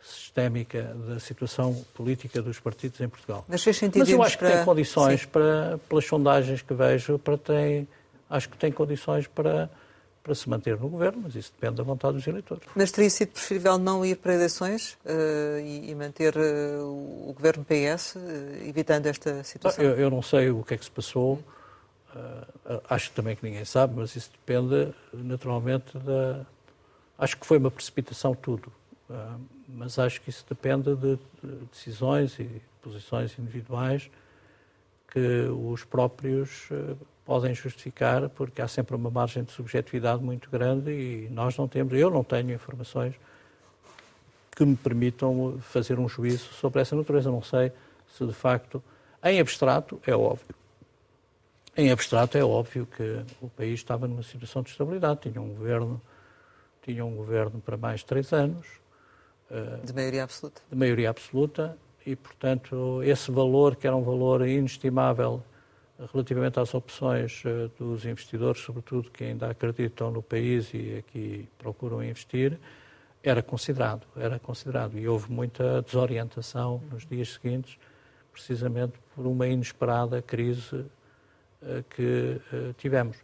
sistémica 0.07 0.95
da 1.07 1.19
situação 1.19 1.85
política 1.95 2.41
dos 2.41 2.61
partidos 2.61 3.01
em 3.01 3.09
Portugal. 3.09 3.45
Mas 3.49 3.63
fez 3.63 3.77
sentido 3.77 4.01
Mas 4.01 4.09
eu 4.09 4.23
acho 4.23 4.39
que 4.39 4.45
para... 4.45 4.57
tem 4.57 4.65
condições 4.65 5.21
Sim. 5.23 5.29
para, 5.29 5.79
pelas 5.89 6.05
sondagens 6.05 6.63
que 6.63 6.75
vejo, 6.75 7.19
para 7.19 7.37
tem, 7.37 7.89
acho 8.31 8.49
que 8.49 8.57
tem 8.57 8.71
condições 8.71 9.27
para, 9.27 9.69
para 10.23 10.35
se 10.35 10.49
manter 10.49 10.79
no 10.79 10.89
governo, 10.89 11.23
mas 11.25 11.35
isso 11.35 11.53
depende 11.59 11.77
da 11.77 11.83
vontade 11.83 12.15
dos 12.17 12.27
eleitores. 12.27 12.63
Mas 12.75 12.93
teria 12.93 13.11
sido 13.11 13.31
preferível 13.31 13.79
não 13.79 14.05
ir 14.05 14.17
para 14.17 14.35
eleições 14.35 14.97
uh, 15.05 15.59
e, 15.61 15.91
e, 15.91 15.95
manter 15.95 16.37
uh, 16.37 17.29
o 17.29 17.33
governo 17.33 17.65
PS, 17.65 18.15
uh, 18.15 18.19
eh, 18.19 18.69
evitando 18.69 19.07
esta 19.07 19.43
situação? 19.43 19.85
Eu, 19.85 19.93
eu, 19.97 20.11
não 20.11 20.23
sei 20.23 20.51
o 20.51 20.63
que 20.63 20.75
é 20.75 20.77
que 20.77 20.85
se 20.85 20.91
passou. 20.91 21.43
acho 22.89 23.11
também 23.13 23.35
que 23.37 23.45
ninguém 23.45 23.65
sabe, 23.65 23.95
mas 23.97 24.15
isso 24.15 24.31
depende 24.31 24.95
naturalmente 25.13 25.99
da. 25.99 26.47
Acho 27.19 27.37
que 27.39 27.47
foi 27.47 27.59
uma 27.59 27.71
precipitação 27.71 28.35
tudo 28.35 28.71
mas 29.69 29.99
acho 29.99 30.21
que 30.21 30.31
isso 30.31 30.45
depende 30.49 30.95
de 30.97 31.19
decisões 31.71 32.39
e 32.39 32.63
posições 32.83 33.39
individuais 33.39 34.11
que 35.09 35.49
os 35.49 35.85
próprios 35.85 36.69
eh, 36.71 36.95
podem 37.25 37.55
justificar, 37.55 38.29
porque 38.29 38.61
há 38.61 38.69
sempre 38.69 38.95
uma 38.95 39.11
margem 39.11 39.43
de 39.43 39.51
subjetividade 39.51 40.23
muito 40.23 40.51
grande 40.51 40.91
e 40.91 41.29
nós 41.31 41.57
não 41.57 41.67
temos, 41.67 41.93
eu 41.95 42.11
não 42.11 42.23
tenho 42.23 42.53
informações 42.53 43.15
que 44.55 44.65
me 44.65 44.77
permitam 44.77 45.59
fazer 45.61 45.99
um 45.99 46.09
juízo 46.09 46.53
sobre 46.55 46.81
essa 46.81 46.95
natureza. 46.97 47.31
Não 47.31 47.43
sei 47.43 47.73
se 48.09 48.25
de 48.27 48.33
facto, 48.33 48.83
em 49.23 49.41
abstrato, 49.41 50.01
é 50.07 50.15
óbvio. 50.15 50.55
Em 51.77 51.91
abstrato 51.91 52.39
é 52.39 52.45
óbvio 52.45 52.87
que 52.87 53.23
o 53.41 53.49
país 53.49 53.75
estava 53.75 54.09
numa 54.09 54.23
situação 54.23 54.63
de 54.63 54.71
estabilidade, 54.71 55.21
tinha 55.23 55.43
um 55.43 55.49
governo, 55.49 56.01
tinha 56.83 57.05
um 57.05 57.15
governo 57.15 57.61
para 57.61 57.77
mais 57.77 58.03
três 58.03 58.33
anos, 58.33 58.67
de 59.85 59.93
maioria 59.93 60.25
absoluta. 60.25 60.63
De 60.71 60.77
maioria 60.77 61.11
absoluta 61.11 61.77
e, 62.07 62.15
portanto, 62.15 63.03
esse 63.03 63.31
valor, 63.31 63.77
que 63.77 63.87
era 63.87 63.97
um 63.97 64.03
valor 64.03 64.47
inestimável 64.47 65.43
relativamente 66.13 66.61
às 66.61 66.75
opções 66.75 67.43
eh, 67.45 67.69
dos 67.79 68.05
investidores, 68.05 68.61
sobretudo 68.61 69.11
que 69.11 69.25
ainda 69.25 69.51
acreditam 69.51 70.11
no 70.11 70.23
país 70.23 70.73
e 70.75 70.99
aqui 70.99 71.49
procuram 71.59 72.05
investir, 72.05 72.59
era 73.23 73.43
considerado, 73.43 74.07
era 74.15 74.39
considerado. 74.39 74.99
E 74.99 75.09
houve 75.09 75.33
muita 75.33 75.83
desorientação 75.83 76.83
nos 76.91 77.07
dias 77.07 77.33
seguintes, 77.33 77.79
precisamente 78.31 78.95
por 79.15 79.27
uma 79.27 79.47
inesperada 79.47 80.21
crise 80.21 80.85
eh, 81.63 81.83
que 81.91 82.41
eh, 82.53 82.75
tivemos. 82.77 83.17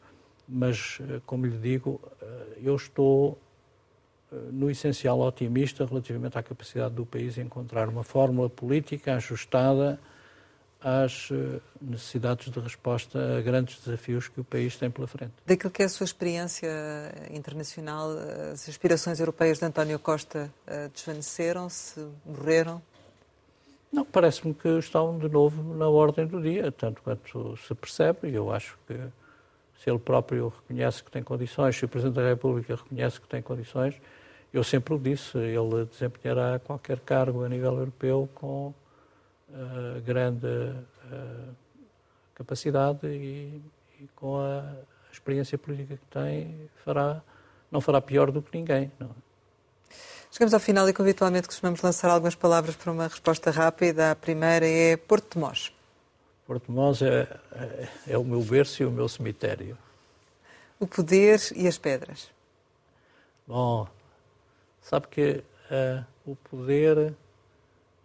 Mas, 0.49 0.99
como 1.25 1.47
lhe 1.47 1.57
digo, 1.57 2.01
eu 2.61 2.75
estou 2.75 3.39
no 4.51 4.71
essencial, 4.71 5.21
otimista 5.21 5.85
relativamente 5.85 6.39
à 6.39 6.43
capacidade 6.43 6.95
do 6.95 7.05
país 7.05 7.39
encontrar 7.39 7.89
uma 7.89 8.03
fórmula 8.03 8.49
política 8.49 9.15
ajustada 9.15 9.99
às 10.81 11.29
eh, 11.31 11.61
necessidades 11.81 12.51
de 12.51 12.59
resposta 12.59 13.39
a 13.39 13.41
grandes 13.41 13.79
desafios 13.85 14.29
que 14.29 14.41
o 14.41 14.45
país 14.45 14.77
tem 14.77 14.91
pela 14.91 15.07
frente. 15.07 15.33
Daquilo 15.47 15.71
que 15.71 15.83
é 15.83 15.85
a 15.87 15.89
sua 15.89 16.05
experiência 16.05 16.69
internacional, 17.31 18.11
as 18.53 18.69
aspirações 18.69 19.21
europeias 19.21 19.59
de 19.59 19.65
António 19.65 19.99
Costa 19.99 20.53
eh, 20.67 20.91
desvaneceram-se, 20.93 22.05
morreram? 22.27 22.83
Não, 23.93 24.05
parece-me 24.05 24.55
que 24.55 24.69
estão 24.79 25.19
de 25.19 25.29
novo 25.29 25.75
na 25.75 25.89
ordem 25.89 26.27
do 26.27 26.41
dia, 26.41 26.73
tanto 26.73 27.03
quanto 27.03 27.57
se 27.59 27.75
percebe, 27.75 28.31
e 28.31 28.35
eu 28.35 28.51
acho 28.51 28.79
que 28.87 28.95
se 29.83 29.91
ele 29.91 29.99
próprio 29.99 30.49
reconhece 30.49 31.03
que 31.03 31.11
tem 31.11 31.23
condições, 31.23 31.77
se 31.77 31.85
o 31.85 31.89
Presidente 31.89 32.15
da 32.15 32.27
República 32.27 32.75
reconhece 32.75 33.21
que 33.21 33.29
tem 33.29 33.43
condições, 33.43 33.95
eu 34.53 34.63
sempre 34.63 34.95
o 34.95 34.99
disse, 34.99 35.39
ele 35.39 35.87
desempenhará 35.87 36.59
qualquer 36.59 37.01
cargo 37.01 37.43
a 37.43 37.49
nível 37.49 37.73
europeu 37.73 38.29
com 38.35 38.75
uh, 39.49 40.01
grande 40.05 40.47
uh, 40.47 41.55
capacidade 42.35 43.07
e, 43.07 43.63
e, 43.99 44.09
com 44.15 44.39
a 44.39 44.63
experiência 45.11 45.57
política 45.57 45.97
que 45.97 46.07
tem, 46.07 46.69
fará, 46.85 47.23
não 47.71 47.81
fará 47.81 48.01
pior 48.01 48.31
do 48.31 48.43
que 48.43 48.57
ninguém. 48.57 48.93
Não. 48.99 49.09
É? 49.09 49.33
Chegamos 50.31 50.55
ao 50.55 50.61
final 50.61 50.89
e, 50.89 50.95
habitualmente, 50.99 51.47
costumamos 51.47 51.83
lançar 51.83 52.11
algumas 52.11 52.35
palavras 52.35 52.75
para 52.75 52.91
uma 52.91 53.07
resposta 53.07 53.51
rápida. 53.51 54.13
A 54.13 54.17
primeira 54.17 54.67
é 54.67 54.97
Porto 54.97 55.35
de 55.35 55.39
Mós. 55.39 55.71
Porto 56.47 56.67
de 56.67 56.73
Mós 56.73 57.03
é, 57.03 57.29
é, 57.53 57.89
é 58.09 58.19
o 58.19 58.25
meu 58.25 58.41
berço 58.41 58.83
e 58.83 58.87
o 58.87 58.91
meu 58.91 59.09
cemitério. 59.09 59.77
O 60.81 60.87
poder 60.87 61.39
e 61.55 61.69
as 61.69 61.77
pedras. 61.77 62.31
Bom, 63.47 63.87
Sabe 64.83 65.07
que 65.09 65.45
uh, 65.71 66.05
o 66.27 66.37
poder 66.37 67.15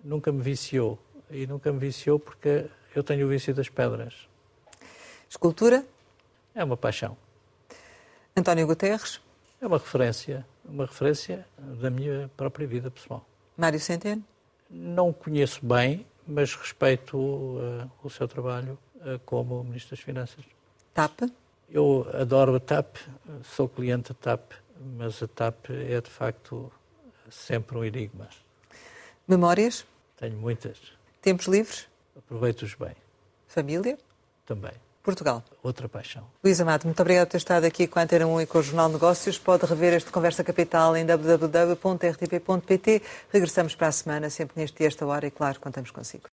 nunca 0.03 0.31
me 0.31 0.41
viciou. 0.41 0.97
E 1.29 1.45
nunca 1.45 1.71
me 1.73 1.79
viciou 1.79 2.19
porque 2.19 2.67
eu 2.95 3.03
tenho 3.03 3.25
o 3.25 3.29
vício 3.29 3.53
das 3.53 3.67
pedras. 3.67 4.27
Escultura? 5.29 5.83
É 6.55 6.63
uma 6.63 6.77
paixão. 6.77 7.17
António 8.35 8.65
Guterres? 8.65 9.19
É 9.59 9.67
uma 9.67 9.77
referência, 9.77 10.45
uma 10.63 10.85
referência 10.85 11.45
da 11.57 11.89
minha 11.89 12.29
própria 12.37 12.67
vida 12.67 12.89
pessoal. 12.89 13.25
Mário 13.57 13.79
Centeno? 13.79 14.23
Não 14.69 15.11
conheço 15.11 15.65
bem, 15.65 16.05
mas 16.25 16.53
respeito 16.53 17.17
uh, 17.17 17.89
o 18.03 18.09
seu 18.09 18.27
trabalho 18.27 18.77
uh, 18.97 19.19
como 19.25 19.63
Ministro 19.63 19.95
das 19.95 20.05
Finanças. 20.05 20.45
TAP? 20.93 21.23
Eu 21.69 22.07
adoro 22.13 22.55
a 22.55 22.59
TAP, 22.59 22.95
sou 23.43 23.67
cliente 23.67 24.13
da 24.13 24.15
TAP 24.15 24.53
mas 24.81 25.21
a 25.23 25.27
TAP 25.27 25.69
é 25.69 25.99
de 26.01 26.09
facto 26.09 26.71
sempre 27.29 27.77
um 27.77 27.83
enigma. 27.83 28.27
Memórias? 29.27 29.85
Tenho 30.17 30.37
muitas. 30.37 30.77
Tempos 31.21 31.47
livres? 31.47 31.87
Aproveito-os 32.15 32.73
bem. 32.75 32.95
Família? 33.47 33.97
Também. 34.45 34.71
Portugal. 35.03 35.43
Outra 35.63 35.87
paixão. 35.87 36.27
Luís 36.43 36.59
Amado, 36.59 36.83
muito 36.83 36.99
obrigado 37.01 37.27
por 37.27 37.31
ter 37.31 37.37
estado 37.37 37.63
aqui 37.63 37.87
com 37.87 37.97
a 37.97 38.01
Antena 38.01 38.27
1 38.27 38.41
e 38.41 38.45
com 38.45 38.59
o 38.59 38.63
Jornal 38.63 38.89
Negócios. 38.89 39.39
Pode 39.39 39.65
rever 39.65 39.93
este 39.93 40.11
Conversa 40.11 40.43
Capital 40.43 40.97
em 40.97 41.05
www.rtp.pt. 41.05 43.01
Regressamos 43.31 43.73
para 43.73 43.87
a 43.87 43.91
semana, 43.91 44.29
sempre 44.29 44.59
neste 44.59 44.77
dia, 44.77 44.87
esta 44.87 45.05
hora, 45.05 45.25
e 45.25 45.31
claro, 45.31 45.61
contamos 45.61 45.91
consigo. 45.91 46.27